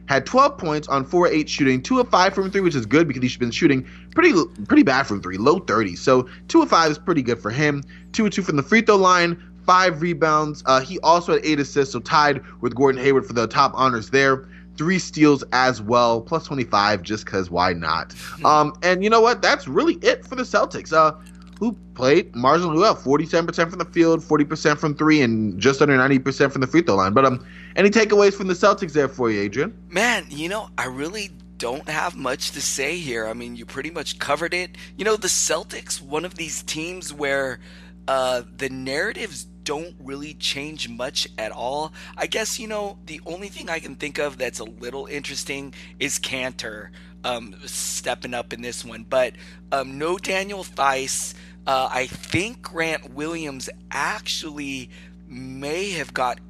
had 0.09 0.27
12 0.27 0.59
points 0.59 0.89
on 0.89 1.05
4 1.05 1.29
8 1.29 1.49
shooting, 1.49 1.83
2 1.83 2.01
of 2.01 2.09
5 2.09 2.35
from 2.35 2.51
3, 2.51 2.61
which 2.63 2.75
is 2.75 2.87
good 2.87 3.07
because 3.07 3.23
he's 3.23 3.37
been 3.37 3.51
shooting 3.51 3.87
pretty 4.15 4.33
pretty 4.67 4.83
bad 4.83 5.07
from 5.07 5.23
3, 5.23 5.37
low 5.37 5.61
30. 5.61 5.95
So 5.97 6.29
2 6.49 6.63
of 6.63 6.71
5 6.71 6.91
is 6.91 6.99
pretty 6.99 7.23
good 7.23 7.39
for 7.39 7.51
him. 7.51 7.85
2 8.13 8.27
of 8.27 8.33
2 8.33 8.43
from 8.43 8.57
the 8.57 8.63
free 8.63 8.81
throw 8.81 8.97
line, 8.97 9.41
5 9.69 10.01
rebounds. 10.01 10.63
Uh, 10.65 10.81
he 10.81 10.99
also 11.01 11.35
had 11.35 11.45
8 11.45 11.61
assists, 11.61 11.93
so 11.93 12.01
tied 12.01 12.41
with 12.63 12.75
Gordon 12.75 13.01
Hayward 13.03 13.27
for 13.27 13.35
the 13.35 13.47
top 13.47 13.73
honors 13.75 14.11
there 14.11 14.49
three 14.79 14.99
steals 14.99 15.43
as 15.53 15.83
well, 15.83 16.21
plus 16.21 16.47
25, 16.47 17.03
just 17.03 17.25
because 17.25 17.51
why 17.51 17.73
not? 17.73 18.13
Hmm. 18.13 18.47
Um, 18.47 18.73
and 18.83 19.03
you 19.03 19.11
know 19.11 19.21
what? 19.21 19.43
That's 19.43 19.67
really 19.67 19.95
it 19.97 20.25
for 20.25 20.37
the 20.37 20.45
Celtics. 20.45 20.93
Uh, 20.93 21.13
who 21.59 21.73
played 21.95 22.33
marginally 22.35 22.79
well, 22.79 22.95
47% 22.95 23.69
from 23.69 23.81
the 23.81 23.85
field, 23.87 24.21
40% 24.21 24.79
from 24.79 24.95
three, 24.95 25.21
and 25.21 25.59
just 25.59 25.83
under 25.83 25.97
90% 25.97 26.53
from 26.53 26.61
the 26.61 26.69
free 26.69 26.83
throw 26.83 26.95
line. 26.95 27.13
But 27.13 27.25
um, 27.25 27.45
any 27.75 27.91
takeaways 27.91 28.35
from 28.35 28.47
the 28.47 28.55
Celtics 28.55 28.93
there 28.93 29.09
for 29.09 29.29
you, 29.29 29.41
Adrian? 29.41 29.77
Man, 29.89 30.27
you 30.29 30.49
know, 30.49 30.71
I 30.79 30.87
really 30.87 31.33
don't 31.57 31.89
have 31.89 32.15
much 32.15 32.53
to 32.53 32.61
say 32.61 32.97
here. 32.99 33.27
I 33.27 33.33
mean, 33.33 33.57
you 33.57 33.67
pretty 33.67 33.91
much 33.91 34.21
covered 34.21 34.55
it. 34.55 34.77
You 34.97 35.05
know, 35.05 35.17
the 35.17 35.27
Celtics, 35.27 36.01
one 36.01 36.25
of 36.25 36.37
these 36.37 36.63
teams 36.63 37.13
where 37.13 37.59
uh, 38.07 38.43
the 38.57 38.71
narratives 38.71 39.47
don't 39.69 39.95
really 40.03 40.33
change 40.33 40.89
much 40.89 41.29
at 41.37 41.53
all. 41.53 41.93
I 42.17 42.27
guess, 42.27 42.59
you 42.59 42.67
know, 42.67 42.97
the 43.05 43.21
only 43.27 43.49
thing 43.49 43.69
I 43.69 43.81
can 43.81 43.97
think 43.97 44.17
of 44.17 44.39
that's 44.39 44.61
a 44.61 44.65
little 44.65 45.05
interesting 45.05 45.75
is 46.01 46.19
Kanter 46.19 46.89
um, 47.23 47.55
stepping 47.67 48.33
up 48.33 48.55
in 48.55 48.63
this 48.63 48.83
one. 48.83 49.05
But 49.07 49.35
um, 49.71 49.99
no 49.99 50.17
Daniel 50.17 50.65
Theis. 50.65 51.35
Uh, 51.67 51.87
I 51.93 52.07
think 52.07 52.63
Grant 52.63 53.13
Williams 53.13 53.69
actually 53.91 54.89
may 55.29 55.91
have 55.91 56.15
got 56.15 56.41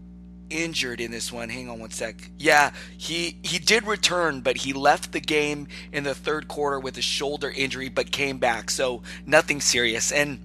injured 0.48 1.00
in 1.00 1.10
this 1.10 1.32
one. 1.32 1.48
Hang 1.48 1.68
on 1.68 1.80
one 1.80 1.90
sec. 1.90 2.30
Yeah, 2.38 2.70
he 2.96 3.36
he 3.42 3.58
did 3.58 3.82
return, 3.84 4.42
but 4.42 4.58
he 4.58 4.72
left 4.72 5.10
the 5.10 5.18
game 5.18 5.66
in 5.92 6.04
the 6.04 6.14
third 6.14 6.46
quarter 6.46 6.78
with 6.78 6.96
a 6.98 7.02
shoulder 7.02 7.50
injury, 7.50 7.88
but 7.88 8.12
came 8.12 8.38
back. 8.38 8.70
So 8.70 9.02
nothing 9.26 9.60
serious. 9.60 10.12
And 10.12 10.38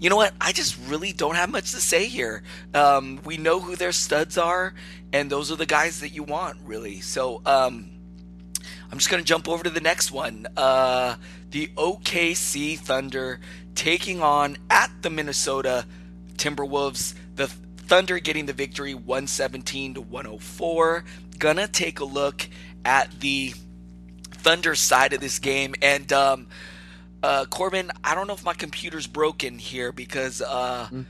you 0.00 0.10
know 0.10 0.16
what? 0.16 0.32
I 0.40 0.52
just 0.52 0.78
really 0.86 1.12
don't 1.12 1.34
have 1.34 1.50
much 1.50 1.72
to 1.72 1.80
say 1.80 2.06
here. 2.06 2.42
Um, 2.72 3.20
we 3.24 3.36
know 3.36 3.60
who 3.60 3.74
their 3.74 3.92
studs 3.92 4.38
are, 4.38 4.74
and 5.12 5.30
those 5.30 5.50
are 5.50 5.56
the 5.56 5.66
guys 5.66 6.00
that 6.00 6.10
you 6.10 6.22
want, 6.22 6.58
really. 6.64 7.00
So 7.00 7.42
um, 7.44 7.90
I'm 8.90 8.98
just 8.98 9.10
gonna 9.10 9.22
jump 9.22 9.48
over 9.48 9.64
to 9.64 9.70
the 9.70 9.80
next 9.80 10.12
one. 10.12 10.46
Uh, 10.56 11.16
the 11.50 11.68
OKC 11.76 12.78
Thunder 12.78 13.40
taking 13.74 14.22
on 14.22 14.56
at 14.70 14.90
the 15.02 15.10
Minnesota 15.10 15.84
Timberwolves. 16.36 17.14
The 17.34 17.48
Thunder 17.48 18.18
getting 18.18 18.46
the 18.46 18.52
victory 18.52 18.94
117 18.94 19.94
to 19.94 20.00
104. 20.00 21.04
Gonna 21.38 21.66
take 21.66 22.00
a 22.00 22.04
look 22.04 22.48
at 22.84 23.20
the 23.20 23.54
Thunder 24.30 24.74
side 24.74 25.12
of 25.12 25.20
this 25.20 25.38
game. 25.38 25.74
And 25.82 26.12
um, 26.12 26.46
uh, 27.22 27.44
Corban, 27.46 27.90
I 28.04 28.14
don't 28.14 28.26
know 28.26 28.34
if 28.34 28.44
my 28.44 28.54
computer's 28.54 29.06
broken 29.06 29.58
here 29.58 29.92
because 29.92 30.42
uh, 30.42 30.88
mm-hmm. 30.90 31.02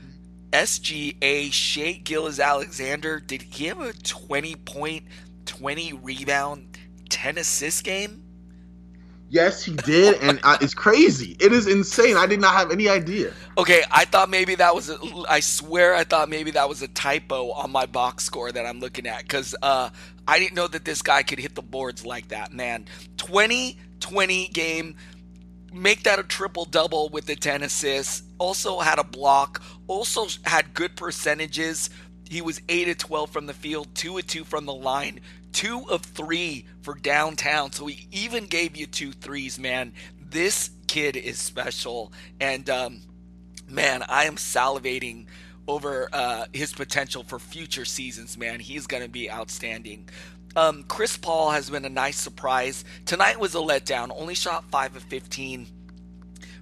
SGA 0.51 1.51
Shai 1.51 2.01
Gilgeous-Alexander 2.03 3.19
did 3.19 3.43
he 3.43 3.65
have 3.65 3.79
a 3.79 3.93
20 3.93 4.55
point, 4.55 5.05
20 5.45 5.93
rebound, 5.93 6.77
10 7.09 7.37
assist 7.37 7.83
game? 7.83 8.23
Yes, 9.31 9.63
he 9.63 9.75
did, 9.75 10.19
and 10.23 10.39
uh, 10.41 10.57
it's 10.59 10.73
crazy. 10.73 11.37
It 11.39 11.53
is 11.53 11.67
insane. 11.67 12.17
I 12.17 12.25
did 12.25 12.41
not 12.41 12.55
have 12.55 12.71
any 12.71 12.89
idea. 12.89 13.31
Okay, 13.59 13.83
I 13.91 14.05
thought 14.05 14.27
maybe 14.27 14.55
that 14.55 14.73
was. 14.73 14.89
A, 14.89 14.97
I 15.29 15.39
swear, 15.39 15.93
I 15.93 16.03
thought 16.03 16.29
maybe 16.29 16.49
that 16.51 16.67
was 16.67 16.81
a 16.81 16.87
typo 16.87 17.51
on 17.51 17.69
my 17.69 17.85
box 17.85 18.23
score 18.23 18.51
that 18.51 18.65
I'm 18.65 18.79
looking 18.79 19.05
at 19.05 19.21
because 19.21 19.55
uh, 19.61 19.91
I 20.27 20.39
didn't 20.39 20.55
know 20.55 20.67
that 20.67 20.83
this 20.83 21.03
guy 21.03 21.21
could 21.21 21.37
hit 21.37 21.53
the 21.53 21.61
boards 21.61 22.07
like 22.07 22.29
that. 22.29 22.53
Man, 22.53 22.85
20 23.17 23.77
20 23.99 24.47
game, 24.49 24.95
make 25.73 26.03
that 26.03 26.19
a 26.19 26.23
triple 26.23 26.65
double 26.65 27.09
with 27.09 27.25
the 27.25 27.35
10 27.35 27.63
assists. 27.63 28.23
Also 28.37 28.79
had 28.79 28.99
a 28.99 29.03
block. 29.03 29.61
Also 29.87 30.27
had 30.43 30.73
good 30.73 30.95
percentages. 30.95 31.89
He 32.29 32.41
was 32.41 32.61
8 32.69 32.89
of 32.89 32.97
12 32.97 33.29
from 33.29 33.45
the 33.47 33.53
field, 33.53 33.87
2 33.95 34.17
of 34.19 34.27
2 34.27 34.43
from 34.43 34.65
the 34.65 34.73
line, 34.73 35.21
two 35.51 35.85
of 35.89 36.03
three 36.03 36.65
for 36.81 36.95
downtown. 36.95 37.71
So 37.71 37.87
he 37.87 38.07
even 38.11 38.45
gave 38.45 38.77
you 38.77 38.85
two 38.85 39.11
threes, 39.11 39.59
man. 39.59 39.93
This 40.19 40.69
kid 40.87 41.15
is 41.15 41.39
special. 41.39 42.11
And 42.39 42.69
um, 42.69 43.01
man, 43.67 44.03
I 44.07 44.25
am 44.25 44.35
salivating 44.35 45.25
over 45.67 46.09
uh, 46.11 46.45
his 46.53 46.73
potential 46.73 47.23
for 47.23 47.39
future 47.39 47.85
seasons, 47.85 48.37
man. 48.37 48.59
He's 48.59 48.87
going 48.87 49.03
to 49.03 49.09
be 49.09 49.31
outstanding. 49.31 50.09
Um, 50.55 50.83
Chris 50.87 51.15
Paul 51.17 51.51
has 51.51 51.69
been 51.69 51.85
a 51.85 51.89
nice 51.89 52.17
surprise. 52.17 52.83
Tonight 53.05 53.39
was 53.39 53.55
a 53.55 53.59
letdown. 53.59 54.11
Only 54.15 54.35
shot 54.35 54.69
5 54.71 54.95
of 54.95 55.03
15 55.03 55.67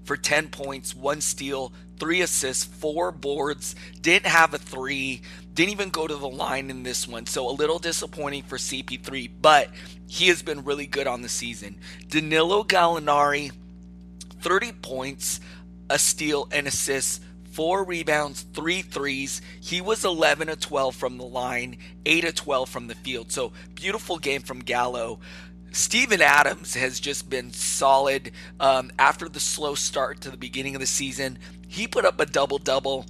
for 0.03 0.17
10 0.17 0.49
points, 0.49 0.95
one 0.95 1.21
steal, 1.21 1.73
three 1.99 2.21
assists, 2.21 2.63
four 2.63 3.11
boards. 3.11 3.75
Didn't 4.01 4.27
have 4.27 4.53
a 4.53 4.57
three. 4.57 5.21
Didn't 5.53 5.71
even 5.71 5.89
go 5.89 6.07
to 6.07 6.15
the 6.15 6.29
line 6.29 6.69
in 6.69 6.83
this 6.83 7.07
one, 7.07 7.25
so 7.25 7.49
a 7.49 7.51
little 7.51 7.79
disappointing 7.79 8.43
for 8.43 8.57
CP3, 8.57 9.29
but 9.41 9.69
he 10.07 10.27
has 10.27 10.41
been 10.41 10.63
really 10.63 10.87
good 10.87 11.07
on 11.07 11.21
the 11.21 11.29
season. 11.29 11.77
Danilo 12.07 12.63
Gallinari, 12.63 13.51
30 14.41 14.71
points, 14.73 15.39
a 15.89 15.97
steal, 15.99 16.47
and 16.51 16.67
assists, 16.67 17.19
four 17.57 17.83
rebounds, 17.83 18.43
three 18.53 18.83
threes. 18.83 19.41
He 19.59 19.81
was 19.81 20.05
11 20.05 20.47
of 20.47 20.59
12 20.59 20.95
from 20.95 21.17
the 21.17 21.25
line, 21.25 21.79
8 22.05 22.25
of 22.25 22.35
12 22.35 22.69
from 22.69 22.85
the 22.85 22.93
field. 22.93 23.31
So 23.31 23.51
beautiful 23.73 24.19
game 24.19 24.43
from 24.43 24.59
Gallo. 24.59 25.19
Steven 25.71 26.21
Adams 26.21 26.75
has 26.75 26.99
just 26.99 27.31
been 27.31 27.51
solid 27.51 28.31
um, 28.59 28.91
after 28.99 29.27
the 29.27 29.39
slow 29.39 29.73
start 29.73 30.21
to 30.21 30.29
the 30.29 30.37
beginning 30.37 30.75
of 30.75 30.81
the 30.81 30.85
season. 30.85 31.39
He 31.67 31.87
put 31.87 32.05
up 32.05 32.19
a 32.19 32.27
double 32.27 32.59
double 32.59 33.07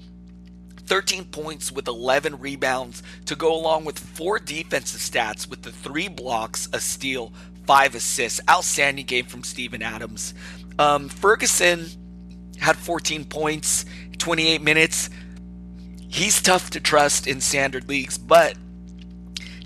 13 0.86 1.26
points 1.26 1.70
with 1.70 1.90
11 1.90 2.40
rebounds 2.40 3.04
to 3.26 3.36
go 3.36 3.54
along 3.54 3.84
with 3.84 4.00
four 4.00 4.40
defensive 4.40 5.02
stats 5.02 5.50
with 5.50 5.64
the 5.64 5.74
three 5.74 6.08
blocks, 6.08 6.70
a 6.72 6.80
steal, 6.80 7.34
five 7.66 7.96
assists. 7.96 8.40
Outstanding 8.50 9.08
game 9.08 9.26
from 9.26 9.44
Steven 9.44 9.82
Adams. 9.82 10.34
Um, 10.80 11.10
Ferguson 11.10 11.88
had 12.60 12.76
14 12.76 13.26
points, 13.26 13.86
28 14.18 14.62
minutes. 14.62 15.10
He's 16.10 16.42
tough 16.42 16.70
to 16.72 16.80
trust 16.80 17.28
in 17.28 17.42
standard 17.42 17.88
leagues, 17.90 18.18
but 18.18 18.56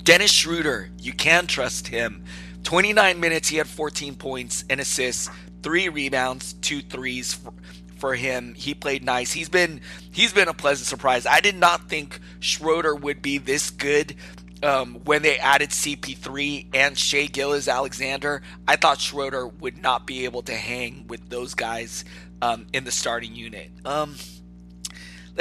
Dennis 0.03 0.31
Schroeder, 0.31 0.89
you 0.97 1.13
can 1.13 1.47
trust 1.47 1.87
him. 1.87 2.23
29 2.63 3.19
minutes, 3.19 3.47
he 3.49 3.57
had 3.57 3.67
14 3.67 4.15
points 4.15 4.65
and 4.69 4.79
assists, 4.79 5.29
three 5.61 5.89
rebounds, 5.89 6.53
two 6.53 6.81
threes 6.81 7.39
for 7.97 8.15
him. 8.15 8.55
He 8.55 8.73
played 8.73 9.03
nice. 9.03 9.31
He's 9.31 9.49
been 9.49 9.79
he's 10.11 10.33
been 10.33 10.47
a 10.47 10.53
pleasant 10.53 10.87
surprise. 10.87 11.25
I 11.25 11.39
did 11.39 11.55
not 11.55 11.87
think 11.87 12.19
Schroeder 12.39 12.95
would 12.95 13.21
be 13.21 13.37
this 13.37 13.69
good 13.69 14.15
um, 14.63 15.01
when 15.05 15.21
they 15.21 15.37
added 15.37 15.69
CP3 15.69 16.67
and 16.73 16.97
Shai 16.97 17.27
Gilgeous-Alexander. 17.27 18.41
I 18.67 18.75
thought 18.75 18.99
Schroeder 18.99 19.47
would 19.47 19.81
not 19.81 20.05
be 20.05 20.25
able 20.25 20.41
to 20.43 20.55
hang 20.55 21.05
with 21.07 21.29
those 21.29 21.53
guys 21.53 22.03
um, 22.41 22.67
in 22.73 22.83
the 22.83 22.91
starting 22.91 23.35
unit. 23.35 23.71
Um, 23.85 24.15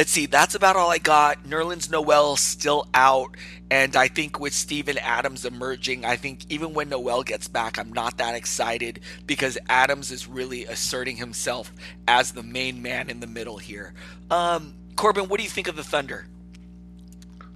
let's 0.00 0.12
see, 0.12 0.24
that's 0.24 0.54
about 0.54 0.76
all 0.76 0.90
I 0.90 0.96
got. 0.96 1.44
Nerlens 1.44 1.90
Noel 1.90 2.34
still 2.34 2.88
out. 2.94 3.36
And 3.70 3.94
I 3.96 4.08
think 4.08 4.40
with 4.40 4.54
Steven 4.54 4.96
Adams 4.96 5.44
emerging, 5.44 6.06
I 6.06 6.16
think 6.16 6.46
even 6.48 6.72
when 6.72 6.88
Noel 6.88 7.22
gets 7.22 7.48
back, 7.48 7.78
I'm 7.78 7.92
not 7.92 8.16
that 8.16 8.34
excited 8.34 9.00
because 9.26 9.58
Adams 9.68 10.10
is 10.10 10.26
really 10.26 10.64
asserting 10.64 11.16
himself 11.16 11.70
as 12.08 12.32
the 12.32 12.42
main 12.42 12.80
man 12.80 13.10
in 13.10 13.20
the 13.20 13.26
middle 13.26 13.58
here. 13.58 13.92
Um, 14.30 14.72
Corban, 14.96 15.28
what 15.28 15.36
do 15.36 15.44
you 15.44 15.50
think 15.50 15.68
of 15.68 15.76
the 15.76 15.84
Thunder? 15.84 16.26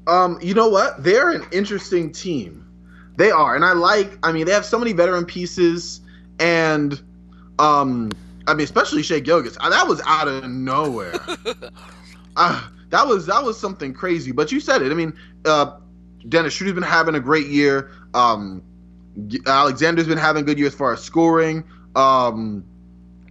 Um, 0.06 0.38
you 0.42 0.52
know 0.52 0.68
what? 0.68 1.02
They're 1.02 1.30
an 1.30 1.46
interesting 1.50 2.12
team. 2.12 2.66
They 3.16 3.30
are, 3.30 3.56
and 3.56 3.64
I 3.64 3.72
like. 3.72 4.18
I 4.22 4.32
mean, 4.32 4.44
they 4.44 4.52
have 4.52 4.66
so 4.66 4.78
many 4.78 4.92
veteran 4.92 5.24
pieces, 5.24 6.02
and 6.38 7.00
um, 7.58 8.10
I 8.46 8.52
mean, 8.52 8.64
especially 8.64 9.02
Shai 9.02 9.20
Gilgeous. 9.20 9.56
Uh, 9.58 9.70
that 9.70 9.88
was 9.88 10.02
out 10.04 10.28
of 10.28 10.50
nowhere. 10.50 11.14
uh, 12.36 12.68
that 12.90 13.06
was 13.06 13.26
that 13.26 13.42
was 13.42 13.58
something 13.58 13.94
crazy. 13.94 14.32
But 14.32 14.52
you 14.52 14.60
said 14.60 14.82
it. 14.82 14.90
I 14.90 14.94
mean, 14.94 15.14
uh, 15.44 15.78
Dennis 16.28 16.54
Schroeder's 16.54 16.74
been 16.74 16.82
having 16.82 17.14
a 17.14 17.20
great 17.20 17.46
year. 17.46 17.90
Um, 18.14 18.62
Alexander's 19.46 20.08
been 20.08 20.18
having 20.18 20.42
a 20.42 20.46
good 20.46 20.58
year 20.58 20.68
as 20.68 20.74
far 20.74 20.92
as 20.92 21.02
scoring. 21.02 21.64
Um, 21.94 22.64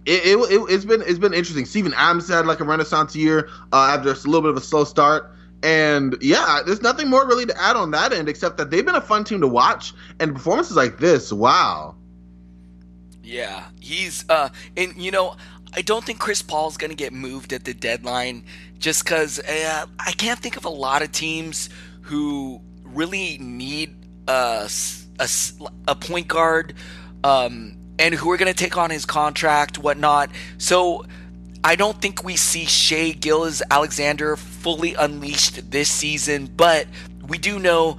it, 0.06 0.22
it, 0.24 0.70
has 0.70 0.84
been 0.84 1.02
it's 1.02 1.18
been 1.18 1.34
interesting. 1.34 1.64
Steven 1.64 1.94
Adams 1.94 2.28
had 2.28 2.46
like 2.46 2.60
a 2.60 2.64
renaissance 2.64 3.16
year 3.16 3.48
uh, 3.72 3.96
after 3.96 4.10
a 4.10 4.14
little 4.14 4.42
bit 4.42 4.50
of 4.50 4.56
a 4.56 4.60
slow 4.60 4.84
start. 4.84 5.30
And 5.62 6.16
yeah, 6.20 6.60
there's 6.64 6.82
nothing 6.82 7.08
more 7.08 7.26
really 7.26 7.46
to 7.46 7.58
add 7.60 7.76
on 7.76 7.90
that 7.92 8.12
end 8.12 8.28
except 8.28 8.58
that 8.58 8.70
they've 8.70 8.84
been 8.84 8.96
a 8.96 9.00
fun 9.00 9.24
team 9.24 9.40
to 9.40 9.48
watch. 9.48 9.94
And 10.20 10.34
performances 10.34 10.76
like 10.76 10.98
this, 10.98 11.32
wow. 11.32 11.94
Yeah, 13.22 13.64
he's 13.80 14.26
uh, 14.28 14.50
and 14.76 14.94
you 14.96 15.10
know, 15.10 15.36
I 15.76 15.82
don't 15.82 16.04
think 16.04 16.20
Chris 16.20 16.40
Paul's 16.40 16.76
going 16.76 16.90
to 16.90 16.96
get 16.96 17.12
moved 17.12 17.52
at 17.52 17.64
the 17.64 17.74
deadline, 17.74 18.44
just 18.78 19.04
because 19.04 19.40
uh, 19.40 19.86
I 19.98 20.12
can't 20.12 20.38
think 20.38 20.56
of 20.56 20.64
a 20.64 20.70
lot 20.70 21.02
of 21.02 21.10
teams 21.10 21.68
who 22.02 22.60
really 22.84 23.38
need 23.38 23.96
a, 24.28 24.70
a, 25.18 25.28
a 25.88 25.94
point 25.96 26.28
guard 26.28 26.74
um, 27.24 27.76
and 27.98 28.14
who 28.14 28.30
are 28.30 28.36
going 28.36 28.52
to 28.52 28.58
take 28.58 28.76
on 28.76 28.90
his 28.90 29.04
contract, 29.04 29.78
whatnot. 29.78 30.30
So 30.58 31.04
I 31.64 31.76
don't 31.76 32.00
think 32.00 32.22
we 32.22 32.36
see 32.36 32.66
Shai 32.66 33.10
Gilgeous-Alexander 33.12 34.36
fully 34.36 34.94
unleashed 34.94 35.70
this 35.70 35.90
season, 35.90 36.46
but 36.46 36.86
we 37.26 37.38
do 37.38 37.58
know 37.58 37.96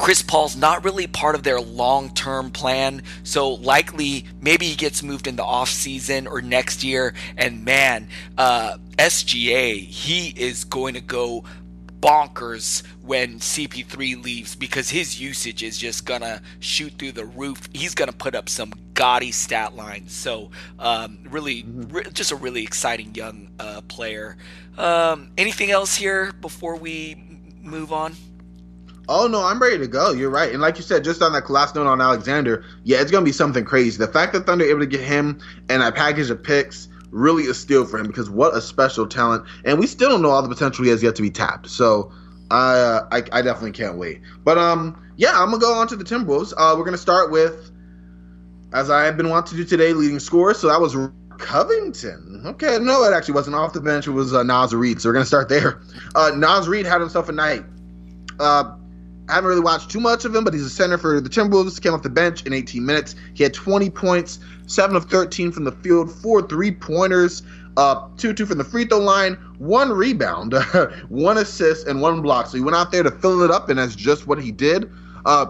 Chris 0.00 0.22
Paul's 0.22 0.56
not 0.56 0.82
really 0.82 1.06
part 1.06 1.34
of 1.34 1.42
their 1.42 1.60
long 1.60 2.08
term 2.14 2.50
plan. 2.50 3.02
So 3.22 3.50
likely 3.50 4.24
maybe 4.40 4.64
he 4.64 4.74
gets 4.74 5.02
moved 5.02 5.26
in 5.26 5.36
the 5.36 5.44
off 5.44 5.68
season 5.68 6.26
or 6.26 6.40
next 6.40 6.82
year. 6.82 7.12
And 7.36 7.66
man, 7.66 8.08
uh, 8.38 8.78
SGA, 8.96 9.78
he 9.78 10.28
is 10.28 10.64
going 10.64 10.94
to 10.94 11.02
go 11.02 11.44
bonkers 12.00 12.82
when 13.02 13.40
CP3 13.40 14.24
leaves 14.24 14.56
because 14.56 14.88
his 14.88 15.20
usage 15.20 15.62
is 15.62 15.76
just 15.76 16.06
gonna 16.06 16.40
shoot 16.60 16.94
through 16.98 17.12
the 17.12 17.26
roof. 17.26 17.68
He's 17.74 17.94
gonna 17.94 18.10
put 18.10 18.34
up 18.34 18.48
some 18.48 18.72
gaudy 18.94 19.32
stat 19.32 19.76
line. 19.76 20.08
So 20.08 20.50
um, 20.78 21.18
really, 21.28 21.62
mm-hmm. 21.62 21.94
re- 21.94 22.10
just 22.14 22.32
a 22.32 22.36
really 22.36 22.62
exciting 22.62 23.14
young 23.14 23.50
uh, 23.58 23.82
player. 23.82 24.38
Um, 24.78 25.30
anything 25.36 25.70
else 25.70 25.94
here 25.94 26.32
before 26.40 26.76
we 26.76 27.22
move 27.62 27.92
on? 27.92 28.14
Oh 29.08 29.26
no, 29.26 29.44
I'm 29.44 29.60
ready 29.60 29.78
to 29.78 29.88
go. 29.88 30.12
You're 30.12 30.30
right, 30.30 30.52
and 30.52 30.60
like 30.60 30.76
you 30.76 30.82
said, 30.82 31.04
just 31.04 31.22
on 31.22 31.32
that 31.32 31.48
last 31.50 31.74
note 31.74 31.86
on 31.86 32.00
Alexander, 32.00 32.64
yeah, 32.84 33.00
it's 33.00 33.10
gonna 33.10 33.24
be 33.24 33.32
something 33.32 33.64
crazy. 33.64 33.98
The 33.98 34.06
fact 34.06 34.32
that 34.34 34.46
Thunder 34.46 34.64
able 34.64 34.80
to 34.80 34.86
get 34.86 35.00
him 35.00 35.40
and 35.68 35.82
a 35.82 35.90
package 35.90 36.30
of 36.30 36.42
picks 36.42 36.88
really 37.10 37.48
a 37.48 37.54
steal 37.54 37.84
for 37.84 37.98
him 37.98 38.06
because 38.06 38.30
what 38.30 38.54
a 38.54 38.60
special 38.60 39.06
talent, 39.06 39.44
and 39.64 39.78
we 39.78 39.86
still 39.86 40.10
don't 40.10 40.22
know 40.22 40.30
all 40.30 40.42
the 40.42 40.48
potential 40.48 40.84
he 40.84 40.90
has 40.90 41.02
yet 41.02 41.16
to 41.16 41.22
be 41.22 41.30
tapped. 41.30 41.68
So 41.68 42.12
uh, 42.50 43.02
I, 43.10 43.18
I 43.32 43.42
definitely 43.42 43.72
can't 43.72 43.96
wait. 43.96 44.20
But 44.44 44.58
um, 44.58 45.12
yeah, 45.16 45.32
I'm 45.34 45.50
gonna 45.50 45.58
go 45.58 45.74
on 45.74 45.88
to 45.88 45.96
the 45.96 46.04
Timberwolves. 46.04 46.52
Uh, 46.56 46.74
we're 46.76 46.84
gonna 46.84 46.98
start 46.98 47.30
with, 47.30 47.70
as 48.72 48.90
I 48.90 49.04
have 49.04 49.16
been 49.16 49.28
wanting 49.28 49.58
to 49.58 49.64
do 49.64 49.68
today, 49.68 49.92
leading 49.92 50.18
scorer. 50.18 50.54
So 50.54 50.68
that 50.68 50.80
was 50.80 50.96
Covington. 51.38 52.42
Okay, 52.46 52.78
no, 52.80 53.04
it 53.04 53.12
actually 53.12 53.34
wasn't 53.34 53.56
off 53.56 53.72
the 53.72 53.80
bench. 53.80 54.06
It 54.06 54.10
was 54.10 54.34
uh, 54.34 54.42
Naz 54.42 54.74
Reid. 54.74 55.00
So 55.00 55.08
we're 55.08 55.14
gonna 55.14 55.24
start 55.24 55.48
there. 55.48 55.80
Uh, 56.14 56.32
Naz 56.36 56.68
Reid 56.68 56.86
had 56.86 57.00
himself 57.00 57.28
a 57.28 57.32
night. 57.32 57.64
Uh, 58.38 58.76
I 59.30 59.34
haven't 59.34 59.48
really 59.48 59.60
watched 59.60 59.90
too 59.90 60.00
much 60.00 60.24
of 60.24 60.34
him, 60.34 60.42
but 60.42 60.52
he's 60.52 60.64
a 60.64 60.70
center 60.70 60.98
for 60.98 61.20
the 61.20 61.28
Timberwolves. 61.28 61.80
Came 61.80 61.94
off 61.94 62.02
the 62.02 62.10
bench 62.10 62.44
in 62.46 62.52
18 62.52 62.84
minutes. 62.84 63.14
He 63.34 63.44
had 63.44 63.54
20 63.54 63.88
points, 63.90 64.40
7 64.66 64.96
of 64.96 65.04
13 65.04 65.52
from 65.52 65.64
the 65.64 65.72
field, 65.72 66.10
4 66.10 66.42
three 66.42 66.72
pointers, 66.72 67.42
uh, 67.76 68.08
2 68.16 68.32
2 68.32 68.44
from 68.44 68.58
the 68.58 68.64
free 68.64 68.84
throw 68.84 68.98
line, 68.98 69.34
1 69.58 69.90
rebound, 69.90 70.54
1 71.08 71.38
assist, 71.38 71.86
and 71.86 72.02
1 72.02 72.22
block. 72.22 72.46
So 72.46 72.56
he 72.56 72.64
went 72.64 72.76
out 72.76 72.90
there 72.90 73.04
to 73.04 73.10
fill 73.10 73.42
it 73.42 73.52
up, 73.52 73.68
and 73.68 73.78
that's 73.78 73.94
just 73.94 74.26
what 74.26 74.42
he 74.42 74.50
did. 74.50 74.90
Uh, 75.24 75.46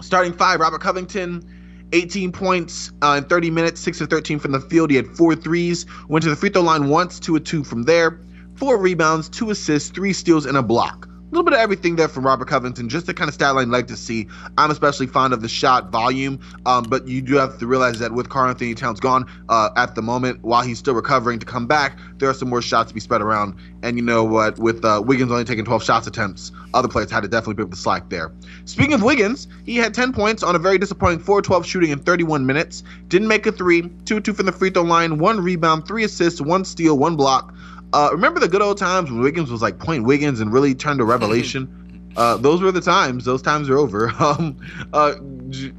starting 0.00 0.32
five, 0.32 0.60
Robert 0.60 0.80
Covington. 0.80 1.50
18 1.92 2.32
points 2.32 2.90
uh, 3.02 3.20
in 3.22 3.24
30 3.24 3.50
minutes, 3.50 3.80
6 3.82 4.00
of 4.00 4.10
13 4.10 4.40
from 4.40 4.50
the 4.50 4.60
field. 4.60 4.90
He 4.90 4.96
had 4.96 5.06
four 5.06 5.36
threes, 5.36 5.86
went 6.08 6.24
to 6.24 6.30
the 6.30 6.34
free 6.34 6.48
throw 6.48 6.62
line 6.62 6.88
once, 6.88 7.20
2 7.20 7.36
of 7.36 7.44
2 7.44 7.62
from 7.62 7.84
there, 7.84 8.18
4 8.56 8.78
rebounds, 8.78 9.28
2 9.28 9.50
assists, 9.50 9.90
3 9.90 10.12
steals, 10.12 10.46
and 10.46 10.56
a 10.56 10.62
block 10.62 11.08
little 11.34 11.44
bit 11.44 11.54
of 11.54 11.58
everything 11.58 11.96
there 11.96 12.06
from 12.06 12.24
Robert 12.24 12.46
Covington, 12.46 12.88
just 12.88 13.06
the 13.06 13.12
kind 13.12 13.28
of 13.28 13.34
stat 13.34 13.56
line 13.56 13.68
like 13.68 13.88
to 13.88 13.96
see. 13.96 14.28
I'm 14.56 14.70
especially 14.70 15.08
fond 15.08 15.34
of 15.34 15.42
the 15.42 15.48
shot 15.48 15.90
volume, 15.90 16.38
um, 16.64 16.84
but 16.84 17.08
you 17.08 17.20
do 17.20 17.34
have 17.34 17.58
to 17.58 17.66
realize 17.66 17.98
that 17.98 18.12
with 18.12 18.28
Karl-Anthony 18.28 18.74
Towns 18.74 19.00
gone 19.00 19.28
uh, 19.48 19.70
at 19.76 19.96
the 19.96 20.02
moment, 20.02 20.44
while 20.44 20.62
he's 20.62 20.78
still 20.78 20.94
recovering 20.94 21.40
to 21.40 21.46
come 21.46 21.66
back, 21.66 21.98
there 22.18 22.30
are 22.30 22.34
some 22.34 22.48
more 22.48 22.62
shots 22.62 22.90
to 22.90 22.94
be 22.94 23.00
spread 23.00 23.20
around. 23.20 23.56
And 23.82 23.96
you 23.96 24.04
know 24.04 24.22
what? 24.22 24.60
With 24.60 24.84
uh, 24.84 25.02
Wiggins 25.04 25.32
only 25.32 25.44
taking 25.44 25.64
12 25.64 25.82
shots 25.82 26.06
attempts, 26.06 26.52
other 26.72 26.86
players 26.86 27.10
had 27.10 27.22
to 27.22 27.28
definitely 27.28 27.56
pick 27.56 27.64
up 27.64 27.70
the 27.70 27.76
slack 27.76 28.10
there. 28.10 28.30
Speaking 28.64 28.92
of 28.92 29.02
Wiggins, 29.02 29.48
he 29.64 29.76
had 29.76 29.92
10 29.92 30.12
points 30.12 30.44
on 30.44 30.54
a 30.54 30.60
very 30.60 30.78
disappointing 30.78 31.18
4-12 31.24 31.64
shooting 31.64 31.90
in 31.90 31.98
31 31.98 32.46
minutes. 32.46 32.84
Didn't 33.08 33.26
make 33.26 33.44
a 33.46 33.52
three, 33.52 33.82
2-2 33.82 34.36
from 34.36 34.46
the 34.46 34.52
free 34.52 34.70
throw 34.70 34.82
line, 34.82 35.18
one 35.18 35.40
rebound, 35.40 35.88
three 35.88 36.04
assists, 36.04 36.40
one 36.40 36.64
steal, 36.64 36.96
one 36.96 37.16
block. 37.16 37.52
Uh, 37.94 38.10
remember 38.10 38.40
the 38.40 38.48
good 38.48 38.60
old 38.60 38.76
times 38.76 39.08
when 39.08 39.20
Wiggins 39.20 39.52
was 39.52 39.62
like 39.62 39.78
Point 39.78 40.02
Wiggins 40.02 40.40
and 40.40 40.52
really 40.52 40.74
turned 40.74 41.00
a 41.00 41.04
revelation? 41.04 41.80
Uh, 42.16 42.36
those 42.36 42.62
were 42.62 42.70
the 42.70 42.80
times. 42.80 43.24
Those 43.24 43.42
times 43.42 43.68
are 43.68 43.76
over. 43.76 44.08
Um, 44.20 44.56
uh, 44.92 45.16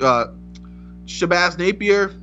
uh, 0.02 0.28
Shabazz 1.06 1.58
Napier, 1.58 2.14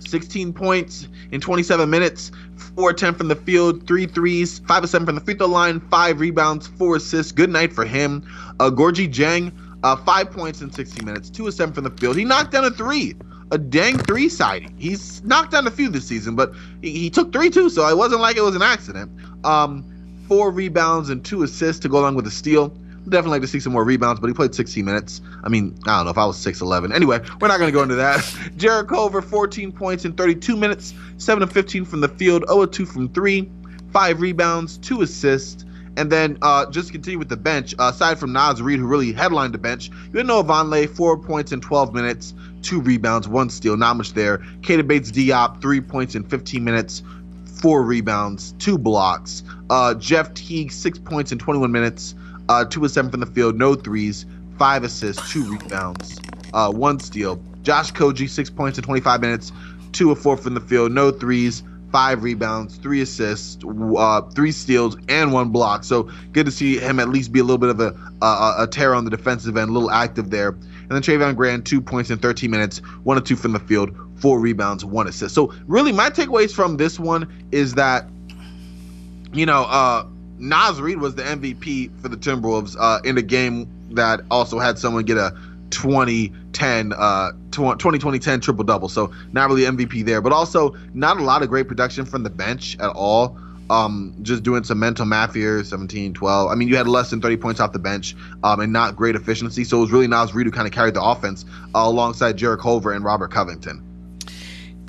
16 0.00 0.52
points 0.52 1.06
in 1.30 1.40
27 1.40 1.88
minutes, 1.88 2.32
4 2.74 2.92
10 2.92 3.14
from 3.14 3.28
the 3.28 3.36
field, 3.36 3.86
3 3.86 4.06
threes, 4.06 4.58
5 4.66 4.82
of 4.82 4.90
7 4.90 5.06
from 5.06 5.14
the 5.14 5.20
free 5.20 5.34
throw 5.34 5.46
line, 5.46 5.78
5 5.88 6.18
rebounds, 6.18 6.66
4 6.66 6.96
assists. 6.96 7.30
Good 7.30 7.50
night 7.50 7.72
for 7.72 7.84
him. 7.84 8.28
Uh, 8.58 8.70
Gorgui 8.70 9.08
Dieng, 9.08 9.52
uh, 9.84 9.94
5 9.94 10.30
points 10.32 10.60
in 10.60 10.72
16 10.72 11.04
minutes, 11.04 11.30
2 11.30 11.46
of 11.46 11.54
7 11.54 11.72
from 11.72 11.84
the 11.84 11.90
field. 11.90 12.16
He 12.16 12.24
knocked 12.24 12.50
down 12.50 12.64
a 12.64 12.72
3 12.72 13.14
a 13.50 13.58
dang 13.58 13.98
three 13.98 14.28
sighting. 14.28 14.74
He's 14.78 15.22
knocked 15.24 15.52
down 15.52 15.66
a 15.66 15.70
few 15.70 15.88
this 15.88 16.06
season, 16.06 16.36
but 16.36 16.52
he, 16.82 16.90
he, 16.92 17.10
took 17.10 17.32
three 17.32 17.50
too, 17.50 17.68
so 17.68 17.86
it 17.88 17.96
wasn't 17.96 18.20
like 18.20 18.36
it 18.36 18.42
was 18.42 18.54
an 18.54 18.62
accident. 18.62 19.10
Um, 19.44 19.84
four 20.28 20.50
rebounds 20.50 21.10
and 21.10 21.24
two 21.24 21.42
assists 21.42 21.82
to 21.82 21.88
go 21.88 21.98
along 21.98 22.14
with 22.14 22.26
a 22.26 22.30
steal. 22.30 22.68
Definitely 23.04 23.30
like 23.30 23.42
to 23.42 23.48
see 23.48 23.60
some 23.60 23.72
more 23.72 23.82
rebounds, 23.82 24.20
but 24.20 24.28
he 24.28 24.34
played 24.34 24.54
16 24.54 24.84
minutes. 24.84 25.22
I 25.42 25.48
mean, 25.48 25.76
I 25.86 25.96
don't 25.96 26.04
know 26.04 26.10
if 26.10 26.18
I 26.18 26.26
was 26.26 26.36
6'11. 26.36 26.94
Anyway, 26.94 27.18
we're 27.40 27.48
not 27.48 27.58
going 27.58 27.68
to 27.68 27.72
go 27.72 27.82
into 27.82 27.96
that. 27.96 28.22
Jarrett 28.56 28.88
Culver, 28.88 29.22
14 29.22 29.72
points 29.72 30.04
in 30.04 30.12
32 30.12 30.56
minutes, 30.56 30.94
7 31.16 31.42
of 31.42 31.50
15 31.50 31.84
from 31.84 32.00
the 32.00 32.08
field, 32.08 32.44
0 32.46 32.62
of 32.62 32.70
2 32.70 32.86
from 32.86 33.08
3, 33.08 33.50
5 33.92 34.20
rebounds, 34.20 34.78
2 34.78 35.02
assists. 35.02 35.64
And 35.96 36.12
then 36.12 36.38
uh, 36.42 36.70
just 36.70 36.92
continue 36.92 37.18
with 37.18 37.28
the 37.28 37.36
bench. 37.36 37.74
Uh, 37.78 37.90
aside 37.92 38.18
from 38.20 38.32
Naz 38.32 38.62
Reid, 38.62 38.78
who 38.78 38.86
really 38.86 39.12
headlined 39.12 39.54
the 39.54 39.58
bench, 39.58 39.90
you 40.12 40.18
had 40.18 40.26
Noah 40.26 40.44
Vonleh, 40.44 40.88
4 40.88 41.18
points 41.18 41.50
in 41.50 41.60
12 41.60 41.92
minutes, 41.92 42.34
two 42.62 42.80
rebounds, 42.80 43.28
one 43.28 43.50
steal, 43.50 43.76
not 43.76 43.96
much 43.96 44.12
there. 44.12 44.38
Keita 44.60 44.86
Bates 44.86 45.10
Diop, 45.10 45.60
three 45.60 45.80
points 45.80 46.14
in 46.14 46.24
15 46.24 46.62
minutes, 46.62 47.02
four 47.60 47.82
rebounds, 47.82 48.52
two 48.58 48.78
blocks. 48.78 49.42
Uh, 49.68 49.94
Jeff 49.94 50.32
Teague, 50.34 50.72
six 50.72 50.98
points 50.98 51.32
in 51.32 51.38
21 51.38 51.70
minutes, 51.70 52.14
uh, 52.48 52.64
two 52.64 52.84
of 52.84 52.90
seven 52.90 53.10
from 53.10 53.20
the 53.20 53.26
field, 53.26 53.56
no 53.56 53.74
threes, 53.74 54.26
five 54.58 54.82
assists, 54.84 55.32
two 55.32 55.44
rebounds, 55.44 56.18
uh, 56.52 56.70
one 56.70 56.98
steal. 56.98 57.42
Josh 57.62 57.92
Okogie, 57.92 58.28
six 58.28 58.50
points 58.50 58.78
in 58.78 58.84
25 58.84 59.20
minutes, 59.20 59.52
two 59.92 60.10
of 60.10 60.18
four 60.18 60.36
from 60.36 60.54
the 60.54 60.60
field, 60.60 60.92
no 60.92 61.10
threes, 61.10 61.62
five 61.92 62.22
rebounds, 62.22 62.76
three 62.76 63.00
assists, 63.00 63.58
uh, 63.96 64.22
three 64.22 64.52
steals, 64.52 64.96
and 65.08 65.32
one 65.32 65.50
block. 65.50 65.84
So 65.84 66.10
good 66.32 66.46
to 66.46 66.52
see 66.52 66.78
him 66.78 67.00
at 67.00 67.08
least 67.08 67.32
be 67.32 67.40
a 67.40 67.44
little 67.44 67.58
bit 67.58 67.70
of 67.70 67.80
a, 67.80 67.94
a, 68.24 68.54
a 68.62 68.68
tear 68.70 68.94
on 68.94 69.04
the 69.04 69.10
defensive 69.10 69.56
end, 69.56 69.70
a 69.70 69.72
little 69.72 69.90
active 69.90 70.30
there. 70.30 70.56
And 70.90 70.96
then 70.96 71.02
Treveon 71.02 71.36
Graham, 71.36 71.62
two 71.62 71.80
points 71.80 72.10
in 72.10 72.18
13 72.18 72.50
minutes, 72.50 72.78
one 73.04 73.16
or 73.16 73.20
two 73.20 73.36
from 73.36 73.52
the 73.52 73.60
field, 73.60 73.96
four 74.16 74.40
rebounds, 74.40 74.84
one 74.84 75.06
assist. 75.06 75.36
So 75.36 75.54
really, 75.68 75.92
my 75.92 76.10
takeaways 76.10 76.52
from 76.52 76.78
this 76.78 76.98
one 76.98 77.32
is 77.52 77.74
that, 77.74 78.08
you 79.32 79.46
know, 79.46 79.62
uh, 79.62 80.04
Naz 80.38 80.80
Reid 80.80 80.98
was 80.98 81.14
the 81.14 81.22
MVP 81.22 81.96
for 82.00 82.08
the 82.08 82.16
Timberwolves 82.16 82.76
uh, 82.76 83.00
in 83.04 83.16
a 83.16 83.22
game 83.22 83.68
that 83.92 84.22
also 84.32 84.58
had 84.58 84.80
someone 84.80 85.04
get 85.04 85.16
a 85.16 85.32
2010 85.70 86.92
uh 86.92 87.30
2020 87.52 88.18
10 88.18 88.40
triple 88.40 88.64
double 88.64 88.88
so 88.88 89.12
not 89.32 89.48
really 89.48 89.62
mvp 89.62 90.04
there 90.04 90.20
but 90.20 90.32
also 90.32 90.74
not 90.94 91.16
a 91.16 91.22
lot 91.22 91.44
of 91.44 91.48
great 91.48 91.68
production 91.68 92.04
from 92.04 92.24
the 92.24 92.30
bench 92.30 92.76
at 92.80 92.90
all 92.90 93.38
um, 93.70 94.14
just 94.22 94.42
doing 94.42 94.64
some 94.64 94.78
mental 94.78 95.06
math 95.06 95.34
here 95.34 95.62
17 95.62 96.12
12 96.12 96.50
i 96.50 96.54
mean 96.54 96.68
you 96.68 96.76
had 96.76 96.88
less 96.88 97.08
than 97.10 97.20
30 97.20 97.36
points 97.36 97.60
off 97.60 97.72
the 97.72 97.78
bench 97.78 98.16
um, 98.42 98.60
and 98.60 98.72
not 98.72 98.96
great 98.96 99.14
efficiency. 99.14 99.64
So 99.64 99.78
it 99.78 99.80
was 99.80 99.92
really 99.92 100.06
Naz 100.06 100.34
Reid 100.34 100.46
who 100.46 100.52
kind 100.52 100.66
of 100.66 100.72
carried 100.72 100.94
the 100.94 101.02
offense 101.02 101.44
uh, 101.74 101.80
alongside 101.84 102.36
Jarrett 102.36 102.60
Culver 102.60 102.92
and 102.92 103.04
Robert 103.04 103.30
Covington. 103.30 103.82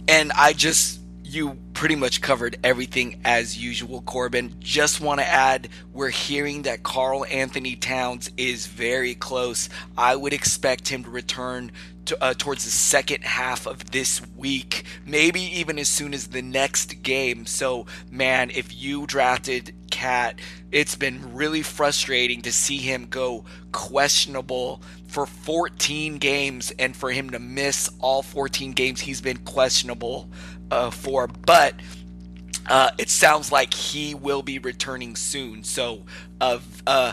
And 0.07 0.31
I 0.33 0.53
just 0.53 1.00
you 1.33 1.57
pretty 1.73 1.95
much 1.95 2.21
covered 2.21 2.57
everything 2.63 3.21
as 3.23 3.57
usual, 3.57 4.01
Corban. 4.01 4.53
Just 4.59 4.99
want 4.99 5.21
to 5.21 5.25
add, 5.25 5.69
we're 5.93 6.09
hearing 6.09 6.63
that 6.63 6.83
Karl-Anthony 6.83 7.75
Towns 7.77 8.29
is 8.35 8.67
very 8.67 9.15
close. 9.15 9.69
I 9.97 10.15
would 10.15 10.33
expect 10.33 10.89
him 10.89 11.05
to 11.05 11.09
return 11.09 11.71
to, 12.05 12.21
uh, 12.21 12.33
towards 12.37 12.65
the 12.65 12.71
second 12.71 13.23
half 13.23 13.65
of 13.65 13.91
this 13.91 14.21
week, 14.35 14.83
maybe 15.05 15.41
even 15.41 15.79
as 15.79 15.87
soon 15.87 16.13
as 16.13 16.27
the 16.27 16.41
next 16.41 17.01
game. 17.01 17.45
So, 17.45 17.85
man, 18.09 18.49
if 18.49 18.75
you 18.75 19.07
drafted 19.07 19.73
KAT, 19.89 20.39
it's 20.71 20.95
been 20.95 21.33
really 21.33 21.61
frustrating 21.61 22.41
to 22.41 22.51
see 22.51 22.77
him 22.77 23.07
go 23.09 23.45
questionable 23.71 24.81
for 25.11 25.25
14 25.25 26.19
games 26.19 26.71
and 26.79 26.95
for 26.95 27.11
him 27.11 27.31
to 27.31 27.39
miss 27.39 27.89
all 27.99 28.23
14 28.23 28.71
games 28.71 29.01
he's 29.01 29.19
been 29.19 29.39
questionable 29.39 30.29
uh, 30.71 30.89
for. 30.89 31.27
But 31.27 31.75
uh, 32.69 32.91
it 32.97 33.09
sounds 33.09 33.51
like 33.51 33.73
he 33.73 34.15
will 34.15 34.41
be 34.41 34.57
returning 34.57 35.17
soon. 35.17 35.65
So, 35.65 36.03
of 36.39 36.81
uh, 36.87 37.11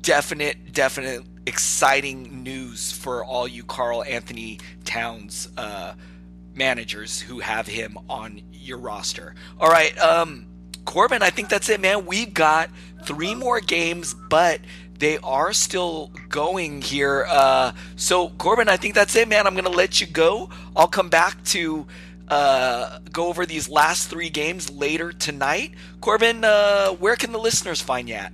definite, 0.00 0.72
definite 0.72 1.24
exciting 1.44 2.44
news 2.44 2.92
for 2.92 3.24
all 3.24 3.48
you 3.48 3.64
Karl-Anthony 3.64 4.60
Towns 4.84 5.48
uh, 5.56 5.94
managers 6.54 7.20
who 7.20 7.40
have 7.40 7.66
him 7.66 7.98
on 8.08 8.42
your 8.52 8.78
roster. 8.78 9.34
All 9.58 9.68
right, 9.68 9.98
um, 9.98 10.46
Corban, 10.84 11.20
I 11.20 11.30
think 11.30 11.48
that's 11.48 11.68
it, 11.68 11.80
man. 11.80 12.06
We've 12.06 12.32
got 12.32 12.70
three 13.02 13.34
more 13.34 13.58
games, 13.58 14.14
but 14.14 14.60
they 15.00 15.18
are 15.18 15.52
still 15.52 16.10
going 16.28 16.82
here. 16.82 17.26
Uh, 17.28 17.72
so, 17.96 18.28
Corban, 18.28 18.68
I 18.68 18.76
think 18.76 18.94
that's 18.94 19.16
it, 19.16 19.26
man. 19.28 19.46
I'm 19.46 19.54
going 19.54 19.64
to 19.64 19.70
let 19.70 20.00
you 20.00 20.06
go. 20.06 20.50
I'll 20.76 20.88
come 20.88 21.08
back 21.08 21.42
to 21.46 21.86
uh, 22.28 23.00
go 23.10 23.26
over 23.26 23.46
these 23.46 23.68
last 23.68 24.08
three 24.08 24.30
games 24.30 24.70
later 24.70 25.10
tonight. 25.10 25.72
Corban, 26.00 26.44
uh, 26.44 26.90
where 26.90 27.16
can 27.16 27.32
the 27.32 27.38
listeners 27.38 27.80
find 27.80 28.08
you 28.08 28.14
at? 28.14 28.32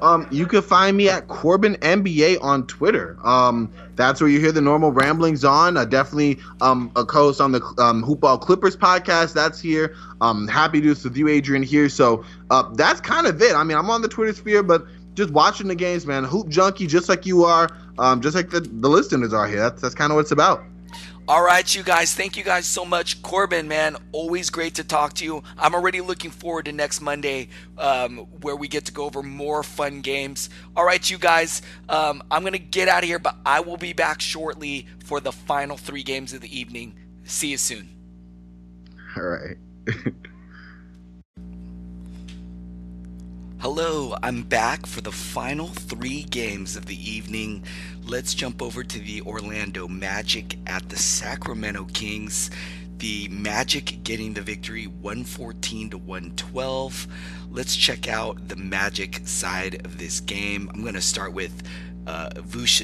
Um, 0.00 0.26
you 0.30 0.46
can 0.46 0.60
find 0.60 0.96
me 0.96 1.08
at 1.08 1.28
Corban 1.28 1.76
NBA 1.76 2.42
on 2.42 2.66
Twitter. 2.66 3.16
Um, 3.24 3.72
that's 3.96 4.20
where 4.20 4.28
you 4.28 4.40
hear 4.40 4.52
the 4.52 4.60
normal 4.60 4.90
ramblings 4.90 5.44
on. 5.44 5.76
Uh, 5.76 5.84
definitely 5.84 6.40
um, 6.60 6.90
a 6.96 7.04
co-host 7.04 7.40
on 7.40 7.52
the 7.52 7.62
um, 7.78 8.04
Hoopball 8.04 8.40
Clippers 8.40 8.76
podcast. 8.76 9.34
That's 9.34 9.60
here. 9.60 9.96
Um, 10.20 10.48
happy 10.48 10.80
to 10.80 10.82
do 10.82 10.94
this 10.94 11.04
with 11.04 11.16
you, 11.16 11.28
Adrian. 11.28 11.62
Here, 11.62 11.88
so 11.88 12.24
uh, 12.50 12.68
that's 12.74 13.00
kind 13.00 13.26
of 13.26 13.40
it. 13.40 13.54
I 13.54 13.62
mean, 13.62 13.78
I'm 13.78 13.88
on 13.88 14.02
the 14.02 14.08
Twitter 14.08 14.32
sphere, 14.32 14.62
but 14.62 14.84
just 15.14 15.30
watching 15.30 15.68
the 15.68 15.74
games, 15.74 16.06
man. 16.06 16.24
Hoop 16.24 16.48
junkie, 16.48 16.86
just 16.86 17.08
like 17.08 17.24
you 17.24 17.44
are, 17.44 17.68
um, 17.98 18.20
just 18.20 18.34
like 18.34 18.50
the 18.50 18.60
the 18.60 18.88
listeners 18.88 19.32
are 19.32 19.48
here. 19.48 19.60
That's 19.60 19.80
that's 19.80 19.94
kind 19.94 20.10
of 20.10 20.16
what 20.16 20.22
it's 20.22 20.32
about. 20.32 20.64
All 21.26 21.42
right, 21.42 21.74
you 21.74 21.82
guys. 21.82 22.12
Thank 22.14 22.36
you 22.36 22.44
guys 22.44 22.66
so 22.66 22.84
much. 22.84 23.22
Corban, 23.22 23.66
man, 23.66 23.96
always 24.12 24.50
great 24.50 24.74
to 24.74 24.84
talk 24.84 25.14
to 25.14 25.24
you. 25.24 25.42
I'm 25.56 25.74
already 25.74 26.02
looking 26.02 26.30
forward 26.30 26.66
to 26.66 26.72
next 26.72 27.00
Monday 27.00 27.48
um, 27.78 28.18
where 28.42 28.56
we 28.56 28.68
get 28.68 28.84
to 28.86 28.92
go 28.92 29.06
over 29.06 29.22
more 29.22 29.62
fun 29.62 30.02
games. 30.02 30.50
All 30.76 30.84
right, 30.84 31.08
you 31.08 31.16
guys. 31.16 31.62
Um, 31.88 32.22
I'm 32.30 32.42
going 32.42 32.52
to 32.52 32.58
get 32.58 32.88
out 32.88 33.04
of 33.04 33.08
here, 33.08 33.18
but 33.18 33.36
I 33.46 33.60
will 33.60 33.78
be 33.78 33.94
back 33.94 34.20
shortly 34.20 34.86
for 35.02 35.18
the 35.18 35.32
final 35.32 35.78
three 35.78 36.02
games 36.02 36.34
of 36.34 36.42
the 36.42 36.58
evening. 36.58 36.94
See 37.24 37.48
you 37.48 37.56
soon. 37.56 37.88
All 39.16 39.22
right. 39.22 39.56
Hello, 43.64 44.14
I'm 44.22 44.42
back 44.42 44.84
for 44.84 45.00
the 45.00 45.10
final 45.10 45.68
three 45.68 46.24
games 46.24 46.76
of 46.76 46.84
the 46.84 47.10
evening. 47.10 47.64
Let's 48.04 48.34
jump 48.34 48.60
over 48.60 48.84
to 48.84 48.98
the 48.98 49.22
Orlando 49.22 49.88
Magic 49.88 50.58
at 50.66 50.90
the 50.90 50.98
Sacramento 50.98 51.86
Kings. 51.94 52.50
The 52.98 53.26
Magic 53.28 54.04
getting 54.04 54.34
the 54.34 54.42
victory 54.42 54.84
114 54.84 55.88
to 55.88 55.96
112. 55.96 57.06
Let's 57.50 57.74
check 57.74 58.06
out 58.06 58.48
the 58.48 58.56
Magic 58.56 59.26
side 59.26 59.86
of 59.86 59.96
this 59.96 60.20
game. 60.20 60.70
I'm 60.74 60.82
going 60.82 60.92
to 60.92 61.00
start 61.00 61.32
with 61.32 61.62
uh, 62.06 62.28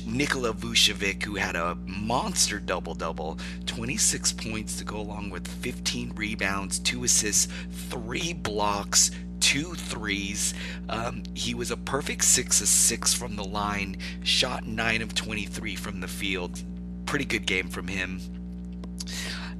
Nikola 0.06 0.54
Vucevic, 0.54 1.24
who 1.24 1.34
had 1.34 1.56
a 1.56 1.76
monster 1.84 2.58
double 2.58 2.94
double 2.94 3.38
26 3.66 4.32
points 4.32 4.78
to 4.78 4.84
go 4.84 4.96
along 4.96 5.28
with 5.28 5.46
15 5.46 6.14
rebounds, 6.16 6.78
2 6.78 7.04
assists, 7.04 7.48
3 7.90 8.32
blocks, 8.32 9.10
two 9.40 9.74
threes. 9.74 10.54
Um, 10.88 11.22
he 11.34 11.54
was 11.54 11.70
a 11.70 11.76
perfect 11.76 12.24
six 12.24 12.60
of 12.60 12.68
six 12.68 13.12
from 13.12 13.36
the 13.36 13.44
line, 13.44 13.96
shot 14.22 14.66
nine 14.66 15.02
of 15.02 15.14
23 15.14 15.74
from 15.76 16.00
the 16.00 16.08
field. 16.08 16.62
Pretty 17.06 17.24
good 17.24 17.46
game 17.46 17.68
from 17.68 17.88
him. 17.88 18.20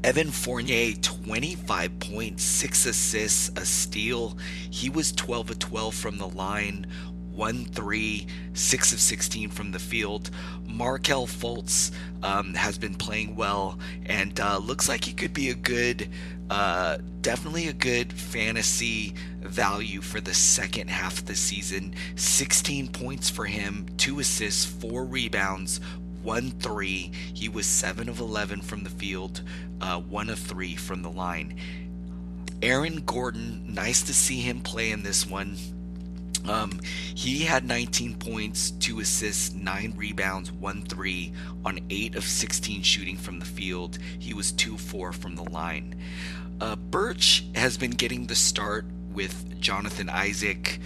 Evan 0.03 0.31
Fournier, 0.31 0.95
25 0.95 1.99
points, 1.99 2.43
6 2.43 2.87
assists, 2.87 3.51
a 3.57 3.67
steal. 3.67 4.39
He 4.71 4.89
was 4.89 5.13
12 5.13 5.51
of 5.51 5.59
12 5.59 5.95
from 5.95 6.17
the 6.17 6.29
line, 6.29 6.87
1 7.35 7.65
3, 7.67 8.27
6 8.55 8.93
of 8.93 9.01
16 9.01 9.51
from 9.51 9.73
the 9.73 9.79
field. 9.79 10.31
Markelle 10.67 11.27
Fultz 11.27 11.91
um, 12.23 12.55
has 12.55 12.79
been 12.79 12.95
playing 12.95 13.37
well 13.37 13.79
and 14.07 14.41
uh, 14.41 14.57
looks 14.57 14.89
like 14.89 15.05
he 15.05 15.13
could 15.13 15.35
be 15.35 15.51
a 15.51 15.55
good 15.55 16.09
uh, 16.51 16.99
definitely 17.21 17.69
a 17.69 17.73
good 17.73 18.13
fantasy 18.13 19.15
value 19.41 20.01
for 20.01 20.21
the 20.21 20.35
second 20.35 20.91
half 20.91 21.19
of 21.19 21.27
the 21.27 21.37
season. 21.37 21.95
16 22.17 22.89
points 22.89 23.31
for 23.31 23.45
him, 23.45 23.87
two 23.97 24.19
assists, 24.19 24.65
four 24.65 25.05
rebounds, 25.05 25.81
one 26.25 26.51
three. 26.51 27.13
He 27.33 27.49
was 27.49 27.67
seven 27.67 28.09
of 28.09 28.19
11 28.19 28.63
from 28.63 28.83
the 28.83 28.91
field, 28.91 29.43
uh, 29.81 30.01
one 30.01 30.29
of 30.29 30.41
three 30.41 30.75
from 30.75 31.03
the 31.03 31.11
line. 31.11 31.57
Aaron 32.63 33.03
Gordon, 33.07 33.73
nice 33.73 34.03
to 34.03 34.13
see 34.13 34.41
him 34.41 34.61
play 34.61 34.91
in 34.91 35.05
this 35.05 35.25
one. 35.27 35.57
Um, 36.49 36.81
he 37.15 37.41
had 37.41 37.65
19 37.65 38.17
points, 38.17 38.71
two 38.73 39.01
assists, 39.01 39.55
nine 39.55 39.95
rebounds, 39.97 40.51
one 40.51 40.83
three 40.83 41.33
on 41.65 41.79
eight 41.91 42.17
of 42.17 42.25
16 42.25 42.83
shooting 42.83 43.17
from 43.17 43.39
the 43.39 43.45
field. 43.45 43.99
He 44.19 44.35
was 44.35 44.53
2 44.53 44.79
4 44.79 45.13
from 45.13 45.37
the 45.37 45.45
line. 45.45 45.97
Uh, 46.61 46.77
Birch 46.77 47.45
has 47.55 47.79
been 47.79 47.93
getting 47.93 48.27
the 48.27 48.35
start 48.35 48.85
with 49.13 49.59
Jonathan 49.61 50.09
Isaac 50.09 50.79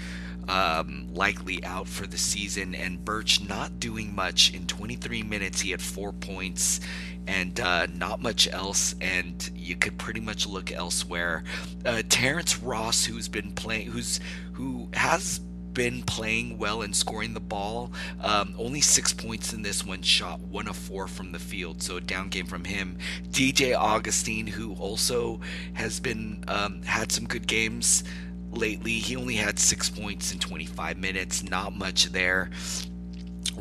um, 0.49 1.09
likely 1.13 1.65
out 1.65 1.89
for 1.89 2.07
the 2.07 2.19
season, 2.19 2.75
and 2.75 3.05
Birch 3.05 3.47
not 3.49 3.81
doing 3.81 4.15
much. 4.15 4.53
In 4.53 4.67
23 4.67 5.23
minutes, 5.23 5.61
he 5.61 5.71
had 5.71 5.83
four 5.83 6.13
points 6.13 6.81
and 7.27 7.59
uh, 7.59 7.87
not 7.87 8.23
much 8.23 8.47
else, 8.53 8.95
and 9.01 9.51
you 9.57 9.75
could 9.77 9.99
pretty 9.99 10.21
much 10.21 10.47
look 10.47 10.71
elsewhere. 10.71 11.43
Uh, 11.85 12.03
Terrence 12.09 12.63
Ross, 12.63 13.05
who's 13.05 13.29
been 13.29 13.53
playing, 13.53 13.89
who's 13.89 14.21
who 14.53 14.89
has 14.93 15.41
been 15.75 16.03
playing 16.03 16.57
well 16.59 16.83
and 16.83 16.95
scoring 16.95 17.35
the 17.35 17.41
ball. 17.41 17.93
Um, 18.23 18.55
only 18.59 18.81
six 18.81 19.13
points 19.13 19.53
in 19.53 19.63
this 19.63 19.85
one, 19.85 20.03
shot 20.03 20.41
one 20.41 20.69
of 20.69 20.77
four 20.77 21.09
from 21.09 21.33
the 21.33 21.39
field, 21.39 21.83
so 21.83 21.97
a 21.97 22.01
down 22.01 22.29
game 22.29 22.47
from 22.47 22.65
him. 22.65 22.97
DJ 23.31 23.77
Augustine, 23.77 24.47
who 24.47 24.75
also 24.75 25.41
has 25.75 26.01
been 26.01 26.45
um, 26.49 26.83
had 26.83 27.13
some 27.13 27.27
good 27.27 27.47
games 27.47 28.05
lately. 28.53 28.93
He 28.93 29.17
only 29.17 29.35
had 29.35 29.59
six 29.59 29.91
points 29.91 30.33
in 30.33 30.39
25 30.39 30.97
minutes, 30.97 31.43
not 31.43 31.77
much 31.77 32.07
there. 32.07 32.51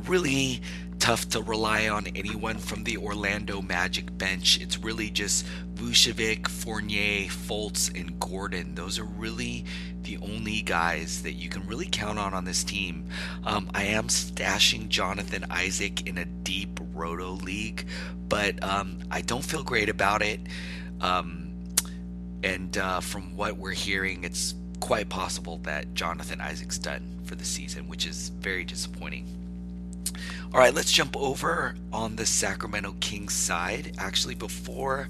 Really 0.07 0.61
tough 1.00 1.30
to 1.30 1.41
rely 1.41 1.88
on 1.88 2.08
anyone 2.16 2.58
from 2.58 2.84
the 2.84 2.98
Orlando 2.98 3.62
Magic 3.62 4.18
bench. 4.18 4.60
It's 4.62 4.78
really 4.78 5.10
just 5.10 5.46
Vucevic, 5.76 6.48
Fournier, 6.48 7.28
Fultz, 7.28 7.89
and 8.00 8.20
Gordon. 8.20 8.76
Those 8.76 9.00
are 9.00 9.06
really 9.06 9.66
the 10.04 10.18
only 10.18 10.62
guys 10.62 11.24
that 11.24 11.34
you 11.34 11.50
can 11.50 11.66
really 11.68 11.88
count 11.91 12.20
on 12.20 12.34
on 12.34 12.46
this 12.46 12.64
team. 12.64 13.06
Um, 13.46 13.70
I 13.74 13.86
am 13.86 14.08
stashing 14.08 14.89
Jonathan 14.89 15.46
Isaac 15.50 16.08
in 16.08 16.18
a 16.18 16.26
deep 16.26 16.80
roto 16.94 17.32
league, 17.32 17.88
but 18.30 18.62
um, 18.64 19.00
I 19.10 19.22
don't 19.22 19.44
feel 19.44 19.64
great 19.64 19.89
about 19.89 20.22
it. 20.22 20.41
Um, 21.02 21.54
and 22.44 22.78
uh, 22.78 23.00
from 23.00 23.36
what 23.36 23.58
we're 23.58 23.72
hearing, 23.72 24.24
it's 24.24 24.56
quite 24.80 25.08
possible 25.10 25.60
that 25.64 25.94
Jonathan 25.94 26.41
Isaac's 26.41 26.78
done 26.78 27.22
for 27.24 27.36
the 27.36 27.46
season, 27.46 27.88
which 27.88 28.06
is 28.06 28.30
very 28.30 28.66
disappointing. 28.66 29.43
All 30.54 30.60
right, 30.60 30.74
let's 30.74 30.91
jump 30.91 31.18
over 31.18 31.76
on 31.91 32.16
the 32.16 32.26
Sacramento 32.26 32.95
Kings 32.99 33.34
side. 33.34 33.95
Actually, 33.97 34.36
before 34.36 35.08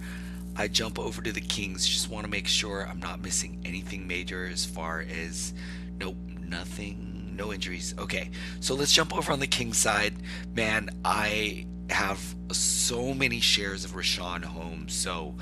I 0.56 0.68
jump 0.68 1.00
over 1.00 1.22
to 1.22 1.32
the 1.32 1.42
Kings, 1.42 1.88
just 1.88 2.10
want 2.10 2.26
to 2.26 2.32
make 2.32 2.48
sure 2.48 2.88
I'm 2.88 3.00
not 3.00 3.22
missing 3.22 3.60
anything 3.66 4.08
major 4.08 4.46
as 4.46 4.66
far 4.66 5.02
as 5.02 5.54
nope, 6.00 6.16
nothing, 6.48 7.34
no 7.36 7.52
injuries. 7.52 7.96
Okay, 7.98 8.30
so 8.60 8.76
let's 8.76 8.94
jump 8.94 9.16
over 9.18 9.32
on 9.32 9.40
the 9.40 9.48
Kings 9.48 9.78
side. 9.78 10.14
Man, 10.56 10.90
I 11.04 11.66
have 11.90 12.36
so 12.52 13.14
many 13.14 13.40
shares 13.40 13.84
of 13.86 13.92
Richaun 13.92 14.44
Holmes, 14.44 14.94
so 14.94 15.36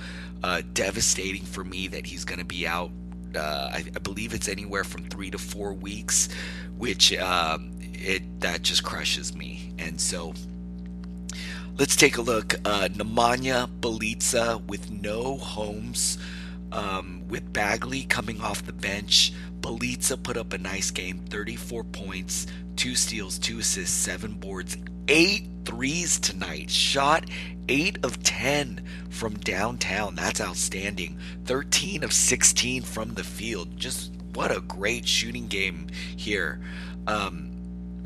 uh, 0.44 0.62
devastating 0.74 1.44
for 1.44 1.64
me 1.64 1.88
that 1.88 2.06
he's 2.06 2.26
going 2.26 2.40
to 2.40 2.46
be 2.46 2.66
out. 2.66 2.92
Uh, 3.36 3.70
I, 3.72 3.86
I, 3.96 4.00
believe 4.00 4.34
it's 4.34 4.50
anywhere 4.50 4.84
from 4.84 5.04
three 5.04 5.32
to 5.32 5.38
four 5.38 5.72
weeks, 5.72 6.28
which 6.78 7.18
um, 7.18 7.72
it 8.02 8.42
that 8.42 8.62
just 8.62 8.84
crushes 8.84 9.36
me. 9.36 9.74
And 9.78 10.00
so 10.00 10.34
let's 11.78 11.96
take 11.96 12.18
a 12.18 12.22
look. 12.22 12.56
Uh, 12.66 12.90
Nemanja 12.92 13.68
Bjelica 13.80 14.64
with 14.66 14.92
no 14.92 15.38
Holmes, 15.38 16.18
um, 16.72 17.24
with 17.28 17.52
Bagley 17.54 18.04
coming 18.04 18.42
off 18.42 18.66
the 18.66 18.74
bench. 18.74 19.34
Bjelica 19.62 20.22
put 20.22 20.38
up 20.38 20.54
a 20.54 20.58
nice 20.58 20.92
game 20.92 21.20
34 21.30 21.84
points, 21.86 22.48
two 22.76 22.96
steals, 22.96 23.38
two 23.38 23.60
assists, 23.60 23.96
seven 23.96 24.34
boards, 24.34 24.78
eight 25.08 25.48
threes 25.66 26.20
tonight. 26.20 26.70
Shot 26.70 27.26
8 27.70 28.04
of 28.04 28.22
10 28.24 28.84
from 29.10 29.36
downtown. 29.36 30.16
That's 30.16 30.42
outstanding. 30.42 31.18
13 31.46 32.04
of 32.04 32.12
16 32.12 32.82
from 32.84 33.14
the 33.14 33.24
field. 33.24 33.78
Just 33.78 34.12
what 34.34 34.56
a 34.56 34.62
great 34.62 35.08
shooting 35.08 35.48
game 35.48 35.88
here. 36.16 36.60
Um, 37.08 37.51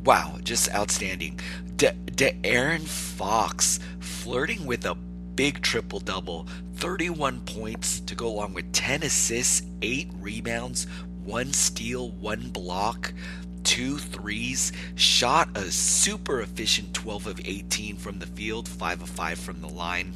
wow, 0.06 0.38
just 0.44 0.74
outstanding. 0.74 1.40
De, 1.76 1.92
De'Aaron 2.06 2.86
Fox 2.86 3.80
flirting 4.00 4.66
with 4.66 4.86
a 4.86 4.96
big 5.36 5.62
triple 5.62 6.00
double 6.00 6.48
31 6.76 7.42
points 7.42 8.00
to 8.02 8.16
go 8.16 8.28
along 8.28 8.54
with 8.54 8.72
10 8.72 9.04
assists, 9.04 9.64
8 9.82 10.10
rebounds, 10.20 10.86
1 11.24 11.54
steal, 11.54 12.12
1 12.12 12.50
block, 12.50 13.14
two 13.64 13.98
threes, 13.98 14.72
shot 14.94 15.50
a 15.58 15.72
super 15.72 16.42
efficient 16.42 16.94
12 16.94 17.28
of 17.28 17.42
18 17.44 17.98
from 17.98 18.20
the 18.20 18.28
field, 18.28 18.68
5 18.68 19.02
of 19.02 19.10
5 19.10 19.40
from 19.40 19.62
the 19.62 19.70
line. 19.70 20.14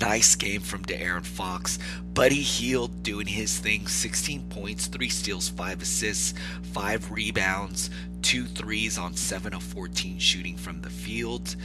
Nice 0.00 0.34
game 0.34 0.60
from 0.60 0.84
De'Aaron 0.84 1.24
Fox. 1.24 1.78
Buddy 2.12 2.42
Hield 2.42 3.02
doing 3.02 3.26
his 3.26 3.58
thing 3.58 3.86
16 3.86 4.48
points, 4.48 4.86
3 4.88 5.08
steals, 5.08 5.48
5 5.48 5.82
assists, 5.82 6.34
5 6.72 7.10
rebounds, 7.10 7.90
2 8.22 8.44
threes 8.46 8.98
on 8.98 9.14
7 9.14 9.54
of 9.54 9.62
14 9.62 10.18
shooting 10.18 10.56
from 10.56 10.82
the 10.82 10.90
field. 10.90 11.56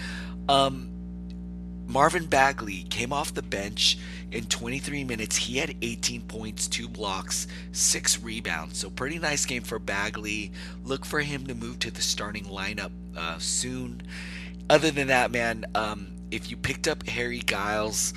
Um, 0.47 0.89
Marvin 1.87 2.25
Bagley 2.25 2.83
came 2.83 3.11
off 3.11 3.33
the 3.33 3.41
bench 3.41 3.97
in 4.31 4.45
23 4.45 5.03
minutes. 5.03 5.35
He 5.35 5.57
had 5.57 5.75
18 5.81 6.21
points, 6.21 6.67
2 6.69 6.87
blocks, 6.87 7.47
6 7.73 8.21
rebounds. 8.23 8.77
So, 8.77 8.89
pretty 8.89 9.19
nice 9.19 9.45
game 9.45 9.63
for 9.63 9.77
Bagley. 9.77 10.53
Look 10.85 11.05
for 11.05 11.19
him 11.19 11.47
to 11.47 11.55
move 11.55 11.79
to 11.79 11.91
the 11.91 12.01
starting 12.01 12.45
lineup 12.45 12.91
uh, 13.17 13.39
soon. 13.39 14.03
Other 14.69 14.89
than 14.89 15.07
that, 15.07 15.31
man, 15.31 15.65
um, 15.75 16.07
if 16.31 16.49
you 16.49 16.57
picked 16.57 16.87
up 16.87 17.07
Harry 17.07 17.39
Giles 17.39 18.13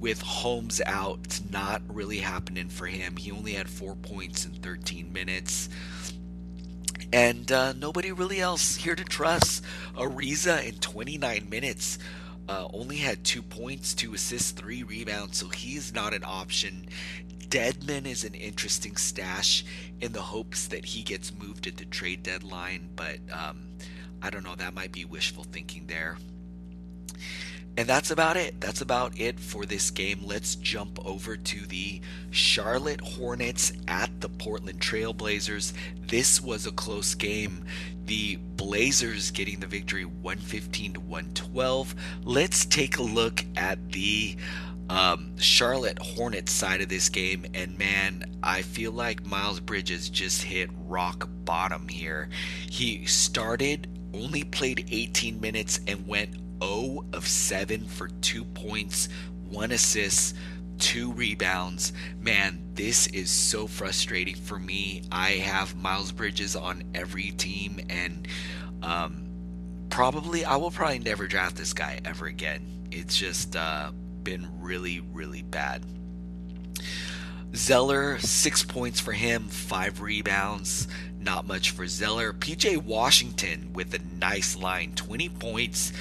with 0.00 0.20
Holmes 0.20 0.82
out, 0.84 1.20
it's 1.24 1.48
not 1.50 1.80
really 1.88 2.18
happening 2.18 2.68
for 2.68 2.86
him. 2.86 3.16
He 3.16 3.30
only 3.30 3.52
had 3.52 3.70
four 3.70 3.94
points 3.94 4.44
in 4.44 4.52
13 4.52 5.12
minutes. 5.12 5.68
And 7.12 7.50
uh, 7.52 7.72
nobody 7.74 8.10
really 8.10 8.40
else 8.40 8.76
here 8.76 8.96
to 8.96 9.04
trust. 9.04 9.64
Ariza 9.96 10.64
in 10.66 10.74
29 10.74 11.48
minutes. 11.48 11.98
Uh, 12.48 12.66
only 12.72 12.96
had 12.96 13.22
two 13.22 13.42
points, 13.42 13.94
two 13.94 14.14
assists, 14.14 14.50
three 14.50 14.82
rebounds, 14.82 15.38
so 15.38 15.48
he's 15.48 15.94
not 15.94 16.12
an 16.12 16.24
option. 16.26 16.86
Dedmon 17.48 18.06
is 18.06 18.24
an 18.24 18.34
interesting 18.34 18.96
stash 18.96 19.64
in 20.00 20.12
the 20.12 20.20
hopes 20.22 20.66
that 20.66 20.84
he 20.84 21.02
gets 21.02 21.32
moved 21.32 21.66
at 21.68 21.76
the 21.76 21.84
trade 21.84 22.24
deadline, 22.24 22.88
but 22.96 23.18
um, 23.30 23.68
I 24.20 24.30
don't 24.30 24.42
know. 24.42 24.56
That 24.56 24.74
might 24.74 24.90
be 24.90 25.04
wishful 25.04 25.44
thinking 25.44 25.86
there. 25.86 26.16
And 27.76 27.88
that's 27.88 28.10
about 28.10 28.36
it. 28.36 28.60
That's 28.60 28.82
about 28.82 29.18
it 29.18 29.40
for 29.40 29.64
this 29.64 29.90
game. 29.90 30.20
Let's 30.24 30.56
jump 30.56 30.98
over 31.06 31.36
to 31.38 31.66
the 31.66 32.02
Charlotte 32.30 33.00
Hornets 33.00 33.72
at 33.88 34.20
the 34.20 34.28
Portland 34.28 34.80
Trailblazers. 34.80 35.72
This 36.06 36.40
was 36.40 36.66
a 36.66 36.72
close 36.72 37.14
game. 37.14 37.64
The 38.04 38.36
Blazers 38.36 39.30
getting 39.30 39.60
the 39.60 39.66
victory 39.66 40.04
115 40.04 40.94
to 40.94 41.00
112. 41.00 41.94
Let's 42.24 42.66
take 42.66 42.98
a 42.98 43.02
look 43.02 43.42
at 43.56 43.92
the 43.92 44.36
um, 44.90 45.32
Charlotte 45.38 45.98
Hornets 45.98 46.52
side 46.52 46.82
of 46.82 46.90
this 46.90 47.08
game. 47.08 47.46
And 47.54 47.78
man, 47.78 48.26
I 48.42 48.60
feel 48.60 48.92
like 48.92 49.24
Miles 49.24 49.60
Bridges 49.60 50.10
just 50.10 50.42
hit 50.42 50.68
rock 50.86 51.26
bottom 51.46 51.88
here. 51.88 52.28
He 52.68 53.06
started, 53.06 53.88
only 54.12 54.44
played 54.44 54.88
18 54.90 55.40
minutes, 55.40 55.80
and 55.86 56.06
went 56.06 56.41
0 56.62 57.04
of 57.12 57.26
7 57.26 57.84
for 57.86 58.08
2 58.08 58.44
points, 58.44 59.08
1 59.50 59.72
assist, 59.72 60.36
2 60.78 61.12
rebounds. 61.12 61.92
Man, 62.20 62.62
this 62.74 63.06
is 63.08 63.30
so 63.30 63.66
frustrating 63.66 64.36
for 64.36 64.58
me. 64.58 65.02
I 65.10 65.32
have 65.32 65.76
Miles 65.76 66.12
Bridges 66.12 66.56
on 66.56 66.84
every 66.94 67.30
team 67.32 67.80
and 67.88 68.28
um, 68.82 69.26
probably 69.90 70.44
I 70.44 70.56
will 70.56 70.70
probably 70.70 70.98
never 70.98 71.26
draft 71.26 71.56
this 71.56 71.72
guy 71.72 72.00
ever 72.04 72.26
again. 72.26 72.66
It's 72.90 73.16
just 73.16 73.56
uh, 73.56 73.92
been 74.22 74.48
really 74.60 75.00
really 75.00 75.42
bad. 75.42 75.84
Zeller, 77.54 78.18
six 78.18 78.64
points 78.64 78.98
for 78.98 79.12
him, 79.12 79.44
five 79.48 80.00
rebounds. 80.00 80.88
Not 81.20 81.46
much 81.46 81.70
for 81.70 81.86
Zeller. 81.86 82.32
PJ 82.32 82.78
Washington 82.78 83.72
with 83.74 83.92
a 83.94 84.00
nice 84.18 84.56
line, 84.56 84.92
20 84.94 85.28
points, 85.28 85.92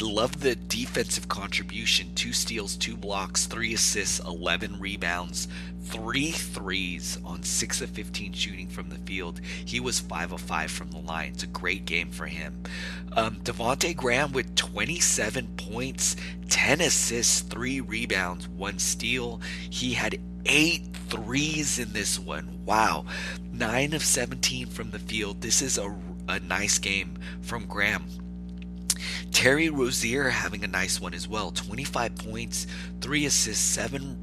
Love 0.00 0.40
the 0.40 0.54
defensive 0.54 1.28
contribution. 1.28 2.14
Two 2.14 2.32
steals, 2.32 2.74
two 2.76 2.96
blocks, 2.96 3.46
three 3.46 3.74
assists, 3.74 4.18
11 4.20 4.80
rebounds, 4.80 5.46
three 5.82 6.30
threes 6.30 7.18
on 7.22 7.42
6 7.42 7.80
of 7.82 7.90
15 7.90 8.32
shooting 8.32 8.66
from 8.66 8.88
the 8.88 8.98
field. 8.98 9.40
He 9.42 9.78
was 9.78 10.00
5 10.00 10.32
of 10.32 10.40
5 10.40 10.70
from 10.70 10.90
the 10.90 10.98
line. 10.98 11.32
It's 11.34 11.42
a 11.42 11.48
great 11.48 11.84
game 11.84 12.10
for 12.10 12.26
him. 12.26 12.62
Um, 13.12 13.36
Devonte 13.42 13.94
Graham 13.94 14.32
with 14.32 14.54
27 14.54 15.48
points, 15.56 16.16
10 16.48 16.80
assists, 16.80 17.40
3 17.40 17.82
rebounds, 17.82 18.48
1 18.48 18.78
steal. 18.78 19.40
He 19.68 19.92
had 19.92 20.18
eight 20.46 20.84
threes 21.08 21.78
in 21.78 21.92
this 21.92 22.18
one. 22.18 22.60
Wow. 22.64 23.04
9 23.52 23.92
of 23.92 24.02
17 24.02 24.66
from 24.68 24.90
the 24.90 24.98
field. 24.98 25.42
This 25.42 25.60
is 25.60 25.76
a, 25.76 25.94
a 26.26 26.40
nice 26.40 26.78
game 26.78 27.18
from 27.42 27.66
Graham. 27.66 28.06
Terry 29.32 29.70
Rozier 29.70 30.28
having 30.30 30.64
a 30.64 30.68
nice 30.68 31.00
one 31.00 31.14
as 31.14 31.28
well 31.28 31.50
25 31.50 32.16
points, 32.16 32.66
3 33.00 33.26
assists, 33.26 33.64
7 33.64 34.18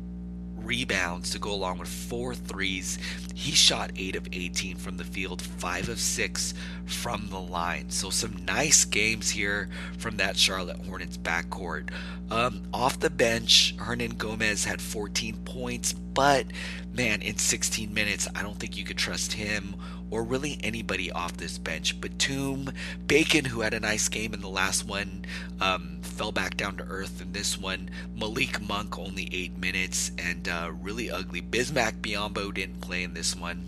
rebounds 0.67 1.32
to 1.32 1.39
go 1.39 1.51
along 1.51 1.80
with 1.80 1.88
four 1.88 2.36
threes. 2.36 2.99
He 3.34 3.51
shot 3.51 3.91
8 3.95 4.15
of 4.15 4.28
18 4.32 4.75
from 4.75 4.97
the 4.97 5.03
field, 5.03 5.41
5 5.41 5.89
of 5.89 5.99
6 5.99 6.53
from 6.86 7.28
the 7.30 7.39
line. 7.39 7.89
So 7.89 8.09
some 8.09 8.45
nice 8.45 8.86
games 8.86 9.30
here 9.30 9.69
from 9.97 10.17
that 10.17 10.38
Charlotte 10.38 10.86
Hornets 10.86 11.17
backcourt. 11.17 11.89
Um, 12.30 12.63
off 12.73 12.99
the 12.99 13.09
bench, 13.09 13.75
Hernangomez 13.78 14.65
had 14.65 14.82
14 14.82 15.38
points, 15.45 15.93
but 15.93 16.47
man, 16.93 17.21
in 17.21 17.38
16 17.38 17.93
minutes, 17.93 18.28
I 18.36 18.43
don't 18.43 18.59
think 18.59 18.78
you 18.78 18.84
could 18.84 18.97
trust 18.97 19.34
him 19.34 19.75
or 20.10 20.24
really 20.24 20.60
anybody 20.64 21.12
off 21.12 21.38
this 21.38 21.58
bench. 21.58 21.99
Batum, 21.99 22.72
Bacon, 23.08 23.45
who 23.45 23.62
had 23.62 23.74
a 23.74 23.80
nice 23.80 24.08
game 24.10 24.34
in 24.34 24.41
the 24.41 24.49
last 24.49 24.88
one, 24.88 25.26
um, 25.60 25.99
fell 26.01 26.32
back 26.32 26.58
down 26.58 26.78
to 26.78 26.84
earth 26.84 27.22
in 27.22 27.34
this 27.34 27.58
one. 27.58 27.89
Malik 28.16 28.62
Monk 28.62 28.97
only 28.97 29.30
eight 29.32 29.58
minutes 29.58 30.12
and 30.18 30.47
uh, 30.47 30.72
really 30.82 31.10
ugly. 31.12 31.41
Bismack 31.41 32.01
Biyombo 32.01 32.53
didn't 32.53 32.82
play 32.82 33.03
in 33.03 33.14
this 33.14 33.36
one. 33.36 33.64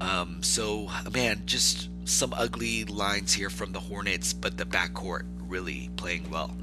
Um, 0.00 0.42
so 0.42 0.90
man, 1.12 1.42
just 1.46 1.88
some 2.04 2.34
ugly 2.34 2.84
lines 2.84 3.32
here 3.32 3.50
from 3.50 3.72
the 3.72 3.80
Hornets, 3.80 4.32
but 4.32 4.56
the 4.58 4.64
backcourt 4.64 5.24
really 5.48 5.90
playing 5.96 6.30
well. 6.30 6.56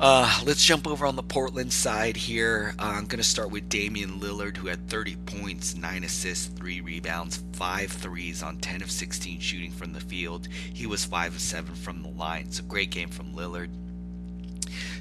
Uh, 0.00 0.42
let's 0.46 0.64
jump 0.64 0.86
over 0.86 1.06
on 1.06 1.16
the 1.16 1.22
Portland 1.24 1.72
side 1.72 2.16
here. 2.16 2.72
Uh, 2.78 2.94
I'm 2.96 3.06
going 3.06 3.18
to 3.18 3.24
start 3.24 3.50
with 3.50 3.68
Damian 3.68 4.20
Lillard, 4.20 4.56
who 4.56 4.68
had 4.68 4.88
30 4.88 5.16
points, 5.26 5.74
9 5.74 6.04
assists, 6.04 6.46
3 6.46 6.80
rebounds, 6.82 7.42
5 7.54 7.90
threes 7.90 8.40
on 8.40 8.58
10 8.58 8.82
of 8.82 8.92
16 8.92 9.40
shooting 9.40 9.72
from 9.72 9.92
the 9.92 10.00
field. 10.00 10.46
He 10.72 10.86
was 10.86 11.04
5 11.04 11.34
of 11.34 11.40
7 11.40 11.74
from 11.74 12.02
the 12.02 12.10
line. 12.10 12.52
so 12.52 12.62
great 12.62 12.90
game 12.90 13.08
from 13.08 13.32
Lillard. 13.32 13.70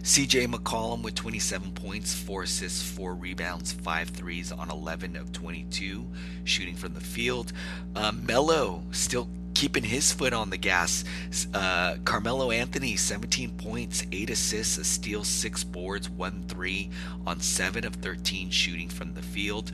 CJ 0.02 0.48
McCollum 0.48 1.04
with 1.04 1.14
27 1.14 1.74
points, 1.74 2.16
4 2.16 2.44
assists, 2.44 2.82
4 2.82 3.14
rebounds, 3.14 3.74
5 3.74 4.10
threes 4.10 4.52
on 4.52 4.72
11 4.72 5.16
of 5.16 5.32
22 5.32 6.08
shooting 6.44 6.76
from 6.76 6.96
the 6.96 7.02
field. 7.02 7.54
Uh, 7.96 8.14
Melo 8.14 8.82
still 8.90 9.30
keeping 9.58 9.84
his 9.84 10.12
foot 10.12 10.34
on 10.34 10.52
the 10.52 10.58
gas. 10.58 11.04
Uh, 11.52 11.96
Carmelo 12.06 12.52
Anthony, 12.52 12.96
17 12.96 13.58
points, 13.58 14.06
8 14.12 14.30
assists, 14.30 14.78
a 14.78 14.84
steal, 14.84 15.24
6 15.24 15.64
boards, 15.64 16.12
1 16.12 16.44
3 16.48 16.90
on 17.26 17.40
7 17.40 17.84
of 17.84 17.96
13 17.96 18.52
shooting 18.52 18.88
from 18.88 19.16
the 19.16 19.22
field. 19.24 19.72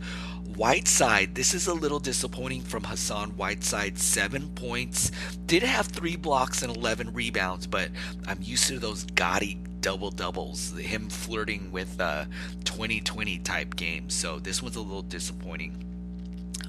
Whiteside, 0.55 1.35
this 1.35 1.53
is 1.53 1.67
a 1.67 1.73
little 1.73 1.99
disappointing 1.99 2.61
from 2.61 2.85
Hassan 2.85 3.31
Whiteside, 3.31 3.99
7 3.99 4.51
points. 4.55 5.11
Did 5.47 5.63
have 5.63 5.87
3 5.87 6.15
blocks 6.15 6.63
and 6.63 6.73
11 6.73 7.11
rebounds, 7.11 7.67
but 7.67 7.89
I'm 8.25 8.39
used 8.41 8.67
to 8.67 8.79
those 8.79 9.03
gaudy 9.03 9.59
double 9.81 10.11
doubles, 10.11 10.71
him 10.77 11.09
flirting 11.09 11.73
with 11.73 11.99
uh, 11.99 12.23
2020 12.63 13.39
type 13.39 13.75
games. 13.75 14.13
So 14.13 14.39
this 14.39 14.63
one's 14.63 14.77
a 14.77 14.81
little 14.81 15.01
disappointing. 15.01 15.83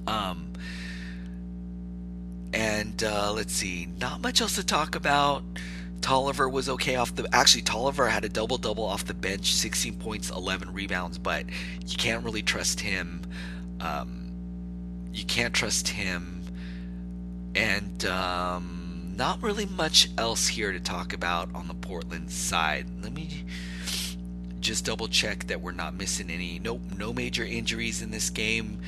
Um, 0.08 0.52
and 2.54 3.02
uh, 3.02 3.32
let's 3.32 3.52
see, 3.52 3.88
not 4.00 4.20
much 4.20 4.40
else 4.40 4.54
to 4.54 4.64
talk 4.64 4.94
about. 4.94 5.42
Tolliver 6.00 6.48
was 6.48 6.68
okay 6.68 6.96
off 6.96 7.14
the. 7.14 7.26
Actually, 7.34 7.62
Tolliver 7.62 8.08
had 8.08 8.24
a 8.24 8.28
double 8.28 8.58
double 8.58 8.84
off 8.84 9.04
the 9.04 9.14
bench, 9.14 9.54
16 9.54 9.94
points, 9.96 10.30
11 10.30 10.72
rebounds, 10.72 11.18
but 11.18 11.46
you 11.86 11.96
can't 11.96 12.24
really 12.24 12.42
trust 12.42 12.80
him. 12.80 13.22
Um, 13.80 14.30
you 15.12 15.24
can't 15.24 15.52
trust 15.52 15.88
him. 15.88 16.42
And 17.54 18.04
um, 18.04 19.14
not 19.16 19.42
really 19.42 19.66
much 19.66 20.10
else 20.18 20.46
here 20.46 20.72
to 20.72 20.80
talk 20.80 21.12
about 21.12 21.48
on 21.54 21.68
the 21.68 21.74
Portland 21.74 22.30
side. 22.30 22.86
Let 23.02 23.12
me 23.12 23.44
just 24.60 24.84
double 24.84 25.08
check 25.08 25.46
that 25.46 25.60
we're 25.60 25.72
not 25.72 25.94
missing 25.94 26.30
any. 26.30 26.58
Nope, 26.58 26.82
no 26.96 27.12
major 27.12 27.44
injuries 27.44 28.02
in 28.02 28.10
this 28.10 28.30
game. 28.30 28.80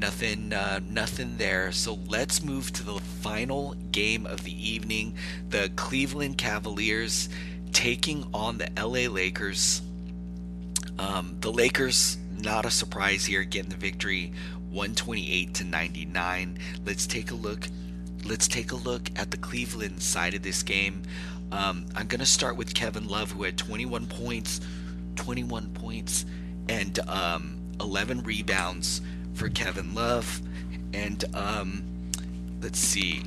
Nothing, 0.00 0.54
uh, 0.54 0.80
nothing 0.88 1.36
there. 1.36 1.72
So 1.72 1.98
let's 2.08 2.42
move 2.42 2.72
to 2.72 2.82
the 2.82 2.98
final 3.22 3.74
game 3.92 4.26
of 4.26 4.44
the 4.44 4.70
evening: 4.70 5.14
the 5.50 5.70
Cleveland 5.76 6.38
Cavaliers 6.38 7.28
taking 7.72 8.26
on 8.32 8.56
the 8.56 8.70
LA 8.78 9.12
Lakers. 9.12 9.82
Um, 10.98 11.36
the 11.40 11.52
Lakers, 11.52 12.16
not 12.38 12.64
a 12.64 12.70
surprise 12.70 13.26
here, 13.26 13.44
getting 13.44 13.70
the 13.70 13.76
victory, 13.76 14.32
128 14.70 15.54
to 15.54 15.64
99. 15.64 16.58
Let's 16.86 17.06
take 17.06 17.30
a 17.30 17.34
look. 17.34 17.68
Let's 18.24 18.48
take 18.48 18.72
a 18.72 18.76
look 18.76 19.10
at 19.16 19.30
the 19.30 19.36
Cleveland 19.36 20.02
side 20.02 20.32
of 20.32 20.42
this 20.42 20.62
game. 20.62 21.02
Um, 21.52 21.84
I'm 21.94 22.06
going 22.06 22.20
to 22.20 22.26
start 22.26 22.56
with 22.56 22.74
Kevin 22.74 23.06
Love, 23.06 23.32
who 23.32 23.42
had 23.42 23.58
21 23.58 24.06
points, 24.06 24.60
21 25.16 25.70
points, 25.70 26.24
and 26.68 26.98
um, 27.00 27.58
11 27.80 28.22
rebounds 28.22 29.02
for 29.34 29.48
Kevin 29.48 29.94
Love. 29.94 30.40
And 30.92 31.24
um, 31.34 31.82
let's 32.60 32.78
see. 32.78 33.22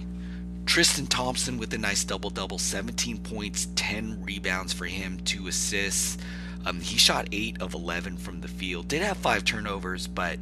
Tristan 0.65 1.07
Thompson 1.07 1.57
with 1.57 1.73
a 1.73 1.77
nice 1.77 2.03
double 2.03 2.29
double 2.29 2.57
17 2.57 3.17
points, 3.19 3.67
10 3.75 4.23
rebounds 4.23 4.73
for 4.73 4.85
him, 4.85 5.19
2 5.25 5.47
assists. 5.47 6.17
Um, 6.65 6.79
he 6.79 6.97
shot 6.97 7.27
8 7.31 7.61
of 7.61 7.73
11 7.73 8.17
from 8.17 8.41
the 8.41 8.47
field. 8.47 8.87
Did 8.87 9.01
have 9.01 9.17
5 9.17 9.43
turnovers, 9.43 10.07
but 10.07 10.39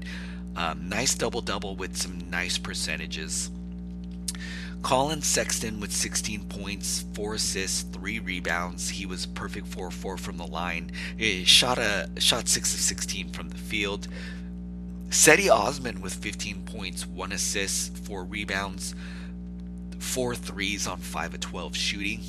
um, 0.55 0.88
nice 0.88 1.16
double 1.16 1.41
double 1.41 1.76
with 1.76 1.97
some 1.97 2.30
nice 2.30 2.57
percentages. 2.57 3.49
Collin 4.84 5.22
Sexton 5.22 5.80
with 5.80 5.91
16 5.91 6.45
points, 6.45 7.05
4 7.14 7.36
assists, 7.36 7.84
3 7.93 8.20
rebounds. 8.20 8.89
He 8.89 9.05
was 9.05 9.26
perfect 9.26 9.70
4-4 9.70 10.20
from 10.20 10.38
the 10.38 10.47
line. 10.47 10.91
He 11.18 11.43
shot 11.45 11.78
a 11.78 12.09
shot 12.18 12.47
6 12.47 12.74
of 12.74 12.80
16 12.80 13.30
from 13.30 13.49
the 13.49 13.57
field. 13.57 14.07
Cedi 15.12 15.49
Osman 15.51 16.01
with 16.01 16.14
15 16.16 16.64
points, 16.64 17.05
1 17.05 17.32
assist, 17.34 17.97
4 17.99 18.24
rebounds, 18.24 18.95
4 19.99 20.36
threes 20.36 20.88
on 20.88 20.99
5 20.99 21.34
of 21.36 21.39
12 21.41 21.76
shooting. 21.78 22.22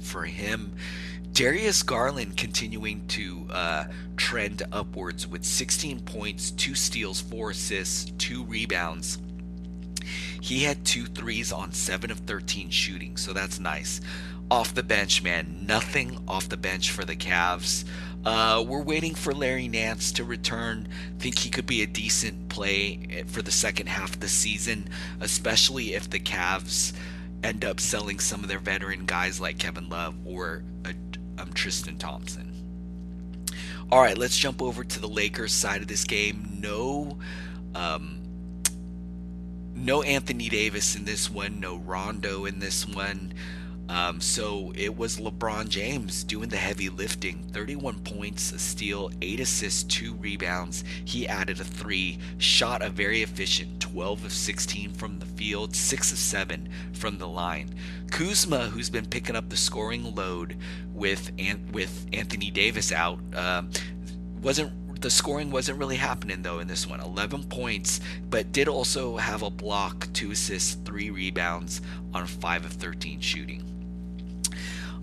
for 0.00 0.24
him. 0.24 0.72
Darius 1.32 1.82
Garland 1.82 2.36
continuing 2.36 3.06
to 3.08 3.46
uh, 3.50 3.84
trend 4.16 4.62
upwards 4.72 5.26
with 5.26 5.44
16 5.44 6.00
points, 6.00 6.50
two 6.50 6.74
steals, 6.74 7.20
four 7.20 7.50
assists, 7.50 8.12
two 8.18 8.44
rebounds. 8.44 9.18
He 10.40 10.64
had 10.64 10.84
two 10.84 11.06
threes 11.06 11.52
on 11.52 11.72
7 11.72 12.10
of 12.10 12.18
13 12.20 12.70
shooting, 12.70 13.16
so 13.16 13.32
that's 13.32 13.60
nice. 13.60 14.00
Off 14.50 14.74
the 14.74 14.82
bench, 14.82 15.22
man, 15.22 15.64
nothing 15.66 16.18
off 16.28 16.48
the 16.48 16.56
bench 16.58 16.90
for 16.90 17.04
the 17.04 17.16
Cavs. 17.16 17.84
Uh, 18.24 18.64
we're 18.66 18.82
waiting 18.82 19.14
for 19.14 19.32
Larry 19.32 19.66
Nance 19.68 20.12
to 20.12 20.24
return. 20.24 20.86
Think 21.18 21.38
he 21.38 21.50
could 21.50 21.66
be 21.66 21.82
a 21.82 21.86
decent 21.86 22.48
play 22.48 23.24
for 23.26 23.42
the 23.42 23.50
second 23.50 23.88
half 23.88 24.14
of 24.14 24.20
the 24.20 24.28
season, 24.28 24.88
especially 25.20 25.94
if 25.94 26.08
the 26.08 26.20
Cavs 26.20 26.92
end 27.42 27.64
up 27.64 27.80
selling 27.80 28.20
some 28.20 28.42
of 28.42 28.48
their 28.48 28.60
veteran 28.60 29.04
guys 29.06 29.40
like 29.40 29.58
Kevin 29.58 29.88
Love 29.88 30.14
or 30.24 30.62
uh, 30.84 30.92
um, 31.38 31.52
Tristan 31.52 31.96
Thompson. 31.96 32.52
All 33.90 34.00
right, 34.00 34.16
let's 34.16 34.38
jump 34.38 34.62
over 34.62 34.84
to 34.84 35.00
the 35.00 35.08
Lakers 35.08 35.52
side 35.52 35.82
of 35.82 35.88
this 35.88 36.04
game. 36.04 36.58
No, 36.60 37.18
um, 37.74 38.20
no 39.74 40.02
Anthony 40.02 40.48
Davis 40.48 40.94
in 40.94 41.04
this 41.04 41.28
one. 41.28 41.60
No 41.60 41.76
Rondo 41.76 42.44
in 42.44 42.58
this 42.60 42.86
one. 42.86 43.34
Um, 43.92 44.22
so 44.22 44.72
it 44.74 44.96
was 44.96 45.18
LeBron 45.18 45.68
James 45.68 46.24
doing 46.24 46.48
the 46.48 46.56
heavy 46.56 46.88
lifting 46.88 47.42
31 47.52 47.98
points, 47.98 48.50
a 48.50 48.58
steal, 48.58 49.10
8 49.20 49.40
assists, 49.40 49.82
2 49.82 50.14
rebounds. 50.14 50.82
He 51.04 51.28
added 51.28 51.60
a 51.60 51.64
3, 51.64 52.18
shot 52.38 52.80
a 52.80 52.88
very 52.88 53.20
efficient 53.20 53.80
12 53.80 54.24
of 54.24 54.32
16 54.32 54.92
from 54.94 55.18
the 55.18 55.26
field, 55.26 55.76
6 55.76 56.12
of 56.12 56.16
7 56.16 56.70
from 56.94 57.18
the 57.18 57.28
line. 57.28 57.74
Kuzma, 58.10 58.68
who's 58.70 58.88
been 58.88 59.04
picking 59.04 59.36
up 59.36 59.50
the 59.50 59.58
scoring 59.58 60.14
load 60.14 60.56
with, 60.94 61.30
with 61.70 62.06
Anthony 62.14 62.50
Davis 62.50 62.92
out, 62.92 63.18
uh, 63.36 63.62
wasn't 64.40 64.72
the 65.02 65.10
scoring 65.10 65.50
wasn't 65.50 65.76
really 65.76 65.96
happening 65.96 66.42
though 66.42 66.60
in 66.60 66.68
this 66.68 66.86
one 66.86 67.00
11 67.00 67.42
points 67.44 68.00
but 68.30 68.52
did 68.52 68.68
also 68.68 69.16
have 69.16 69.42
a 69.42 69.50
block 69.50 70.06
2 70.12 70.30
assists 70.30 70.74
3 70.84 71.10
rebounds 71.10 71.80
on 72.14 72.24
5 72.24 72.66
of 72.66 72.72
13 72.72 73.18
shooting 73.20 73.71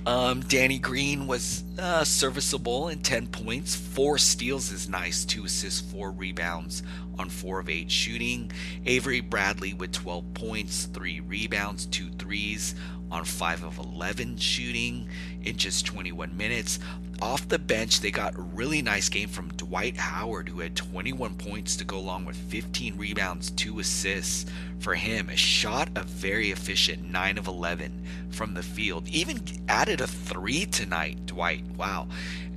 um, 0.05 0.41
Danny 0.41 0.79
Green 0.79 1.27
was 1.27 1.63
uh, 1.77 2.03
serviceable 2.03 2.89
in 2.89 2.99
10 2.99 3.27
points. 3.27 3.75
Four 3.75 4.17
steals 4.17 4.71
is 4.71 4.89
nice. 4.89 5.25
Two 5.25 5.45
assists, 5.45 5.81
four 5.91 6.11
rebounds 6.11 6.83
on 7.17 7.29
four 7.29 7.59
of 7.59 7.69
eight 7.69 7.91
shooting. 7.91 8.51
Avery 8.85 9.19
Bradley 9.21 9.73
with 9.73 9.91
12 9.91 10.33
points, 10.33 10.85
three 10.85 11.19
rebounds, 11.19 11.85
two 11.85 12.09
threes 12.11 12.75
on 13.12 13.26
5 13.26 13.64
of 13.64 13.78
11 13.78 14.38
shooting 14.38 15.07
in 15.43 15.57
just 15.57 15.86
21 15.86 16.36
minutes. 16.36 16.80
Off 17.22 17.47
the 17.49 17.60
bench, 17.60 17.99
they 17.99 18.12
got 18.12 18.38
a 18.38 18.41
really 18.41 18.82
nice 18.82 19.10
game 19.10 19.28
from 19.28 19.49
Dwight 19.49 19.97
Howard, 19.97 20.47
who 20.47 20.62
had 20.62 20.76
21 20.76 21.36
points 21.36 21.76
to 21.76 21.84
go 21.84 21.97
along 21.97 22.26
with 22.26 22.38
15 22.38 22.97
rebounds, 22.97 23.51
2 23.51 23.80
assists 23.80 24.49
for 24.80 24.95
him. 24.95 25.30
A 25.30 25.36
shot 25.36 25.89
a 25.95 26.03
very 26.03 26.51
efficient 26.51 27.03
9 27.03 27.38
of 27.38 27.47
11 27.47 28.05
from 28.30 28.53
the 28.53 28.64
field. 28.64 29.07
Even 29.10 29.41
added 29.68 29.99
a 29.99 30.07
3 30.07 30.66
tonight, 30.68 31.26
Dwight. 31.26 31.66
Wow. 31.78 32.07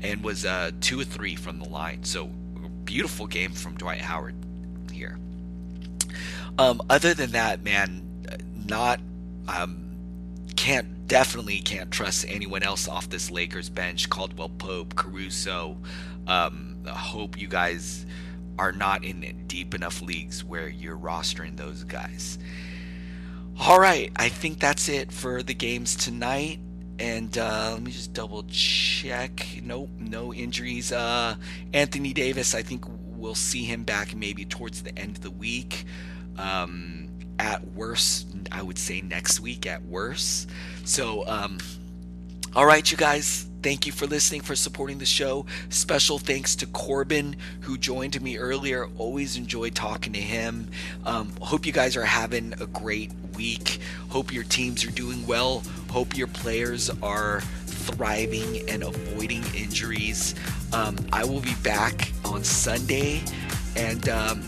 And 0.01 0.23
was 0.23 0.45
uh, 0.45 0.71
2 0.81 1.01
of 1.01 1.09
3 1.09 1.35
from 1.35 1.59
the 1.59 1.69
line. 1.69 2.05
So, 2.05 2.27
beautiful 2.85 3.27
game 3.27 3.53
from 3.53 3.75
Dwight 3.75 4.01
Howard 4.01 4.37
here. 4.93 5.19
Um, 6.59 6.81
other 6.89 7.15
than 7.15 7.33
that, 7.33 7.65
man, 7.65 8.03
not 8.67 9.01
um, 9.49 9.82
can't 10.63 11.09
definitely 11.09 11.59
can't 11.59 11.91
trust 11.91 12.25
anyone 12.29 12.63
else 12.63 12.87
off 12.87 13.09
this 13.09 13.33
Lakers 13.33 13.69
bench. 13.69 14.09
Caldwell 14.09 14.49
Pope, 14.49 14.95
Caruso. 14.95 15.77
Um, 16.29 16.77
hope 16.87 17.37
you 17.37 17.49
guys 17.49 18.07
are 18.61 18.71
not 18.71 19.03
in 19.03 19.43
deep 19.49 19.75
enough 19.75 20.01
leagues 20.01 20.45
where 20.45 20.69
you're 20.69 20.97
rostering 20.97 21.57
those 21.57 21.83
guys. 21.83 22.39
All 23.59 23.81
right, 23.81 24.13
I 24.15 24.29
think 24.29 24.61
that's 24.61 24.89
it 24.89 25.11
for 25.11 25.43
the 25.43 25.53
games 25.53 25.97
tonight. 25.97 26.61
And 26.97 27.37
uh, 27.37 27.71
let 27.73 27.83
me 27.83 27.91
just 27.91 28.13
double 28.13 28.45
check. 28.45 29.45
Nope, 29.65 29.91
no 29.99 30.33
injuries. 30.33 30.93
Uh, 30.93 31.35
Anthony 31.75 32.13
Davis, 32.13 32.55
I 32.55 32.63
think 32.63 32.85
we'll 33.17 33.35
see 33.35 33.65
him 33.65 33.83
back 33.83 34.15
maybe 34.15 34.45
towards 34.45 34.85
the 34.85 34.97
end 34.97 35.17
of 35.17 35.23
the 35.25 35.31
week. 35.33 35.87
Um, 36.39 37.02
at 37.39 37.66
worst, 37.72 38.28
I 38.51 38.62
would 38.62 38.78
say 38.78 39.01
next 39.01 39.41
week 39.41 39.66
at 39.66 39.85
worst. 39.85 40.49
So, 40.85 41.26
um, 41.26 41.59
all 42.55 42.66
right, 42.66 42.89
you 42.91 42.97
guys, 42.97 43.47
thank 43.62 43.87
you 43.87 43.93
for 43.93 44.07
listening, 44.07 44.43
for 44.43 44.55
supporting 44.55 44.99
the 44.99 45.07
show. 45.07 45.47
Special 45.70 46.18
thanks 46.18 46.55
to 46.57 46.66
Corban, 46.66 47.37
who 47.61 47.78
joined 47.78 48.20
me 48.20 48.37
earlier. 48.37 48.89
Always 48.99 49.37
enjoy 49.37 49.70
talking 49.70 50.12
to 50.12 50.20
him. 50.20 50.68
Um, 51.07 51.33
hope 51.41 51.64
you 51.64 51.72
guys 51.72 51.97
are 51.97 52.05
having 52.05 52.53
a 52.61 52.66
great 52.66 53.11
week. 53.37 53.80
Hope 54.11 54.33
your 54.33 54.45
teams 54.45 54.85
are 54.85 54.91
doing 54.91 55.26
well. 55.26 55.62
Hope 55.91 56.16
your 56.16 56.26
players 56.26 56.91
are 57.03 57.41
thriving 57.66 58.68
and 58.68 58.83
avoiding 58.83 59.43
injuries. 59.55 60.35
Um, 60.72 60.97
I 61.12 61.24
will 61.24 61.41
be 61.41 61.55
back 61.62 62.12
on 62.24 62.45
Sunday 62.45 63.22
and 63.76 64.09
um, 64.09 64.43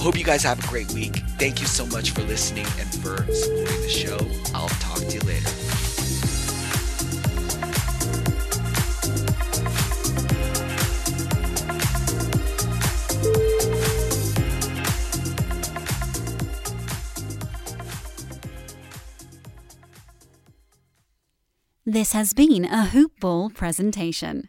hope 0.00 0.16
you 0.16 0.24
guys 0.24 0.42
have 0.42 0.58
a 0.64 0.66
great 0.66 0.90
week. 0.92 1.16
Thank 1.38 1.60
you 1.60 1.66
so 1.66 1.84
much 1.86 2.12
for 2.12 2.22
listening 2.22 2.66
and 2.78 2.88
for 3.02 3.30
supporting 3.32 3.82
the 3.82 3.88
show. 3.88 4.18
I'll 4.54 4.68
talk 4.80 4.98
to 4.98 5.14
you 5.14 5.20
later. 5.20 5.50
This 21.84 22.12
has 22.12 22.32
been 22.32 22.64
a 22.64 22.86
Hoop 22.86 23.18
Ball 23.20 23.50
presentation. 23.50 24.48